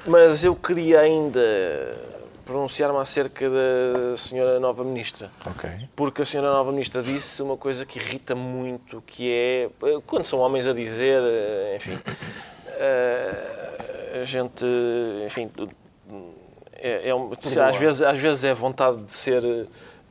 Mas 0.05 0.45
eu 0.45 0.55
queria 0.55 1.01
ainda 1.01 1.39
pronunciar-me 2.45 2.97
acerca 2.99 3.49
da 3.49 4.15
senhora 4.15 4.57
nova 4.57 4.85
ministra. 4.85 5.29
Ok. 5.45 5.69
Porque 5.97 6.21
a 6.21 6.25
senhora 6.25 6.49
nova 6.49 6.71
ministra 6.71 7.01
disse 7.03 7.41
uma 7.41 7.57
coisa 7.57 7.85
que 7.85 7.99
irrita 7.99 8.33
muito, 8.35 9.03
que 9.05 9.29
é, 9.29 9.69
eh, 9.83 9.99
quando 10.05 10.23
são 10.25 10.39
homens 10.39 10.65
a 10.65 10.71
dizer, 10.71 11.21
eh, 11.21 11.75
enfim, 11.75 11.99
a 14.21 14.23
gente, 14.23 14.65
enfim, 15.25 15.49
é, 16.73 17.09
é 17.09 17.15
um- 17.15 17.31
às, 17.31 17.77
vezes, 17.77 18.01
às 18.01 18.17
vezes 18.17 18.43
é 18.43 18.53
vontade 18.53 19.01
de 19.03 19.13
ser 19.13 19.43
eh, 19.43 19.65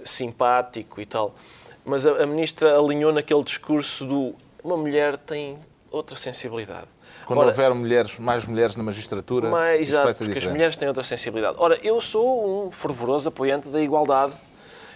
simpático 0.05 1.01
e 1.01 1.07
tal, 1.07 1.35
mas 1.85 2.07
a, 2.07 2.23
a 2.23 2.27
ministra 2.27 2.77
alinhou 2.79 3.13
naquele 3.13 3.43
discurso 3.43 4.05
do 4.05 4.35
uma 4.63 4.77
mulher 4.77 5.17
tem 5.17 5.59
outra 5.91 6.17
sensibilidade. 6.17 6.87
Quando 7.25 7.39
Ora, 7.41 7.49
houver 7.49 7.75
mulheres, 7.75 8.19
mais 8.19 8.47
mulheres 8.47 8.77
na 8.77 8.83
magistratura, 8.83 9.49
mas, 9.49 9.83
isto 9.83 9.93
vai 9.93 10.03
exato, 10.03 10.19
ser 10.19 10.25
porque 10.27 10.39
as 10.39 10.47
mulheres 10.47 10.77
têm 10.77 10.87
outra 10.89 11.03
sensibilidade. 11.03 11.57
Ora, 11.59 11.79
eu 11.83 12.01
sou 12.01 12.67
um 12.67 12.71
fervoroso 12.71 13.29
apoiante 13.29 13.69
da 13.69 13.81
igualdade 13.81 14.33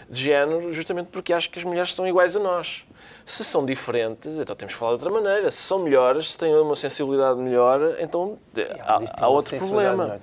de 0.09 0.21
género, 0.25 0.73
justamente 0.73 1.09
porque 1.09 1.33
acho 1.33 1.51
que 1.51 1.59
as 1.59 1.65
mulheres 1.65 1.95
são 1.95 2.07
iguais 2.07 2.37
a 2.37 2.41
nós. 2.41 2.85
Se 3.31 3.45
são 3.45 3.65
diferentes, 3.65 4.35
então 4.35 4.57
temos 4.57 4.75
que 4.75 4.81
falar 4.81 4.97
de 4.97 5.05
outra 5.05 5.21
maneira. 5.23 5.49
Se 5.53 5.59
são 5.59 5.79
melhores, 5.79 6.33
se 6.33 6.37
têm 6.39 6.53
uma 6.53 6.75
sensibilidade 6.75 7.39
melhor, 7.39 7.95
então 8.01 8.37
de- 8.53 8.65
há, 8.81 8.99
há 9.19 9.29
outro 9.29 9.57
problema. 9.57 10.19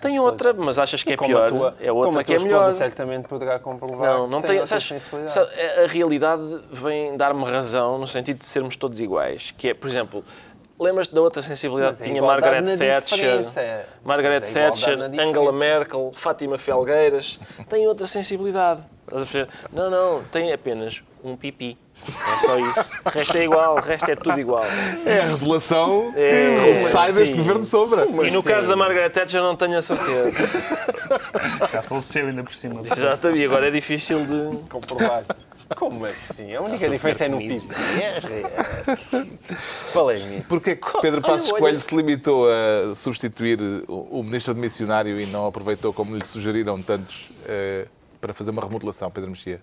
Tem 0.00 0.18
outra, 0.18 0.54
mas 0.54 0.78
achas 0.78 1.02
que 1.02 1.12
é 1.12 1.16
pior? 1.18 1.44
a 1.44 1.48
tua, 1.48 1.76
é 1.78 1.92
outra 1.92 2.06
como 2.08 2.18
a 2.20 2.24
que 2.24 2.32
é 2.32 2.36
tua 2.36 2.44
melhor. 2.46 2.72
certamente 2.72 3.28
poderá 3.28 3.58
comprovar. 3.58 4.14
Não, 4.14 4.26
não 4.26 4.40
tem. 4.40 4.60
outra 4.60 4.80
sabes, 4.80 5.06
a 5.84 5.86
realidade 5.86 6.42
vem 6.72 7.18
dar-me 7.18 7.44
razão 7.44 7.98
no 7.98 8.08
sentido 8.08 8.38
de 8.38 8.46
sermos 8.46 8.76
todos 8.76 8.98
iguais. 8.98 9.52
Que 9.58 9.68
é, 9.68 9.74
por 9.74 9.86
exemplo, 9.90 10.24
lembras-te 10.78 11.14
da 11.14 11.20
outra 11.20 11.42
sensibilidade 11.42 11.96
é 12.00 12.04
que 12.06 12.10
tinha 12.12 12.22
Margaret 12.22 12.78
Thatcher. 12.78 13.44
Margaret 14.02 14.36
é 14.36 14.36
igualdade 14.38 14.54
Thatcher, 14.54 14.98
Angela. 15.20 15.52
Merkel, 15.52 16.12
Fátima 16.14 16.56
Felgueiras, 16.56 17.38
têm 17.68 17.86
outra 17.86 18.06
sensibilidade. 18.06 18.80
Não, 19.70 19.90
não, 19.90 20.22
tem 20.32 20.50
apenas 20.50 21.02
um 21.22 21.36
pipi. 21.36 21.76
É 22.08 22.38
só 22.46 22.58
isso. 22.58 22.90
O 23.04 23.08
resto 23.10 23.36
é 23.36 23.44
igual, 23.44 23.76
o 23.76 23.80
resto 23.80 24.10
é 24.10 24.16
tudo 24.16 24.40
igual. 24.40 24.64
É 25.04 25.20
a 25.20 25.26
revelação 25.26 26.12
É, 26.16 26.72
que 26.72 26.76
sai 26.90 27.12
sim. 27.12 27.18
deste 27.18 27.36
governo 27.36 27.60
de 27.60 27.66
sombra. 27.66 28.06
E 28.06 28.30
no 28.30 28.42
caso 28.42 28.68
da 28.68 28.76
Margaret 28.76 29.10
Thatcher 29.10 29.40
não 29.40 29.54
tenho 29.56 29.78
a 29.78 29.82
certeza. 29.82 30.30
Já 31.70 31.82
faleceu 31.82 32.26
ainda 32.26 32.42
por 32.42 32.54
cima. 32.54 32.82
Já 32.96 33.16
sabia, 33.16 33.46
agora 33.46 33.68
é 33.68 33.70
difícil 33.70 34.20
de... 34.24 34.68
comprovar. 34.68 35.24
Como 35.76 36.04
assim? 36.04 36.52
A 36.54 36.62
única 36.62 36.88
diferença 36.88 37.26
é 37.26 37.28
no 37.28 37.38
PIB. 37.38 37.62
Falei 39.92 40.24
nisso. 40.24 40.48
Porquê 40.48 40.74
que 40.76 41.00
Pedro 41.00 41.20
Passos 41.22 41.50
olha- 41.52 41.60
Coelho 41.60 41.80
se 41.80 41.94
limitou 41.94 42.48
a 42.50 42.94
substituir 42.94 43.60
o 43.88 44.00
o 44.10 44.22
ministro 44.24 44.52
de 44.54 44.60
missionário 44.60 45.20
e 45.20 45.26
não 45.26 45.46
aproveitou, 45.46 45.92
como 45.92 46.16
lhe 46.16 46.24
sugeriram 46.24 46.80
tantos, 46.82 47.28
eh, 47.46 47.86
para 48.20 48.34
fazer 48.34 48.50
uma 48.50 48.60
remodelação, 48.62 49.08
Pedro 49.10 49.30
Mexia? 49.30 49.60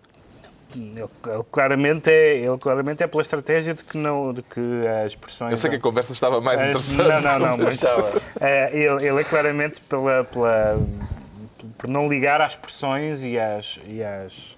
Ele, 0.76 1.08
claramente 1.52 2.10
é, 2.10 2.38
ele 2.38 2.58
claramente 2.58 3.02
é 3.04 3.08
pela 3.08 3.22
estratégia 3.22 3.74
de 3.74 3.84
que, 3.84 3.98
não, 3.98 4.34
de 4.34 4.42
que 4.42 4.60
as 5.04 5.14
expressões... 5.14 5.52
Eu 5.52 5.58
sei 5.58 5.70
que 5.70 5.76
a 5.78 5.80
conversa 5.80 6.12
estava 6.12 6.42
mais 6.42 6.60
As- 6.60 6.68
interessante. 6.70 7.24
Não, 7.24 7.40
não, 7.40 7.58
não, 7.58 7.58
mas 7.58 7.80
eh, 8.42 8.70
ele, 8.74 9.08
ele 9.08 9.22
é 9.22 9.24
claramente 9.24 9.80
pela, 9.82 10.24
pela, 10.26 10.78
por 11.78 11.90
não 11.90 12.06
ligar 12.08 12.42
às 12.42 12.56
pressões 12.56 13.24
e 13.24 13.40
às, 13.40 13.80
e, 13.88 14.04
às, 14.04 14.58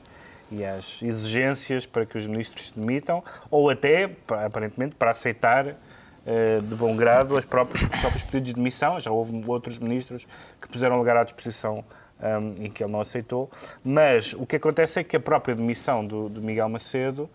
e 0.52 0.66
às 0.66 1.02
exigências 1.04 1.86
para 1.86 2.06
que 2.06 2.18
os 2.18 2.26
ministros 2.26 2.70
se 2.70 2.80
demitam, 2.80 3.24
ou 3.52 3.70
até, 3.70 4.08
pa- 4.08 4.46
aparentemente, 4.46 4.96
para 4.96 5.12
aceitar 5.12 5.68
eh, 6.26 6.60
de 6.62 6.76
bom 6.76 6.96
grado 6.96 7.38
os 7.38 7.46
próprios, 7.46 7.84
os 7.84 8.00
próprios 8.00 8.24
pedidos 8.24 8.48
de 8.50 8.54
demissão. 8.56 9.00
Já 9.00 9.12
houve 9.12 9.44
outros 9.48 9.78
ministros 9.78 10.26
que 10.60 10.68
puseram 10.68 10.98
lugar 10.98 11.16
à 11.18 11.24
disposição 11.24 11.84
hum, 12.22 12.56
e 12.60 12.70
que 12.70 12.84
ele 12.84 12.92
não 12.92 13.02
aceitou. 13.02 13.50
Mas 13.84 14.34
o 14.34 14.46
que 14.46 14.56
acontece 14.56 15.00
é 15.00 15.04
que 15.04 15.16
a 15.16 15.20
própria 15.20 15.56
demissão 15.56 16.06
do, 16.06 16.30
do 16.30 16.42
Miguel 16.42 16.70
Macedo 16.70 17.30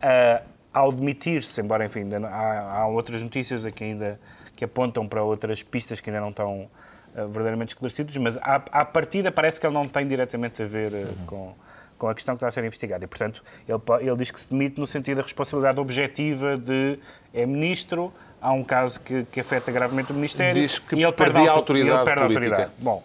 ah, 0.00 0.42
ao 0.72 0.92
demitir-se, 0.92 1.60
embora 1.60 1.84
enfim, 1.86 2.00
ainda 2.00 2.26
há, 2.28 2.80
há 2.80 2.86
outras 2.86 3.22
notícias 3.22 3.64
aqui 3.64 3.84
ainda 3.84 4.20
que 4.54 4.64
apontam 4.64 5.06
para 5.06 5.22
outras 5.22 5.62
pistas 5.62 6.00
que 6.00 6.10
ainda 6.10 6.20
não 6.20 6.30
estão 6.30 6.68
ah, 7.14 7.22
verdadeiramente 7.24 7.70
esclarecidas, 7.70 8.16
mas 8.18 8.36
à, 8.38 8.56
à 8.72 8.84
partida 8.84 9.30
parece 9.32 9.58
que 9.60 9.66
ele 9.66 9.74
não 9.74 9.88
tem 9.88 10.06
diretamente 10.06 10.62
a 10.62 10.66
ver 10.66 10.92
ah, 10.94 11.12
com, 11.26 11.54
com 11.98 12.08
a 12.08 12.14
questão 12.14 12.34
que 12.34 12.38
está 12.38 12.48
a 12.48 12.50
ser 12.50 12.64
investigada. 12.64 13.04
E, 13.04 13.06
portanto, 13.06 13.42
ele, 13.66 13.80
ele 14.06 14.16
diz 14.16 14.30
que 14.30 14.40
se 14.40 14.50
demite 14.50 14.78
no 14.80 14.86
sentido 14.86 15.16
da 15.16 15.22
responsabilidade 15.22 15.80
objetiva 15.80 16.56
de 16.58 16.98
é 17.32 17.44
ministro, 17.46 18.12
há 18.40 18.52
um 18.52 18.62
caso 18.64 19.00
que, 19.00 19.24
que 19.32 19.40
afeta 19.40 19.72
gravemente 19.72 20.12
o 20.12 20.14
Ministério 20.14 20.54
Diz 20.54 20.78
que 20.78 20.94
e 20.94 21.02
ele 21.02 21.12
perde 21.12 21.38
a 21.38 21.52
auto- 21.52 21.76
e 21.76 21.80
ele 21.80 21.90
autoridade 21.90 22.04
perde 22.04 22.20
a 22.20 22.26
política. 22.26 22.46
autoridade. 22.56 22.72
Bom, 22.78 23.02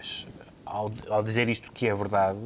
mas 0.00 0.26
ao, 0.64 0.90
ao 1.08 1.22
dizer 1.22 1.48
isto 1.48 1.70
que 1.72 1.86
é 1.86 1.94
verdade, 1.94 2.38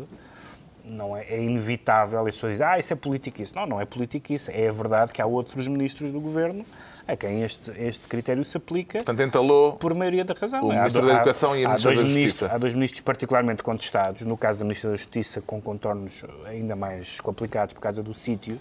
não 0.85 1.17
é, 1.17 1.25
é 1.29 1.41
inevitável 1.43 2.21
as 2.27 2.35
pessoas 2.35 2.53
dizem, 2.55 2.67
ah, 2.67 2.79
isso 2.79 2.93
é 2.93 2.97
política 2.97 3.43
isso. 3.43 3.55
Não, 3.57 3.65
não 3.67 3.81
é 3.81 3.85
política 3.87 4.33
isso. 4.35 4.51
É 4.51 4.69
a 4.69 4.73
verdade 4.73 5.13
que 5.13 5.23
há 5.23 5.27
outros 5.27 5.67
ministros 5.69 6.13
do 6.13 6.21
governo 6.21 6.65
a 7.07 7.15
quem 7.17 7.43
este, 7.43 7.71
este 7.79 8.09
critério 8.09 8.43
se 8.45 8.57
aplica 8.57 8.99
Portanto, 8.99 9.21
entalou 9.21 9.75
por 9.75 9.93
maioria 9.95 10.25
da 10.25 10.33
razão. 10.35 10.63
O 10.65 10.73
Há 10.73 10.77
Ministro 10.77 11.03
do- 11.03 11.07
da 11.09 11.13
há- 11.13 11.17
Educação 11.17 11.55
e 11.57 11.63
a 11.65 11.69
há 11.69 11.71
Ministra 11.71 11.91
da 11.95 11.97
ministros- 12.03 12.25
Justiça. 12.25 12.53
Há 12.55 12.59
dois 12.59 12.75
ministros 12.75 13.01
particularmente 13.03 13.63
contestados, 13.63 14.23
no 14.23 14.37
caso 14.39 14.59
da 14.61 14.65
Ministra 14.65 14.91
da 14.91 14.97
Justiça, 14.97 15.41
com 15.43 15.61
contornos 15.61 16.13
ainda 16.47 16.75
mais 16.75 17.21
complicados 17.21 17.73
por 17.75 17.81
causa 17.81 18.03
dos 18.03 18.19
sítios, 18.19 18.59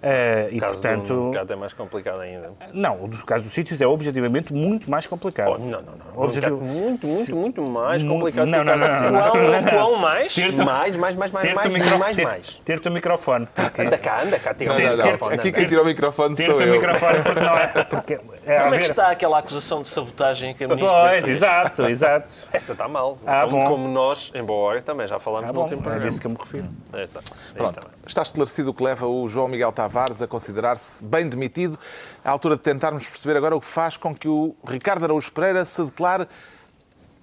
Eh, 0.00 0.48
e, 0.52 0.58
O 0.58 0.60
caso 0.60 0.74
portanto, 0.74 1.06
do 1.08 1.22
mercado 1.24 1.52
é 1.52 1.56
mais 1.56 1.72
complicado 1.72 2.20
ainda. 2.20 2.52
não, 2.72 2.94
o 3.04 3.08
caso 3.26 3.42
dos 3.44 3.52
sítios 3.52 3.80
é 3.80 3.86
objetivamente 3.86 4.52
muito 4.54 4.88
mais 4.88 5.06
complicado. 5.08 5.56
Oh, 5.56 5.58
não, 5.58 5.82
não, 5.82 5.92
não. 6.14 6.22
Objetivo- 6.22 6.56
muito, 6.60 7.04
muito, 7.04 7.24
Se- 7.24 7.32
muito 7.34 7.62
mais 7.68 8.04
complicado 8.04 8.46
não, 8.46 8.58
que 8.64 8.70
o 8.70 8.76
não, 8.76 8.78
caso 8.86 9.02
não, 9.04 9.10
do 9.12 9.18
não, 9.18 9.30
Silva. 9.32 9.70
Quão, 9.70 9.96
mais? 9.96 10.36
Mais, 10.36 10.56
mais, 10.56 10.96
mais, 10.96 11.16
mais, 11.16 11.54
mais, 11.54 11.66
o 11.66 11.70
micro- 11.70 11.98
mais, 11.98 12.16
ter- 12.16 12.22
mais. 12.24 12.54
Ter-te 12.64 12.88
o 12.88 12.92
microfone. 12.92 13.48
Porque, 13.54 13.82
Anda 13.82 13.98
cá, 13.98 14.22
anda 14.22 14.38
cá, 14.38 14.54
tira 14.54 14.72
o 14.72 14.74
Não, 14.78 14.84
não, 14.84 14.90
não. 14.90 14.96
microfone. 15.04 15.34
Aqui 15.34 15.52
quem 15.52 15.66
tira 15.66 15.82
o 15.82 15.84
microfone 15.84 16.36
ter-te 16.36 16.50
sou 16.50 16.58
o 16.58 16.62
eu. 16.62 16.72
microfone 16.74 17.22
porque 17.22 17.40
não 17.40 17.58
é. 17.58 17.68
Porque 17.90 18.20
é 18.46 18.60
Como 18.60 18.74
é 18.74 18.78
que 18.78 18.84
está 18.84 19.10
aquela 19.10 19.38
acusação 19.38 19.82
de 19.82 19.88
sabotagem 19.88 20.54
que 20.54 20.62
a 20.64 20.68
ministra 20.68 20.96
Pois, 21.00 21.10
fez? 21.24 21.28
exato, 21.28 21.82
exato. 21.86 22.32
Essa 22.52 22.72
está 22.72 22.86
mal. 22.86 23.18
Ah, 23.26 23.46
como, 23.50 23.62
bom. 23.62 23.64
como 23.68 23.88
nós, 23.88 24.30
em 24.34 24.44
boa 24.44 24.68
hora, 24.68 24.82
também 24.82 25.06
já 25.08 25.18
falámos 25.18 25.50
Ah, 25.50 25.52
no 25.52 25.60
último 25.62 25.90
é 25.90 25.98
disso 25.98 26.20
que 26.20 26.26
eu 26.26 26.30
me 26.30 26.36
refiro. 26.38 26.66
É, 26.92 27.02
exato. 27.02 27.32
Pronto, 27.56 27.78
Então, 27.80 27.90
está 28.10 28.22
esclarecido 28.22 28.70
o 28.70 28.74
que 28.74 28.82
leva 28.82 29.06
o 29.06 29.28
João 29.28 29.48
Miguel 29.48 29.72
Tavares 29.72 30.20
a 30.22 30.26
considerar-se 30.26 31.04
bem 31.04 31.28
demitido. 31.28 31.78
É 32.24 32.28
a 32.28 32.32
altura 32.32 32.56
de 32.56 32.62
tentarmos 32.62 33.08
perceber 33.08 33.36
agora 33.36 33.56
o 33.56 33.60
que 33.60 33.66
faz 33.66 33.96
com 33.96 34.14
que 34.14 34.28
o 34.28 34.54
Ricardo 34.66 35.04
Araújo 35.04 35.30
Pereira 35.32 35.64
se 35.64 35.82
declare 35.84 36.26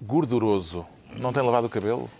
gorduroso. 0.00 0.86
Não 1.16 1.32
tem 1.32 1.42
lavado 1.42 1.66
o 1.66 1.70
cabelo? 1.70 2.10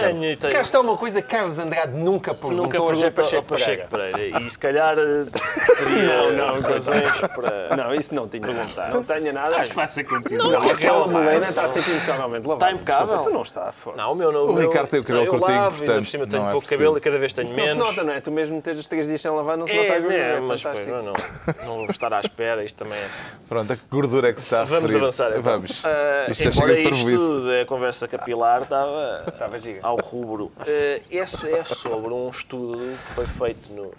Tenho, 0.00 0.36
tenho. 0.36 0.52
Cá 0.52 0.60
está 0.60 0.80
uma 0.80 0.96
coisa 0.96 1.20
que 1.20 1.28
Carlos 1.28 1.58
Andrade 1.58 1.92
nunca 1.96 2.34
perguntou 2.34 2.64
Nunca 2.64 2.82
hoje 2.82 3.06
a 3.06 3.10
perguntou 3.10 3.42
Pacheco 3.42 3.54
ao 3.54 3.58
Pacheco 3.58 3.88
Pereira. 3.88 4.16
Pereira. 4.18 4.40
E 4.42 4.50
se 4.50 4.58
calhar 4.58 4.96
eh, 4.98 5.24
teria 5.76 6.06
Não, 6.06 6.32
não, 6.32 6.60
razões 6.60 7.02
para... 7.34 7.76
Não, 7.76 7.94
isso 7.94 8.14
não 8.14 8.28
tinha. 8.28 8.46
Não 8.92 9.02
tenho 9.02 9.32
nada. 9.32 9.56
Acho 9.56 9.68
que 9.68 9.74
passa 9.74 10.02
contigo. 10.04 10.42
Não, 10.42 10.50
Não, 10.50 10.70
aquela 10.70 11.06
melena 11.06 11.48
está 11.48 11.68
sempre 11.68 11.92
impecavelmente 11.94 12.46
lavada. 12.48 12.72
Está 12.72 12.82
impecável? 12.82 13.18
Tu 13.22 13.30
não 13.30 13.42
está. 13.42 13.72
foda. 13.72 13.96
Não, 13.96 14.12
o 14.12 14.14
meu 14.14 14.32
não. 14.32 14.44
O 14.46 14.52
meu- 14.54 14.68
Ricardo 14.68 14.88
tem 14.88 15.00
o 15.00 15.04
cabelo 15.04 15.26
eu 15.26 15.30
curtinho, 15.30 15.58
lavo, 15.58 15.66
ainda 15.74 15.76
portanto, 15.84 16.04
por 16.04 16.10
cima 16.10 16.26
tenho 16.26 16.42
não 16.42 16.48
é 16.48 16.52
pouco 16.52 16.68
cabelo 16.68 16.98
e 16.98 17.00
cada 17.00 17.18
vez 17.18 17.32
tenho 17.32 17.44
Isso 17.44 17.56
não 17.56 17.62
se 17.66 17.68
menos. 17.74 17.86
nota, 17.88 18.04
não 18.04 18.12
é? 18.12 18.20
Tu 18.20 18.30
mesmo 18.32 18.62
tens 18.62 18.78
os 18.78 18.86
três 18.86 19.06
dias 19.06 19.20
sem 19.20 19.30
lavar, 19.30 19.56
não 19.56 19.66
se 19.66 19.74
nota 19.74 19.92
a 19.92 19.94
É, 19.96 20.00
gordura. 20.00 20.14
é, 20.22 20.30
É 20.36 20.40
mas 20.40 20.62
pois, 20.62 20.62
fantástico. 20.62 20.96
não, 20.96 21.66
não 21.66 21.76
vou 21.78 21.90
estar 21.90 22.12
à 22.12 22.20
espera, 22.20 22.64
isto 22.64 22.82
também 22.84 22.98
é... 22.98 23.06
Pronto, 23.48 23.72
a 23.72 23.76
que 23.76 23.82
gordura 23.90 24.28
é 24.28 24.32
que 24.32 24.40
se 24.40 24.46
está 24.46 24.62
a 24.62 24.64
Vamos 24.64 24.94
avançar 24.94 25.30
então. 25.30 25.42
Vamos. 25.42 25.82
Ah, 25.84 26.26
Isto 26.30 26.42
já 26.44 26.52
chega 26.52 26.74
de 26.74 26.82
isto 26.88 27.46
da 27.46 27.64
conversa 27.66 28.08
capilar 28.08 28.62
estava 28.62 29.55
Giga. 29.58 29.80
ao 29.82 29.96
rubro. 29.96 30.52
Ah, 30.58 31.00
esse 31.10 31.48
é 31.50 31.64
sobre 31.64 32.12
um 32.12 32.28
estudo 32.30 32.78
que 32.78 33.14
foi 33.14 33.26
feito 33.26 33.72
no, 33.72 33.92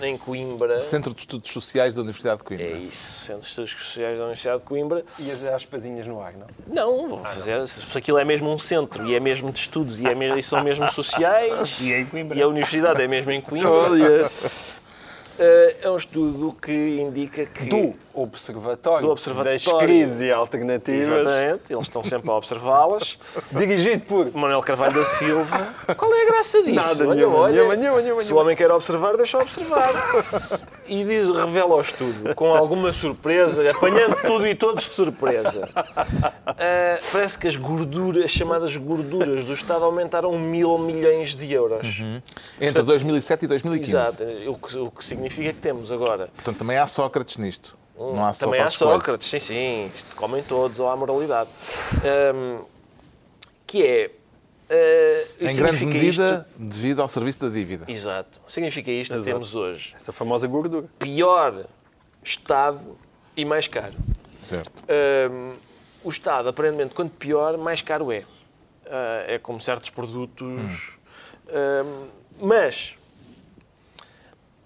em 0.00 0.16
Coimbra. 0.16 0.78
Centro 0.80 1.12
de 1.14 1.20
Estudos 1.20 1.50
Sociais 1.50 1.94
da 1.94 2.02
Universidade 2.02 2.38
de 2.38 2.44
Coimbra. 2.44 2.66
É 2.66 2.78
isso, 2.78 3.26
Centro 3.26 3.42
de 3.42 3.48
Estudos 3.48 3.72
Sociais 3.72 4.16
da 4.18 4.24
Universidade 4.24 4.58
de 4.60 4.64
Coimbra. 4.64 5.04
E 5.18 5.30
as 5.30 5.44
aspasinhas 5.44 6.06
no 6.06 6.20
ar, 6.20 6.34
não? 6.34 6.46
Não, 6.66 7.08
vou 7.08 7.18
fazer. 7.24 7.66
Se 7.66 7.98
aquilo 7.98 8.18
é 8.18 8.24
mesmo 8.24 8.52
um 8.52 8.58
centro 8.58 9.06
e 9.06 9.14
é 9.14 9.20
mesmo 9.20 9.52
de 9.52 9.58
estudos 9.60 10.00
e, 10.00 10.06
é 10.06 10.14
mesmo, 10.14 10.38
e 10.38 10.42
são 10.42 10.62
mesmo 10.62 10.90
sociais 10.90 11.76
E 11.80 11.92
é 11.92 12.00
em 12.00 12.06
Coimbra. 12.06 12.36
e 12.38 12.42
a 12.42 12.48
universidade 12.48 13.02
é 13.02 13.08
mesmo 13.08 13.30
em 13.30 13.40
Coimbra. 13.40 14.30
eh, 15.38 15.76
é 15.82 15.90
um 15.90 15.96
estudo 15.96 16.56
que 16.60 17.00
indica 17.00 17.46
que. 17.46 17.64
Do 17.66 17.94
Observatório, 18.22 19.06
Do 19.06 19.12
Observatório. 19.12 19.58
das 19.58 19.72
Crises 19.82 20.32
Alternativas, 20.32 21.08
Exatamente, 21.08 21.72
eles 21.72 21.86
estão 21.86 22.04
sempre 22.04 22.30
a 22.30 22.34
observá-las. 22.34 23.18
dirigido 23.52 24.04
por... 24.04 24.32
Manuel 24.34 24.62
Carvalho 24.62 24.94
da 24.94 25.04
Silva. 25.04 25.74
Qual 25.96 26.12
é 26.14 26.22
a 26.22 26.26
graça 26.26 26.62
disso? 26.62 26.74
Nada, 26.74 27.06
olha, 27.06 27.14
nenhuma, 27.14 27.36
olha. 27.36 27.52
nenhuma, 27.52 27.76
nenhuma, 27.76 28.02
nenhuma, 28.02 28.22
Se 28.22 28.32
o 28.32 28.36
homem 28.36 28.56
quer 28.56 28.70
observar, 28.70 29.16
deixa 29.16 29.38
observar. 29.38 29.92
E 30.86 31.04
diz, 31.04 31.30
revela 31.30 31.76
o 31.76 31.80
estudo, 31.80 32.34
com 32.34 32.54
alguma 32.54 32.92
surpresa, 32.92 33.70
apanhando 33.70 34.16
tudo 34.26 34.46
e 34.46 34.54
todos 34.54 34.88
de 34.88 34.94
surpresa. 34.94 35.68
Ah, 36.46 36.98
parece 37.12 37.38
que 37.38 37.48
as 37.48 37.56
gorduras, 37.56 38.24
as 38.24 38.30
chamadas 38.30 38.76
gorduras 38.76 39.44
do 39.44 39.54
Estado 39.54 39.84
aumentaram 39.84 40.36
mil 40.38 40.76
milhões 40.78 41.36
de 41.36 41.52
euros. 41.52 41.86
Entre 42.60 42.82
2007 42.82 43.44
e 43.44 43.48
2015. 43.48 43.90
Exato. 43.90 44.50
O 44.50 44.56
que, 44.56 44.76
o 44.76 44.90
que 44.90 45.04
significa 45.04 45.52
que 45.52 45.60
temos 45.60 45.92
agora. 45.92 46.28
Portanto, 46.34 46.58
também 46.58 46.76
há 46.78 46.86
Sócrates 46.86 47.36
nisto. 47.36 47.77
Não 47.98 48.24
há 48.24 48.32
só 48.32 48.46
Também 48.46 48.60
há 48.60 48.66
escolha. 48.66 48.92
Sócrates, 48.96 49.28
sim, 49.28 49.40
sim. 49.40 49.90
Isto 49.92 50.14
comem 50.14 50.42
todos, 50.42 50.78
ou 50.78 50.88
há 50.88 50.96
moralidade. 50.96 51.50
Ahm, 52.04 52.62
que 53.66 53.84
é. 53.84 54.10
ah, 54.70 54.74
Em 55.40 55.56
grande 55.56 55.76
significa 55.78 55.86
medida 55.86 56.48
devido 56.56 57.02
ao 57.02 57.08
serviço 57.08 57.40
da 57.40 57.52
dívida. 57.52 57.82
Isto, 57.82 57.90
exato. 57.90 58.40
Significa 58.46 58.90
isto 58.90 59.16
que 59.18 59.24
temos 59.24 59.54
hoje. 59.54 59.92
Essa 59.96 60.12
famosa 60.12 60.46
gordura. 60.46 60.86
Pior 60.98 61.66
Estado 62.22 62.96
e 63.36 63.44
mais 63.44 63.66
caro. 63.66 63.94
Certo. 64.42 64.84
Hum, 65.30 65.54
o 66.04 66.10
Estado, 66.10 66.48
aparentemente, 66.48 66.94
quanto 66.94 67.10
pior, 67.16 67.56
mais 67.58 67.82
caro 67.82 68.12
é. 68.12 68.22
Ah, 68.86 69.24
é 69.26 69.38
como 69.38 69.60
certos 69.60 69.90
produtos. 69.90 70.48
Hum, 71.48 72.06
mas 72.40 72.94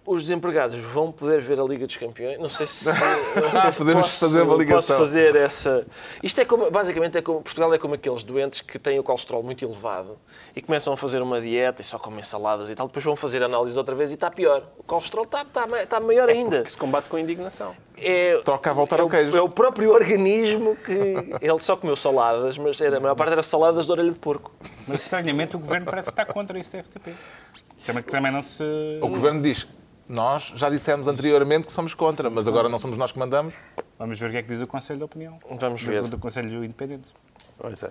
os 0.04 0.22
desempregados 0.22 0.76
vão 0.82 1.12
poder 1.12 1.40
ver 1.40 1.60
a 1.60 1.62
Liga 1.64 1.86
dos 1.86 1.96
Campeões. 1.96 2.38
Não 2.38 2.48
sei 2.48 2.66
se, 2.66 2.86
não 3.40 3.52
sei 3.52 3.72
se 3.72 3.78
Podemos 3.78 4.06
posso, 4.06 4.18
fazer 4.18 4.42
uma 4.42 4.56
ligação. 4.56 4.96
Posso 4.96 5.10
fazer 5.10 5.36
essa. 5.36 5.86
Isto 6.22 6.40
é 6.40 6.44
como, 6.44 6.70
basicamente, 6.70 7.18
é 7.18 7.22
como, 7.22 7.40
Portugal 7.42 7.72
é 7.72 7.78
como 7.78 7.94
aqueles 7.94 8.22
doentes 8.24 8.60
que 8.60 8.78
têm 8.78 8.98
o 8.98 9.02
colesterol 9.02 9.42
muito 9.42 9.64
elevado 9.64 10.18
e 10.56 10.60
começam 10.60 10.92
a 10.92 10.96
fazer 10.96 11.22
uma 11.22 11.40
dieta 11.40 11.82
e 11.82 11.84
só 11.84 11.98
comem 11.98 12.24
saladas 12.24 12.68
e 12.68 12.74
tal. 12.74 12.88
Depois 12.88 13.04
vão 13.04 13.14
fazer 13.14 13.42
análise 13.42 13.78
outra 13.78 13.94
vez 13.94 14.10
e 14.10 14.14
está 14.14 14.30
pior. 14.30 14.64
O 14.78 14.82
colesterol 14.82 15.24
está, 15.24 15.42
está, 15.42 15.82
está 15.82 16.00
maior 16.00 16.28
ainda 16.28 16.62
Que 16.62 16.70
se 16.70 16.76
combate 16.78 17.08
com 17.08 17.16
indignação. 17.18 17.74
é, 17.96 18.38
Toca 18.44 18.70
a 18.70 18.72
voltar 18.72 18.98
é 18.98 19.02
ao 19.02 19.08
queijo. 19.08 19.36
É 19.36 19.40
o 19.40 19.48
próprio 19.48 19.92
organismo 19.92 20.74
que. 20.76 20.92
Ele 21.40 21.60
só 21.60 21.76
comeu 21.76 21.96
saladas, 21.96 22.58
mas 22.58 22.80
era, 22.80 22.96
a 22.96 23.00
maior 23.00 23.14
parte 23.14 23.32
era 23.32 23.42
saladas 23.42 23.86
de 23.86 23.92
orelha 23.92 24.10
de 24.10 24.18
porco. 24.18 24.50
Mas 24.86 25.02
estranhamente 25.02 25.54
o 25.54 25.60
governo 25.60 25.86
parece 25.86 26.10
que 26.10 26.20
está 26.20 26.24
contra 26.32 26.58
isso 26.58 26.72
da 26.72 26.80
RTP. 26.80 27.14
Também, 27.86 28.02
também 28.02 28.32
não 28.32 28.42
se. 28.42 28.62
O 29.00 29.08
Governo 29.08 29.42
diz, 29.42 29.66
nós 30.08 30.52
já 30.56 30.68
dissemos 30.68 31.08
anteriormente 31.08 31.66
que 31.66 31.72
somos 31.72 31.94
contra, 31.94 32.28
mas 32.28 32.46
agora 32.46 32.68
não 32.68 32.78
somos 32.78 32.96
nós 32.96 33.12
que 33.12 33.18
mandamos. 33.18 33.54
Vamos 33.98 34.18
ver 34.18 34.28
o 34.28 34.30
que 34.30 34.36
é 34.38 34.42
que 34.42 34.48
diz 34.48 34.60
o 34.60 34.66
Conselho 34.66 34.98
de 34.98 35.04
Opinião. 35.04 35.38
Vamos 35.58 35.82
ver. 35.82 36.02
Do, 36.02 36.08
do 36.08 36.18
Conselho 36.18 36.64
Independente. 36.64 37.08
Pois 37.58 37.82
é. 37.82 37.90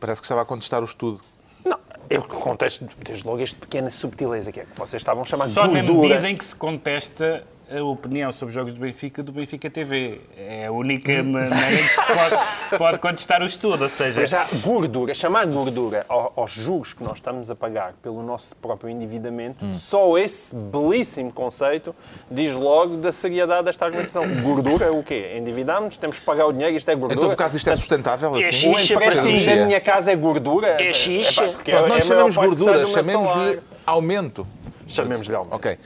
Parece 0.00 0.20
que 0.20 0.24
estava 0.24 0.42
a 0.42 0.44
contestar 0.44 0.80
o 0.82 0.84
estudo. 0.84 1.20
Não, 1.64 1.78
eu 2.08 2.22
contesto 2.22 2.88
desde 2.98 3.26
logo 3.26 3.40
este 3.40 3.56
pequena 3.56 3.90
subtileza 3.90 4.50
que 4.50 4.60
é 4.60 4.64
que 4.64 4.78
vocês 4.78 5.00
estavam 5.00 5.22
a 5.22 5.26
chamar 5.26 5.46
de 5.46 5.52
Só 5.52 5.66
na 5.66 5.82
medida 5.82 6.28
em 6.28 6.36
que 6.36 6.44
se 6.44 6.56
contesta 6.56 7.44
a 7.72 7.82
opinião 7.84 8.32
sobre 8.32 8.48
os 8.48 8.54
jogos 8.54 8.72
do 8.72 8.80
Benfica 8.80 9.22
do 9.22 9.30
Benfica 9.32 9.70
TV. 9.70 10.20
É 10.36 10.66
a 10.66 10.72
única 10.72 11.22
maneira 11.22 11.82
que 11.86 11.94
se 11.94 12.02
pode, 12.04 12.78
pode 12.78 12.98
contestar 13.00 13.42
o 13.42 13.46
estudo. 13.46 13.82
Ou 13.82 13.88
seja, 13.88 14.20
Mas 14.20 14.30
já 14.30 14.46
gordura, 14.62 15.14
chamar 15.14 15.46
gordura 15.46 16.04
ao- 16.08 16.32
aos 16.36 16.50
juros 16.50 16.92
que 16.92 17.02
nós 17.04 17.14
estamos 17.14 17.50
a 17.50 17.54
pagar 17.54 17.92
pelo 18.02 18.22
nosso 18.22 18.56
próprio 18.56 18.90
endividamento, 18.90 19.64
Hum. 19.64 19.72
só 19.72 20.18
esse 20.18 20.54
belíssimo 20.54 21.32
conceito 21.32 21.94
diz 22.30 22.52
logo 22.54 22.96
da 22.96 23.12
seriedade 23.12 23.64
desta 23.66 23.84
argumentação. 23.84 24.24
Gordura 24.42 24.86
é 24.86 24.90
o 24.90 25.02
quê? 25.02 25.36
Endividamos, 25.38 25.96
temos 25.96 26.18
que 26.18 26.24
pagar 26.24 26.46
o 26.46 26.52
dinheiro, 26.52 26.76
isto 26.76 26.90
é 26.90 26.94
gordura. 26.94 27.18
Em 27.18 27.22
todo 27.22 27.36
caso, 27.36 27.56
isto 27.56 27.70
é 27.70 27.76
sustentável 27.76 28.34
É 28.36 28.48
assim? 28.48 28.72
O 28.72 28.78
xixa, 28.78 28.94
empréstimo 28.94 29.26
Pedro 29.28 29.56
da 29.60 29.66
minha 29.66 29.80
casa 29.80 30.10
é 30.12 30.16
gordura? 30.16 30.66
É 30.68 30.76
pá, 30.76 31.42
Pronto, 31.42 31.68
é- 31.68 31.70
é 31.70 31.82
parte 31.82 31.94
que 31.96 32.02
sai 32.02 32.46
gordura, 32.46 32.86
chamemos-lhe 32.86 33.60
aumento. 33.86 34.46
Chamemos-lhe 34.88 35.34
aumento. 35.36 35.54
Ok. 35.54 35.78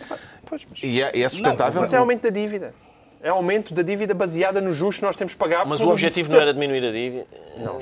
Pois, 0.46 0.66
mas- 0.68 0.82
E 0.82 1.02
é, 1.02 1.10
e 1.16 1.22
é 1.22 1.28
sustentável? 1.28 1.80
Mas 1.80 1.92
é 1.92 1.96
aumento 1.96 2.22
da 2.22 2.30
dívida. 2.30 2.74
É 3.22 3.30
aumento 3.30 3.72
da 3.72 3.80
dívida 3.80 4.12
baseada 4.12 4.60
nos 4.60 4.76
juros 4.76 4.96
que 4.96 5.02
nós 5.02 5.16
temos 5.16 5.32
que 5.32 5.38
pagar. 5.38 5.64
Mas 5.64 5.80
por- 5.80 5.88
o 5.88 5.92
objetivo 5.92 6.28
não 6.30 6.38
era 6.38 6.52
diminuir 6.52 6.84
a 6.86 6.92
dívida. 6.92 7.26
Não, 7.56 7.78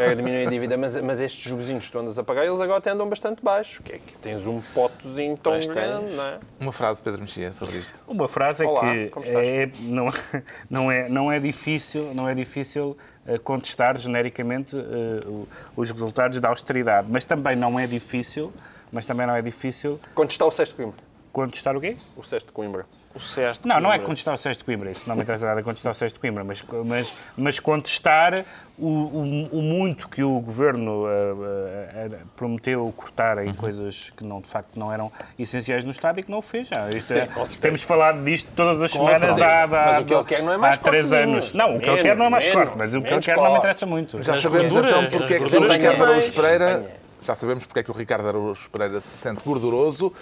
é 0.00 0.14
diminuir 0.14 0.46
a 0.46 0.50
dívida, 0.50 0.76
mas, 0.76 0.94
mas 1.00 1.20
estes 1.20 1.42
jurozinhos 1.42 1.86
que 1.86 1.90
tu 1.90 1.98
andas 1.98 2.16
a 2.16 2.22
pagar, 2.22 2.46
eles 2.46 2.60
agora 2.60 2.78
até 2.78 2.90
andam 2.90 3.08
bastante 3.08 3.42
baixos. 3.42 3.78
Que 3.78 3.94
é 3.94 3.98
que 3.98 4.16
tens 4.18 4.46
um 4.46 4.60
potezinho 4.72 5.36
tão 5.36 5.58
tem. 5.58 5.68
grande, 5.68 6.12
não 6.14 6.22
é? 6.24 6.38
Uma 6.60 6.70
frase, 6.70 7.02
Pedro 7.02 7.22
Mexia, 7.22 7.52
sobre 7.52 7.78
isto. 7.78 8.00
Uma 8.06 8.28
frase 8.28 8.64
é 8.64 8.68
Olá, 8.68 8.80
que 8.82 9.08
como 9.08 9.26
estás? 9.26 9.48
é, 9.48 9.70
não, 9.80 10.06
não, 10.70 10.92
é, 10.92 11.08
não 11.08 11.32
é 11.32 11.40
difícil, 11.40 12.14
não 12.14 12.28
é 12.28 12.34
difícil 12.36 12.96
eh, 13.26 13.36
contestar 13.38 13.98
genericamente 13.98 14.76
o- 14.76 15.48
os 15.76 15.90
resultados 15.90 16.38
da 16.38 16.50
austeridade, 16.50 17.08
mas 17.10 17.24
também 17.24 17.56
não 17.56 17.80
é 17.80 17.88
difícil, 17.88 18.52
mas 18.92 19.04
também 19.06 19.26
não 19.26 19.34
é 19.34 19.42
difícil 19.42 19.98
está 20.28 20.46
o 20.46 20.52
sexto 20.52 20.76
Coimbra. 20.76 21.02
Contestar 21.34 21.76
o 21.76 21.80
quê? 21.80 21.96
O 22.16 22.22
sexto 22.22 22.46
de 22.46 22.52
Coimbra. 22.52 22.86
O 23.14 23.20
Seste. 23.20 23.68
Não, 23.68 23.80
não 23.80 23.92
é 23.92 23.98
contestar 24.00 24.34
o 24.34 24.36
Sérgio 24.36 24.58
de 24.58 24.64
Coimbra, 24.64 24.90
isso 24.90 25.08
não 25.08 25.14
me 25.14 25.22
interessa 25.22 25.46
nada 25.46 25.62
contestar 25.62 25.92
o 25.92 25.94
Sérgio 25.94 26.14
de 26.16 26.20
Coimbra, 26.20 26.42
mas, 26.42 26.64
mas, 26.84 27.12
mas 27.36 27.60
contestar 27.60 28.44
o, 28.76 28.86
o- 28.88 29.48
o 29.52 29.62
muito 29.62 30.08
que 30.08 30.24
o 30.24 30.40
Governo 30.40 31.04
eh, 31.06 32.08
eh, 32.10 32.10
prometeu 32.34 32.92
cortar 32.96 33.38
Uhum. 33.38 33.44
em 33.44 33.54
coisas 33.54 34.10
que 34.16 34.24
não, 34.24 34.40
de 34.40 34.48
facto 34.48 34.70
não 34.76 34.92
eram 34.92 35.12
essenciais 35.38 35.84
no 35.84 35.92
Estado 35.92 36.18
e 36.18 36.24
que 36.24 36.30
não 36.30 36.38
o 36.38 36.42
fez. 36.42 36.66
Já. 36.66 36.88
Isto 36.90 37.12
Sim, 37.12 37.18
é- 37.20 37.26
com 37.26 37.34
certeza. 37.46 37.60
temos 37.62 37.82
falado 37.82 38.24
disto 38.24 38.50
todas 38.56 38.82
as 38.82 38.90
Com 38.92 39.04
semanas 39.04 39.40
há, 39.40 39.62
há, 39.62 39.66
Mas 39.68 39.98
o 39.98 40.04
que 40.06 40.14
ele 40.14 40.24
quer 40.24 40.42
não 40.42 40.52
é 40.52 40.56
mais 40.56 40.74
há 40.74 40.78
três 40.78 41.12
anos. 41.12 41.52
Não, 41.52 41.76
o 41.76 41.80
que 41.80 41.88
ele 41.88 42.02
quer 42.02 42.16
não 42.16 42.24
é 42.26 42.30
mais 42.30 42.44
menos, 42.48 42.60
corte, 42.64 42.76
mas 42.76 42.94
o 42.96 43.00
que 43.00 43.12
ele 43.14 43.20
quer 43.20 43.36
não 43.36 43.52
me 43.52 43.58
interessa 43.58 43.86
muito. 43.86 44.20
Já 44.24 44.40
sabemos 44.40 44.74
então 44.74 45.06
porque 45.08 45.34
é 45.34 45.38
que 45.38 45.56
o 45.56 45.68
Ricardo. 45.68 46.02
Araújo 46.02 46.32
Pereira. 46.32 47.04
Já 47.22 47.34
sabemos 47.34 47.64
porque 47.64 47.80
é 47.80 47.82
que 47.82 47.90
o 47.90 47.94
Ricardo 47.94 48.28
Araújo 48.28 48.68
Pereira 48.70 49.00
se 49.00 49.16
sente 49.16 49.40
gorduroso. 49.42 50.12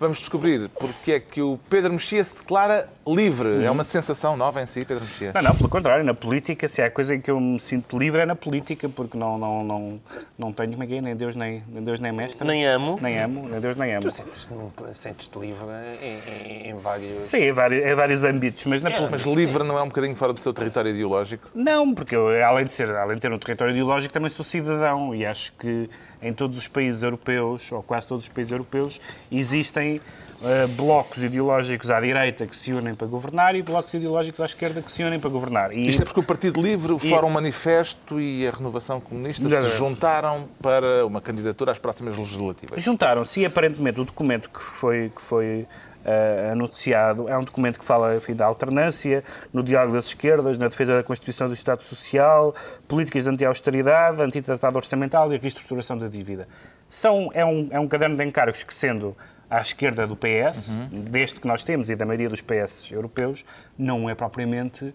Vamos 0.00 0.18
descobrir 0.18 0.68
porque 0.78 1.12
é 1.12 1.20
que 1.20 1.42
o 1.42 1.58
Pedro 1.68 1.92
Mexia 1.92 2.22
se 2.22 2.36
declara 2.36 2.88
Livre 3.14 3.64
é 3.64 3.70
uma 3.70 3.84
sensação 3.84 4.36
nova 4.36 4.60
em 4.62 4.66
si, 4.66 4.84
Pedro 4.84 5.04
Mexia? 5.04 5.32
Não, 5.34 5.42
não, 5.42 5.54
pelo 5.56 5.68
contrário, 5.68 6.04
na 6.04 6.14
política, 6.14 6.68
se 6.68 6.82
há 6.82 6.90
coisa 6.90 7.14
em 7.14 7.20
que 7.20 7.30
eu 7.30 7.40
me 7.40 7.58
sinto 7.58 7.98
livre 7.98 8.20
é 8.20 8.26
na 8.26 8.36
política, 8.36 8.88
porque 8.88 9.16
não, 9.16 9.38
não, 9.38 9.64
não, 9.64 10.00
não 10.38 10.52
tenho 10.52 10.80
é 10.82 10.96
é, 10.96 11.00
nem 11.00 11.16
Deus 11.16 11.34
nem, 11.34 11.62
nem 11.68 11.82
Deus 11.82 12.00
nem 12.00 12.12
mestre. 12.12 12.46
Nem 12.46 12.66
amo. 12.66 12.98
Nem 13.00 13.18
amo, 13.18 13.48
nem 13.48 13.60
Deus 13.60 13.76
nem 13.76 13.94
amo. 13.94 14.02
Tu 14.02 14.10
sentes-te 14.10 14.48
sentes-te 14.92 15.38
livre 15.38 15.66
em, 16.02 16.32
em- 16.66 16.70
em 16.70 16.76
vários. 16.76 17.06
Sim, 17.08 17.38
em 17.48 17.52
vários, 17.52 17.84
em 17.84 17.94
vários 17.94 18.24
âmbitos, 18.24 18.64
mas 18.66 18.82
na 18.82 18.90
política. 18.90 19.10
Mas 19.28 19.36
livre 19.36 19.64
não 19.64 19.78
é 19.78 19.82
um 19.82 19.88
bocadinho 19.88 20.14
fora 20.16 20.32
do 20.32 20.38
seu 20.38 20.52
território 20.52 20.90
ideológico? 20.90 21.48
Não, 21.54 21.94
porque 21.94 22.14
eu, 22.14 22.28
além 22.44 22.64
de 22.64 22.72
ser, 22.72 22.90
além 22.94 23.16
de 23.16 23.22
ter 23.22 23.32
um 23.32 23.38
território 23.38 23.72
ideológico, 23.72 24.12
também 24.12 24.30
sou 24.30 24.44
cidadão 24.44 25.14
e 25.14 25.24
acho 25.24 25.52
que 25.58 25.88
em 26.20 26.32
todos 26.32 26.58
os 26.58 26.66
países 26.66 27.02
europeus, 27.02 27.62
ou 27.70 27.82
quase 27.82 28.06
todos 28.08 28.24
os 28.24 28.28
países 28.30 28.50
europeus, 28.52 29.00
existem 29.30 30.00
eh, 30.42 30.66
blocos 30.68 31.22
ideológicos 31.24 31.90
à 31.90 32.00
direita 32.00 32.46
que 32.46 32.56
se 32.56 32.72
unem 32.72 32.94
para 32.94 33.06
governar 33.06 33.56
e 33.56 33.62
blocos 33.62 33.94
ideológicos 33.94 34.40
à 34.40 34.44
esquerda 34.44 34.80
que 34.80 34.90
se 34.90 35.02
unem 35.02 35.18
para 35.18 35.30
governar. 35.30 35.72
E 35.72 35.88
Isto 35.88 36.02
é 36.02 36.04
porque 36.04 36.20
o 36.20 36.22
Partido 36.22 36.60
Livre, 36.60 36.92
o 36.92 36.98
Fórum 36.98 37.30
Manifesto 37.30 38.20
e 38.20 38.46
a 38.46 38.50
Renovação 38.50 39.00
Comunista 39.00 39.42
se 39.42 39.54
Exatamente. 39.54 39.76
juntaram 39.76 40.48
para 40.62 41.04
uma 41.04 41.20
candidatura 41.20 41.72
às 41.72 41.78
próximas 41.78 42.16
legislativas. 42.16 42.82
Juntaram-se 42.82 43.40
e 43.40 43.46
aparentemente 43.46 44.00
o 44.00 44.04
documento 44.04 44.48
que 44.50 44.60
foi, 44.60 45.10
que 45.14 45.20
foi 45.20 45.66
eh, 46.04 46.50
anunciado 46.52 47.28
é 47.28 47.36
um 47.36 47.42
documento 47.42 47.78
que 47.78 47.84
fala 47.84 48.16
enfim, 48.16 48.34
da 48.34 48.46
alternância, 48.46 49.24
no 49.52 49.62
diálogo 49.62 49.94
das 49.94 50.06
esquerdas, 50.06 50.56
na 50.56 50.68
defesa 50.68 50.94
da 50.94 51.02
Constituição 51.02 51.48
do 51.48 51.54
Estado 51.54 51.82
Social, 51.82 52.54
políticas 52.86 53.26
anti-austeridade, 53.26 54.22
antitratado 54.22 54.76
orçamental 54.76 55.32
e 55.32 55.36
a 55.36 55.38
reestruturação 55.38 55.98
da 55.98 56.08
dívida. 56.08 56.48
São, 56.88 57.30
é, 57.34 57.44
um, 57.44 57.68
é 57.70 57.78
um 57.78 57.88
caderno 57.88 58.16
de 58.16 58.24
encargos 58.24 58.62
que, 58.62 58.72
sendo 58.72 59.16
à 59.50 59.60
esquerda 59.60 60.06
do 60.06 60.16
PS, 60.16 60.70
deste 60.90 61.40
que 61.40 61.48
nós 61.48 61.64
temos 61.64 61.88
e 61.90 61.96
da 61.96 62.04
maioria 62.04 62.28
dos 62.28 62.40
PS 62.40 62.90
europeus, 62.92 63.44
não 63.78 64.08
é 64.08 64.14
propriamente 64.14 64.94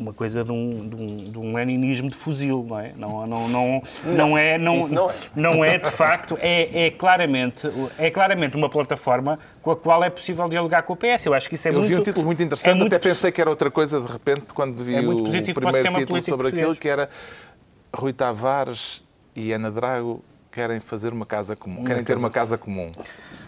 uma 0.00 0.14
coisa 0.14 0.42
de 0.42 0.50
um, 0.50 0.88
de 0.88 0.94
um, 0.94 1.06
de 1.32 1.38
um 1.38 1.54
leninismo 1.54 2.08
de 2.08 2.14
fuzil, 2.14 2.64
não 2.66 2.78
é? 2.78 2.92
Não, 2.96 3.26
não, 3.26 3.48
não, 3.48 3.82
não 4.04 4.38
é, 4.38 4.56
não, 4.56 4.88
não 4.88 5.10
é. 5.10 5.14
não 5.36 5.64
é 5.64 5.78
de 5.78 5.90
facto, 5.90 6.38
é, 6.40 6.86
é, 6.86 6.90
claramente, 6.90 7.70
é 7.98 8.10
claramente 8.10 8.56
uma 8.56 8.70
plataforma 8.70 9.38
com 9.60 9.70
a 9.72 9.76
qual 9.76 10.02
é 10.02 10.08
possível 10.08 10.48
dialogar 10.48 10.82
com 10.84 10.94
o 10.94 10.96
PS. 10.96 11.26
Eu 11.26 11.34
acho 11.34 11.48
que 11.48 11.54
isso 11.54 11.68
é 11.68 11.70
Eu 11.70 11.74
muito... 11.74 11.88
vi 11.88 11.96
um 11.96 12.02
título 12.02 12.24
muito 12.24 12.42
interessante, 12.42 12.70
é 12.70 12.74
muito 12.74 12.96
até 12.96 13.08
pensei 13.08 13.30
que 13.30 13.40
era 13.40 13.50
outra 13.50 13.70
coisa 13.70 14.00
de 14.00 14.10
repente 14.10 14.54
quando 14.54 14.82
vi 14.82 14.94
É 14.94 15.00
o 15.00 15.22
primeiro 15.22 15.42
título 15.42 16.22
sobre 16.22 16.48
aquilo, 16.48 16.64
português. 16.64 16.78
que 16.78 16.88
era 16.88 17.08
Rui 17.94 18.12
Tavares 18.14 19.04
e 19.36 19.52
Ana 19.52 19.70
Drago 19.70 20.24
querem 20.50 20.80
fazer 20.80 21.12
uma 21.12 21.24
casa 21.26 21.54
comum, 21.54 21.84
querem 21.84 22.02
ter 22.02 22.14
casa- 22.14 22.24
uma 22.26 22.30
casa 22.30 22.58
comum. 22.58 22.92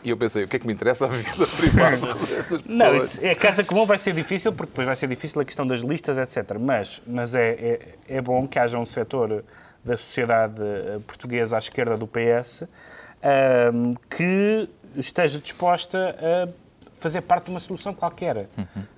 E 0.05 0.11
eu 0.11 0.17
pensei, 0.17 0.45
o 0.45 0.49
que 0.49 0.57
é 0.57 0.59
que 0.59 0.67
me 0.67 0.73
interessa 0.73 1.05
a 1.05 1.09
vida 1.09 1.47
privada 1.57 2.15
destas 2.15 2.63
Não, 2.65 2.93
pessoas? 2.93 3.15
isso, 3.15 3.27
a 3.27 3.35
casa 3.35 3.65
comum 3.65 3.85
vai 3.87 3.99
ser 3.99 4.13
difícil, 4.15 4.53
porque 4.53 4.71
depois 4.71 4.87
vai 4.87 4.97
ser 4.97 5.07
difícil 5.09 5.41
a 5.41 5.45
questão 5.45 5.67
das 5.67 5.81
listas, 5.81 6.17
etc. 6.19 6.57
Mas, 6.61 7.03
mas 7.07 7.35
é, 7.35 7.51
é, 7.51 7.81
é 8.17 8.21
bom 8.21 8.47
que 8.47 8.59
haja 8.59 8.79
um 8.79 8.87
setor 8.87 9.45
da 9.85 9.97
sociedade 9.97 10.61
eh, 10.63 10.99
portuguesa 11.07 11.57
à 11.57 11.59
esquerda 11.59 11.97
do 11.97 12.07
PS 12.07 12.63
ahm, 13.23 13.95
que 14.09 14.69
esteja 14.97 15.39
disposta 15.41 16.17
a 16.21 16.49
fazer 17.01 17.21
parte 17.23 17.47
de 17.47 17.51
uma 17.51 17.59
solução 17.61 17.93
qualquer. 17.93 18.47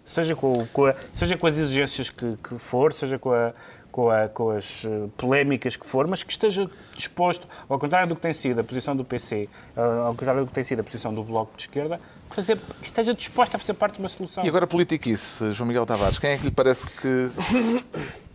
Seja, 0.04 0.34
com, 0.36 0.66
com 0.72 0.86
a- 0.86 0.94
seja 1.14 1.36
com 1.38 1.46
as 1.46 1.58
exigências 1.58 2.10
que, 2.10 2.36
que 2.36 2.58
for, 2.58 2.92
seja 2.92 3.18
com, 3.18 3.32
a- 3.32 3.52
com, 3.94 4.10
a- 4.10 4.28
com 4.28 4.50
as 4.50 4.82
eh, 4.84 5.06
polémicas 5.16 5.76
que 5.76 5.86
for, 5.86 6.08
mas 6.08 6.20
que 6.24 6.32
esteja 6.32 6.68
disposto, 6.96 7.46
ao 7.68 7.78
contrário 7.78 8.08
do 8.08 8.16
que 8.16 8.22
tem 8.22 8.34
sido 8.34 8.58
a 8.60 8.64
posição 8.64 8.96
do 8.96 9.04
PC, 9.04 9.48
eh, 9.76 9.80
ao 10.04 10.12
contrário 10.16 10.40
do 10.42 10.48
que 10.48 10.52
tem 10.52 10.64
sido 10.64 10.80
a 10.80 10.82
posição 10.82 11.14
do 11.14 11.22
Bloco 11.22 11.56
de 11.56 11.62
Esquerda, 11.62 12.00
fazer, 12.26 12.56
que 12.58 12.86
esteja 12.86 13.14
disposto 13.14 13.54
a 13.54 13.58
fazer 13.58 13.74
parte 13.74 13.94
de 13.94 14.00
uma 14.00 14.08
solução. 14.08 14.44
E 14.44 14.48
agora 14.48 14.66
politiquice, 14.66 15.52
João 15.52 15.68
Miguel 15.68 15.86
Tavares, 15.86 16.18
quem 16.18 16.30
é 16.30 16.36
que 16.38 16.42
lhe 16.42 16.50
parece 16.50 16.88
que 16.88 17.30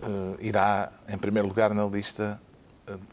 eh, 0.02 0.36
irá 0.40 0.94
em 1.10 1.18
primeiro 1.18 1.46
lugar 1.50 1.74
na 1.74 1.86
lista 1.86 2.42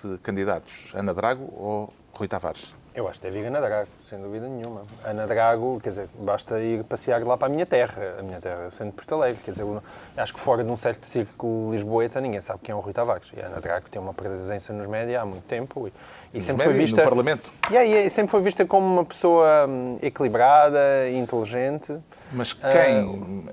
de 0.04 0.16
candidatos? 0.18 0.92
Ana 0.94 1.12
Drago 1.12 1.52
ou 1.52 1.92
Rui 2.12 2.28
Tavares? 2.28 2.72
Eu 2.96 3.06
acho 3.06 3.20
que 3.20 3.26
deve 3.26 3.40
ir 3.40 3.46
Ana 3.46 3.60
Drago, 3.60 3.90
sem 4.02 4.18
dúvida 4.18 4.48
nenhuma. 4.48 4.80
Ana 5.04 5.26
Drago, 5.26 5.78
quer 5.82 5.90
dizer, 5.90 6.08
basta 6.18 6.58
ir 6.58 6.82
passear 6.84 7.22
lá 7.24 7.36
para 7.36 7.46
a 7.46 7.50
minha 7.50 7.66
terra, 7.66 8.16
a 8.18 8.22
minha 8.22 8.40
terra 8.40 8.70
sendo 8.70 8.92
Porto 8.92 9.14
Alegre. 9.16 9.38
Quer 9.44 9.50
dizer, 9.50 9.64
eu 9.64 9.82
acho 10.16 10.32
que 10.32 10.40
fora 10.40 10.64
de 10.64 10.70
um 10.70 10.78
certo 10.78 11.04
círculo 11.04 11.72
lisboeta 11.72 12.22
ninguém 12.22 12.40
sabe 12.40 12.60
quem 12.62 12.72
é 12.72 12.74
o 12.74 12.80
Rui 12.80 12.94
Tavares. 12.94 13.30
E 13.36 13.40
a 13.42 13.48
Ana 13.48 13.60
Drago 13.60 13.90
tem 13.90 14.00
uma 14.00 14.14
presença 14.14 14.72
nos 14.72 14.86
médias 14.86 15.20
há 15.20 15.26
muito 15.26 15.44
tempo 15.44 15.86
e, 16.32 16.38
e 16.38 16.40
sempre 16.40 16.64
foi 16.64 16.72
vista... 16.72 16.96
no 16.96 17.02
Parlamento. 17.02 17.50
E 17.70 17.76
aí, 17.76 18.08
sempre 18.08 18.30
foi 18.30 18.40
vista 18.40 18.64
como 18.64 18.86
uma 18.86 19.04
pessoa 19.04 19.66
hum, 19.68 19.98
equilibrada, 20.00 21.10
inteligente. 21.10 21.98
Mas 22.32 22.54
quem 22.54 23.44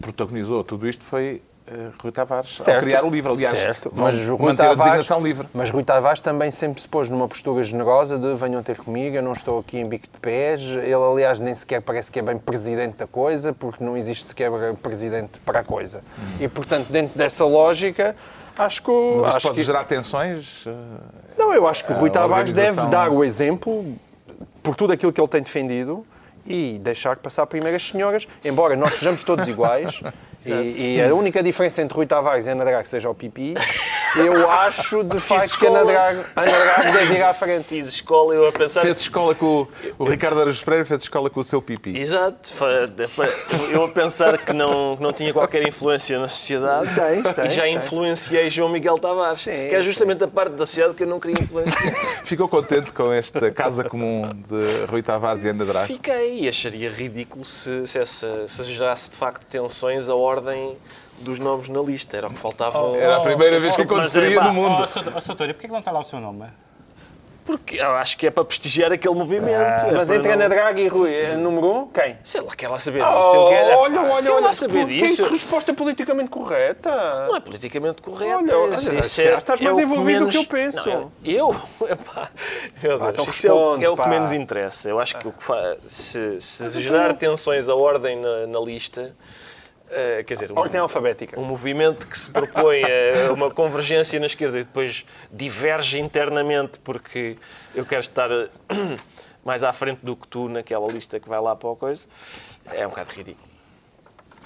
protagonizou 0.00 0.64
tudo 0.64 0.88
isto 0.88 1.04
foi 1.04 1.40
Rui 2.00 2.12
Tavares, 2.12 2.54
ao 2.58 2.64
Certo. 2.64 2.82
criar 2.84 3.04
o 3.04 3.10
livro. 3.10 3.32
Aliás, 3.32 3.58
Certo. 3.58 3.90
Mas 3.94 4.14
Rui 4.28 4.38
manter 4.38 4.62
a 4.62 4.68
Tavares- 4.68 4.78
designação 4.78 5.20
livre. 5.22 5.48
Mas 5.52 5.70
Rui 5.70 5.82
Tavares 5.82 6.20
também 6.20 6.50
sempre 6.50 6.80
se 6.80 6.88
pôs 6.88 7.08
numa 7.08 7.26
postura 7.26 7.62
generosa 7.64 8.18
de 8.18 8.34
venham 8.34 8.62
ter 8.62 8.76
comigo, 8.76 9.16
eu 9.16 9.22
não 9.22 9.32
estou 9.32 9.58
aqui 9.58 9.78
em 9.78 9.88
bico 9.88 10.06
de 10.06 10.20
pés. 10.20 10.60
Ele, 10.62 10.94
aliás, 10.94 11.40
nem 11.40 11.52
sequer 11.54 11.82
parece 11.82 12.10
que 12.10 12.18
é 12.18 12.22
bem 12.22 12.38
presidente 12.38 12.96
da 12.96 13.06
coisa, 13.06 13.52
porque 13.52 13.82
não 13.82 13.96
existe 13.96 14.28
sequer 14.28 14.50
presidente 14.82 15.40
para 15.44 15.60
a 15.60 15.64
coisa. 15.64 16.02
E, 16.40 16.46
portanto, 16.46 16.86
dentro 16.90 17.18
dessa 17.18 17.44
lógica, 17.44 18.14
acho 18.56 18.82
que... 18.82 18.90
Mas 18.90 19.26
isto 19.26 19.36
acho 19.36 19.46
pode 19.48 19.58
que 19.60 19.64
gerar 19.66 19.84
tensões. 19.84 20.64
eh, 20.66 20.72
não, 21.36 21.52
eu 21.52 21.66
acho 21.66 21.84
que 21.84 21.92
o 21.92 21.96
Rui 21.96 22.08
a 22.10 22.12
Tavares 22.12 22.52
deve 22.52 22.86
dar 22.86 23.10
o 23.10 23.24
exemplo 23.24 23.84
por 24.62 24.74
tudo 24.74 24.92
aquilo 24.92 25.12
que 25.12 25.20
ele 25.20 25.28
tem 25.28 25.42
defendido 25.42 26.06
e 26.46 26.78
deixar 26.78 27.18
passar 27.18 27.44
primeiras 27.46 27.82
senhoras, 27.88 28.26
embora 28.44 28.76
nós 28.76 28.94
sejamos 28.94 29.24
todos 29.24 29.48
iguais. 29.48 30.00
e, 30.50 30.96
e 30.96 31.02
a 31.02 31.14
única 31.14 31.42
diferença 31.42 31.82
entre 31.82 31.96
Rui 31.96 32.06
Tavares 32.06 32.46
e 32.46 32.50
Ana 32.50 32.64
Drago 32.64 32.88
seja 32.88 33.08
o 33.08 33.14
pipi, 33.14 33.54
eu 34.16 34.50
acho 34.50 35.04
de 35.04 35.18
facto 35.20 35.58
que 35.58 35.66
Ana 35.66 35.84
Drago, 35.84 36.24
Ana 36.34 36.58
Drago 36.58 36.92
deve 36.92 37.14
ir 37.14 37.22
à 37.22 37.34
frente. 37.34 37.64
Fiz 37.64 37.88
escola, 37.88 38.34
eu 38.34 38.46
a 38.46 38.52
pensar. 38.52 38.80
Fez 38.80 39.00
escola 39.00 39.34
com 39.34 39.62
o, 39.62 39.68
o 39.98 40.04
Ricardo 40.04 40.40
Araújo 40.40 40.64
Pereira, 40.64 40.84
fez 40.84 41.02
escola 41.02 41.28
com 41.28 41.40
o 41.40 41.44
seu 41.44 41.60
pipi. 41.60 41.96
Exato, 41.98 42.52
eu 43.70 43.84
a 43.84 43.88
pensar 43.88 44.38
que 44.38 44.52
não, 44.52 44.96
que 44.96 45.02
não 45.02 45.12
tinha 45.12 45.32
qualquer 45.32 45.66
influência 45.66 46.18
na 46.18 46.28
sociedade 46.28 46.94
Tens, 46.94 47.32
tens, 47.32 47.52
e 47.52 47.54
já 47.54 47.68
influenciei 47.68 48.50
João 48.50 48.68
Miguel 48.68 48.98
Tavares, 48.98 49.40
Sim, 49.40 49.50
que 49.50 49.74
é 49.74 49.82
justamente 49.82 50.22
a 50.24 50.28
parte 50.28 50.52
da 50.52 50.64
sociedade 50.66 50.94
que 50.94 51.02
eu 51.02 51.06
não 51.06 51.20
queria 51.20 51.40
influenciar. 51.42 51.94
Ficou 52.24 52.48
contente 52.48 52.92
com 52.92 53.12
esta 53.12 53.50
casa 53.50 53.84
comum 53.84 54.30
de 54.32 54.86
Rui 54.90 55.02
Tavares 55.02 55.44
e 55.44 55.48
Ana 55.48 55.64
Drago? 55.64 55.86
Fiquei 55.86 56.40
e 56.40 56.48
acharia 56.48 56.90
ridículo 56.90 57.44
se, 57.44 57.86
se, 57.86 57.98
essa, 57.98 58.48
se 58.48 58.64
gerasse 58.64 59.10
de 59.10 59.16
facto 59.16 59.44
tensões 59.46 60.08
a 60.08 60.14
ordem 60.14 60.35
dos 61.20 61.38
nomes 61.38 61.68
na 61.68 61.80
lista. 61.80 62.16
Era 62.16 62.26
o 62.28 62.30
que 62.30 62.38
faltava. 62.38 62.96
Era 62.96 63.16
a 63.16 63.20
primeira 63.20 63.58
vez 63.60 63.74
que 63.74 63.82
é, 63.82 63.84
aconteceria 63.84 64.40
no 64.42 64.52
mundo. 64.52 64.82
Oh, 64.82 64.86
Soutor- 64.86 65.12
oh, 65.16 65.20
Soutor, 65.20 65.48
e 65.50 65.52
porquê 65.54 65.66
que 65.66 65.72
não 65.72 65.80
está 65.80 65.90
lá 65.90 66.00
o 66.00 66.04
seu 66.04 66.20
nome? 66.20 66.46
Porque 67.44 67.76
eu 67.76 67.92
acho 67.94 68.18
que 68.18 68.26
é 68.26 68.30
para 68.32 68.44
prestigiar 68.44 68.90
aquele 68.90 69.14
movimento. 69.14 69.52
É 69.86 69.92
Mas 69.92 70.08
para 70.08 70.16
entre 70.16 70.28
não- 70.30 70.34
Ana 70.34 70.48
Drago 70.48 70.80
e 70.80 70.88
Rui, 70.88 71.14
é 71.14 71.36
número 71.36 71.66
um, 71.70 71.86
quem? 71.86 72.18
Sei 72.24 72.40
lá, 72.40 72.56
quer 72.56 72.66
lá 72.66 72.80
saber 72.80 73.04
disso. 73.04 73.12
Oh, 73.14 73.34
eu 73.36 73.48
quero... 73.50 73.78
olha, 73.78 74.00
olha, 74.00 74.22
Quer 74.24 74.30
olha, 74.32 74.46
lá 74.46 74.52
saber 74.52 74.84
que 74.88 74.94
disso. 74.96 75.22
isso 75.22 75.32
resposta 75.32 75.72
politicamente 75.72 76.28
correta. 76.28 76.90
Não 77.28 77.36
é 77.36 77.40
politicamente 77.40 78.02
correto. 78.02 78.34
Olha, 78.42 78.58
olha, 78.58 78.74
Isso- 78.74 78.92
isso 78.92 79.20
estás- 79.22 79.60
mais 79.60 79.76
que 79.76 79.82
envolvido 79.82 80.24
do 80.24 80.30
que 80.32 80.38
eu 80.38 80.44
penso. 80.44 80.88
Não, 80.90 81.12
eu? 81.24 81.54
Epá, 81.88 82.30
meu 82.82 82.98
Deus, 82.98 83.10
então 83.14 83.24
isso 83.26 83.46
é 83.46 83.52
o, 83.52 83.54
responde, 83.54 83.84
é 83.84 83.90
o 83.90 83.96
que 83.96 84.08
menos 84.08 84.32
interessa. 84.32 84.88
Eu 84.88 84.98
acho 84.98 85.16
que 85.16 85.28
o 85.28 85.30
que 85.30 85.44
fa... 85.44 85.76
se, 85.86 86.40
se 86.40 86.82
gerar 86.82 87.14
tensões 87.14 87.68
a 87.68 87.76
ordem 87.76 88.16
na, 88.20 88.48
na 88.48 88.58
lista, 88.58 89.14
eh, 89.90 90.24
quer 90.24 90.34
dizer, 90.34 90.52
um, 90.52 90.58
Ordem 90.58 90.80
alfabética. 90.80 91.38
um 91.38 91.44
movimento 91.44 92.06
que 92.06 92.18
se 92.18 92.30
propõe 92.30 92.82
a 92.82 93.32
uma 93.32 93.50
convergência 93.50 94.18
na 94.18 94.26
esquerda 94.26 94.58
e 94.58 94.64
depois 94.64 95.06
diverge 95.30 95.98
internamente 95.98 96.78
porque 96.80 97.36
eu 97.74 97.84
quero 97.86 98.00
estar 98.00 98.30
eh, 98.30 98.48
mais 99.44 99.62
à 99.62 99.72
frente 99.72 100.00
do 100.02 100.16
que 100.16 100.26
tu 100.26 100.48
naquela 100.48 100.88
lista 100.88 101.20
que 101.20 101.28
vai 101.28 101.40
lá 101.40 101.54
para 101.54 101.70
a 101.70 101.76
coisa, 101.76 102.04
é 102.72 102.86
um 102.86 102.90
bocado 102.90 103.12
ridículo. 103.12 103.45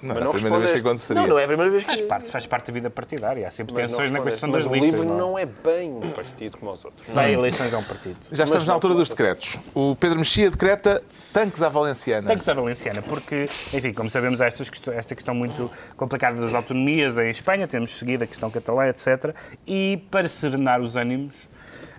Não, 0.03 0.15
Mas 0.15 0.25
não 0.25 0.31
a 0.31 0.35
primeira 0.35 0.59
vez 0.59 0.73
que 0.73 0.79
aconteceria. 0.79 1.21
Não, 1.23 1.29
não 1.29 1.39
é 1.39 1.45
a 1.45 1.47
primeira 1.47 1.71
vez 1.71 1.85
que... 1.85 1.91
Faz 1.91 2.01
parte, 2.01 2.31
faz 2.31 2.47
parte 2.47 2.67
da 2.69 2.73
vida 2.73 2.91
partidária. 2.91 3.47
Há 3.47 3.51
sempre 3.51 3.75
Mas 3.75 3.91
tensões 3.91 4.11
na 4.11 4.21
questão 4.21 4.49
Mas 4.49 4.65
das 4.65 4.71
o 4.71 4.75
listas. 4.75 4.93
livro 5.01 5.09
não. 5.09 5.19
não 5.19 5.39
é 5.39 5.45
bem 5.47 5.91
um 5.91 6.11
partido 6.11 6.57
como 6.57 6.73
os 6.73 6.85
outros. 6.85 7.07
Se 7.07 7.15
vai 7.15 7.27
a 7.27 7.33
eleições 7.33 7.73
é 7.73 7.77
um 7.77 7.83
partido. 7.85 8.17
Já 8.33 8.45
estamos 8.45 8.63
Mas 8.65 8.69
na 8.69 8.75
altura 8.75 8.95
dos 8.95 9.09
decretos. 9.09 9.59
O 9.75 9.95
Pedro 9.97 10.19
Mexia 10.19 10.51
decreta 10.51 11.03
tanques 11.33 11.63
à 11.63 11.69
Valenciana. 11.69 12.29
Tem 12.29 12.39
que 12.39 12.45
ser 12.45 12.55
valenciana, 12.55 13.03
porque, 13.03 13.45
enfim, 13.75 13.93
como 13.93 14.11
sabemos, 14.11 14.41
há 14.41 14.47
estas 14.47 14.71
esta 14.95 15.15
questão 15.15 15.35
muito 15.35 15.71
complicada 15.97 16.41
das 16.41 16.55
autonomias 16.55 17.19
em 17.19 17.31
Espanha, 17.31 17.67
temos 17.69 17.97
seguido 17.97 18.25
a 18.25 18.27
questão 18.27 18.51
catalã, 18.51 18.89
etc. 18.89 19.35
E 19.67 20.03
para 20.11 20.29
serenar 20.29 20.81
os 20.81 20.97
ânimos, 20.97 21.35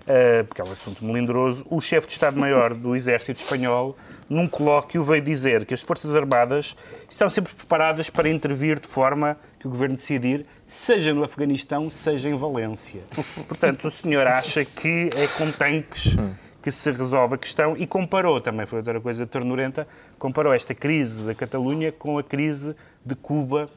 eh, 0.06 0.42
porque 0.42 0.60
é 0.60 0.64
um 0.64 0.72
assunto 0.72 1.04
melindroso, 1.04 1.64
o 1.70 1.80
chefe 1.80 2.06
de 2.06 2.14
Estado-Maior 2.14 2.74
do 2.74 2.96
Exército 2.96 3.40
Espanhol, 3.40 3.96
num 4.28 4.48
colóquio, 4.48 5.04
veio 5.04 5.22
dizer 5.22 5.64
que 5.64 5.74
as 5.74 5.80
Forças 5.80 6.16
Armadas 6.16 6.76
estão 7.08 7.30
sempre 7.30 7.54
preparadas 7.54 8.10
para 8.10 8.28
intervir 8.28 8.80
de 8.80 8.88
forma 8.88 9.36
que 9.60 9.66
o 9.66 9.70
governo 9.70 9.94
decidir, 9.94 10.44
seja 10.66 11.14
no 11.14 11.22
Afeganistão, 11.22 11.90
seja 11.90 12.28
em 12.28 12.34
Valência. 12.34 13.02
Portanto, 13.46 13.86
o 13.86 13.90
senhor 13.90 14.26
acha 14.26 14.64
que 14.64 15.08
é 15.14 15.26
com 15.38 15.50
tanques 15.52 16.16
que 16.62 16.70
se 16.70 16.90
resolve 16.90 17.34
a 17.34 17.38
questão 17.38 17.76
e 17.76 17.86
comparou, 17.86 18.40
também 18.40 18.66
foi 18.66 18.78
outra 18.78 19.00
coisa 19.00 19.26
ternurenta, 19.26 19.86
comparou 20.18 20.52
esta 20.52 20.74
crise 20.74 21.24
da 21.24 21.34
Catalunha 21.34 21.90
com 21.92 22.18
a 22.18 22.22
crise 22.22 22.74
de 23.04 23.14
Cuba 23.14 23.68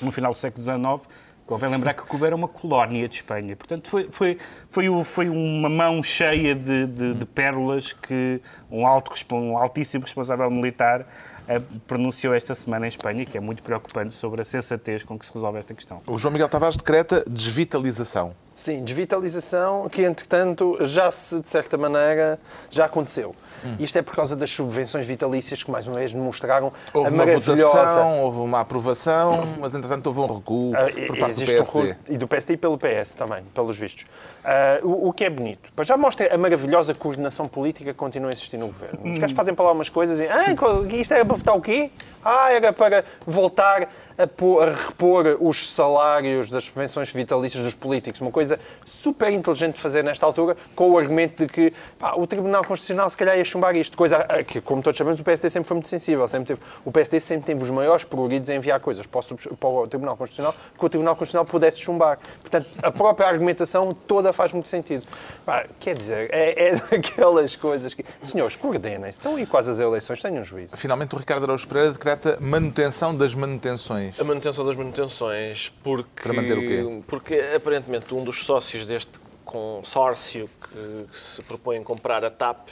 no 0.00 0.10
final 0.10 0.32
do 0.32 0.38
século 0.38 0.62
XIX, 0.62 1.08
Convém 1.46 1.70
lembrar 1.70 1.94
que 1.94 2.02
Cuba 2.02 2.26
era 2.26 2.34
uma 2.34 2.48
colónia 2.48 3.08
de 3.08 3.16
Espanha. 3.16 3.54
Portanto, 3.54 3.88
foi, 3.88 4.08
foi, 4.10 4.36
foi, 4.68 4.88
o- 4.88 5.04
foi 5.04 5.28
uma 5.28 5.68
mão 5.68 6.02
cheia 6.02 6.54
de, 6.56 6.86
de- 6.86 7.14
de 7.14 7.24
pérolas 7.24 7.92
que 7.92 8.40
um, 8.70 8.84
alto, 8.84 9.12
um 9.32 9.56
altíssimo 9.56 10.02
responsável 10.04 10.50
militar 10.50 11.06
eh, 11.48 11.60
pronunciou 11.86 12.34
esta 12.34 12.52
semana 12.56 12.86
em 12.86 12.88
Espanha, 12.88 13.24
que 13.24 13.38
é 13.38 13.40
muito 13.40 13.62
preocupante 13.62 14.12
sobre 14.12 14.42
a 14.42 14.44
sensatez 14.44 15.04
com 15.04 15.16
que 15.16 15.24
se 15.24 15.32
resolve 15.32 15.60
esta 15.60 15.72
questão. 15.72 16.02
O 16.04 16.18
João 16.18 16.32
Miguel 16.32 16.48
Tavares 16.48 16.76
decreta 16.76 17.22
desvitalização. 17.30 18.34
Sim, 18.52 18.82
desvitalização 18.82 19.88
que, 19.88 20.02
entretanto, 20.02 20.76
já 20.80 21.10
se, 21.12 21.40
de 21.40 21.48
certa 21.48 21.76
maneira, 21.78 22.40
já 22.68 22.86
aconteceu. 22.86 23.36
Isto 23.78 23.98
é 23.98 24.02
por 24.02 24.14
causa 24.14 24.36
das 24.36 24.50
subvenções 24.50 25.06
vitalícias 25.06 25.62
que, 25.62 25.70
mais 25.70 25.86
uma 25.86 25.96
vez, 25.98 26.12
demonstraram 26.12 26.72
Houve 26.92 27.08
a 27.08 27.10
uma 27.12 27.24
maravilhosa... 27.26 27.66
votação, 27.66 28.20
houve 28.22 28.38
uma 28.38 28.60
aprovação, 28.60 29.42
mas 29.60 29.74
entretanto 29.74 30.06
houve 30.08 30.20
um 30.20 30.26
recuo 30.36 30.72
Ah, 30.74 30.84
por 31.06 31.18
parte 31.18 31.18
do 31.18 31.24
existe 31.42 31.42
um 31.52 31.56
PSD. 31.56 31.78
rolo- 31.80 31.96
e 32.08 32.16
do 32.16 32.28
PSD 32.28 32.54
e 32.54 32.56
pelo 32.56 32.78
PS 32.78 33.14
também, 33.14 33.42
pelos 33.54 33.76
vistos. 33.76 34.04
Ah, 34.44 34.78
o, 34.82 35.08
o 35.08 35.12
que 35.12 35.24
é 35.24 35.30
bonito. 35.30 35.68
Já 35.82 35.96
mostra 35.96 36.34
a 36.34 36.38
maravilhosa 36.38 36.94
coordenação 36.94 37.46
política 37.48 37.92
que 37.92 37.98
continua 37.98 38.30
a 38.30 38.32
existir 38.32 38.56
no 38.58 38.66
governo. 38.68 39.12
Os 39.12 39.18
gajos 39.18 39.36
fazem 39.36 39.54
para 39.54 39.64
lá 39.66 39.72
umas 39.72 39.88
coisas 39.88 40.18
e. 40.20 40.26
Ah, 40.28 40.44
isto 40.92 41.12
era 41.14 41.24
para 41.24 41.36
votar 41.36 41.56
o 41.56 41.60
quê? 41.60 41.90
Ah, 42.24 42.52
era 42.52 42.72
para 42.72 43.04
voltar 43.24 43.88
a, 44.18 44.26
pô- 44.26 44.60
a 44.60 44.66
repor 44.72 45.36
os 45.40 45.70
salários 45.72 46.50
das 46.50 46.64
subvenções 46.64 47.10
vitalícias 47.12 47.62
dos 47.62 47.74
políticos. 47.74 48.20
Uma 48.20 48.30
coisa 48.32 48.58
super 48.84 49.30
inteligente 49.32 49.74
de 49.74 49.80
fazer 49.80 50.02
nesta 50.02 50.26
altura, 50.26 50.56
com 50.74 50.90
o 50.90 50.98
argumento 50.98 51.46
de 51.46 51.52
que 51.52 51.72
pá, 51.98 52.14
o 52.16 52.26
Tribunal 52.26 52.64
Constitucional 52.64 53.08
se 53.10 53.16
calhar 53.16 53.38
chumbar 53.48 53.76
isto. 53.76 53.96
Coisa 53.96 54.18
a 54.18 54.42
que, 54.42 54.60
como 54.60 54.82
todos 54.82 54.98
sabemos, 54.98 55.20
o 55.20 55.24
PSD 55.24 55.50
sempre 55.50 55.68
foi 55.68 55.74
muito 55.76 55.88
sensível. 55.88 56.26
Sempre 56.28 56.54
teve, 56.54 56.60
o 56.84 56.92
PSD 56.92 57.20
sempre 57.20 57.46
teve 57.46 57.62
os 57.62 57.70
maiores 57.70 58.04
pruridos 58.04 58.48
em 58.50 58.56
enviar 58.56 58.80
coisas 58.80 59.06
para 59.06 59.20
o, 59.20 59.56
para 59.56 59.68
o 59.68 59.86
Tribunal 59.86 60.16
Constitucional 60.16 60.54
que 60.78 60.84
o 60.84 60.88
Tribunal 60.88 61.16
Constitucional 61.16 61.44
pudesse 61.44 61.80
chumbar. 61.80 62.18
Portanto, 62.40 62.68
a 62.82 62.90
própria 62.90 63.28
argumentação 63.28 63.94
toda 63.94 64.32
faz 64.32 64.52
muito 64.52 64.68
sentido. 64.68 65.06
Pá, 65.44 65.66
quer 65.80 65.96
dizer, 65.96 66.28
é, 66.32 66.68
é 66.68 66.74
daquelas 66.90 67.56
coisas 67.56 67.94
que. 67.94 68.04
Senhores, 68.22 68.56
coordenem-se. 68.56 69.18
Estão 69.18 69.36
aí 69.36 69.46
quase 69.46 69.70
as 69.70 69.78
eleições, 69.78 70.20
tenham 70.20 70.44
juízo. 70.44 70.76
Finalmente, 70.76 71.14
o 71.14 71.18
Ricardo 71.18 71.44
Araújo 71.44 71.66
Pereira 71.66 71.92
decreta 71.92 72.38
manutenção 72.40 73.16
das 73.16 73.34
manutenções. 73.34 74.20
A 74.20 74.24
manutenção 74.24 74.64
das 74.64 74.76
manutenções, 74.76 75.72
porque, 75.82 76.22
Para 76.22 76.32
manter 76.32 76.58
o 76.58 76.60
quê? 76.60 77.02
porque 77.06 77.52
aparentemente 77.54 78.14
um 78.14 78.24
dos 78.24 78.44
sócios 78.44 78.84
deste 78.86 79.26
consórcio 79.44 80.50
que, 80.60 81.06
que 81.10 81.18
se 81.18 81.42
propõe 81.42 81.82
comprar 81.82 82.24
a 82.24 82.30
TAP 82.30 82.68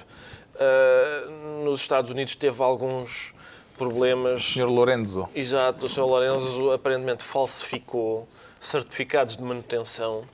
ah, 0.59 1.29
nos 1.65 1.81
Estados 1.81 2.11
Unidos 2.11 2.35
teve 2.35 2.63
alguns 2.63 3.33
problemas. 3.77 4.47
Senhor 4.53 4.69
Lorenzo. 4.69 5.29
Exato, 5.35 5.87
o 5.87 5.91
Sr. 5.91 6.05
Lorenzo 6.07 6.73
aparentemente 6.73 7.23
falsificou 7.25 8.29
certificados 8.61 9.37
de 9.37 9.43
manutenção. 9.43 10.25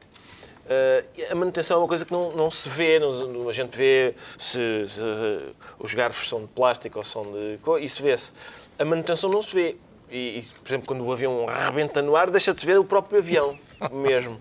E 1.16 1.24
a 1.24 1.34
manutenção 1.34 1.78
é 1.78 1.80
uma 1.80 1.88
coisa 1.88 2.04
que 2.04 2.12
não, 2.12 2.30
não 2.32 2.48
se 2.50 2.68
vê, 2.68 3.00
não- 3.00 3.48
a 3.48 3.52
gente 3.52 3.76
vê 3.76 4.14
se, 4.38 4.84
se, 4.86 5.00
os 5.80 5.92
garfos 5.94 6.28
são 6.28 6.42
de 6.42 6.46
plástico 6.46 6.98
ou 6.98 7.04
são 7.04 7.24
de. 7.24 7.58
Isso 7.84 8.00
vê-se. 8.02 8.30
A 8.78 8.84
manutenção 8.84 9.28
não 9.30 9.42
se 9.42 9.52
vê. 9.52 9.76
E, 10.08 10.38
e, 10.38 10.42
por 10.42 10.68
exemplo, 10.68 10.86
quando 10.86 11.04
o 11.04 11.12
avião 11.12 11.44
rebenta 11.46 12.00
no 12.02 12.14
ar, 12.14 12.30
deixa 12.30 12.54
de 12.54 12.60
se 12.60 12.66
ver 12.66 12.78
o 12.78 12.84
próprio 12.84 13.18
avião 13.18 13.58
mesmo. 13.90 14.40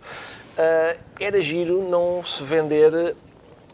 Ah, 0.55 0.95
era 1.19 1.41
giro 1.41 1.89
não 1.89 2.23
se 2.23 2.43
vender 2.43 3.15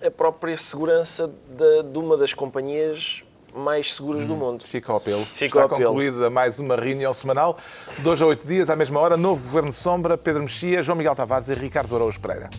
a 0.03 0.11
própria 0.11 0.57
segurança 0.57 1.27
de, 1.27 1.83
de 1.83 1.97
uma 1.97 2.17
das 2.17 2.33
companhias 2.33 3.23
mais 3.53 3.93
seguras 3.93 4.27
do 4.27 4.35
mundo. 4.35 4.65
Fica 4.65 4.91
ao 4.91 4.97
apelo. 4.97 5.23
Fica 5.23 5.45
Está 5.45 5.61
ao 5.61 5.69
concluída 5.69 6.29
mais 6.29 6.59
uma 6.59 6.75
reunião 6.75 7.13
semanal. 7.13 7.57
Hoje 8.05 8.23
a 8.23 8.27
oito 8.27 8.45
dias, 8.45 8.69
à 8.69 8.75
mesma 8.75 8.99
hora, 8.99 9.15
novo 9.15 9.41
Governo 9.41 9.71
Sombra, 9.71 10.17
Pedro 10.17 10.41
Mexia, 10.41 10.83
João 10.83 10.97
Miguel 10.97 11.15
Tavares 11.15 11.47
e 11.47 11.53
Ricardo 11.53 11.95
Araújo 11.95 12.19
Pereira. 12.19 12.49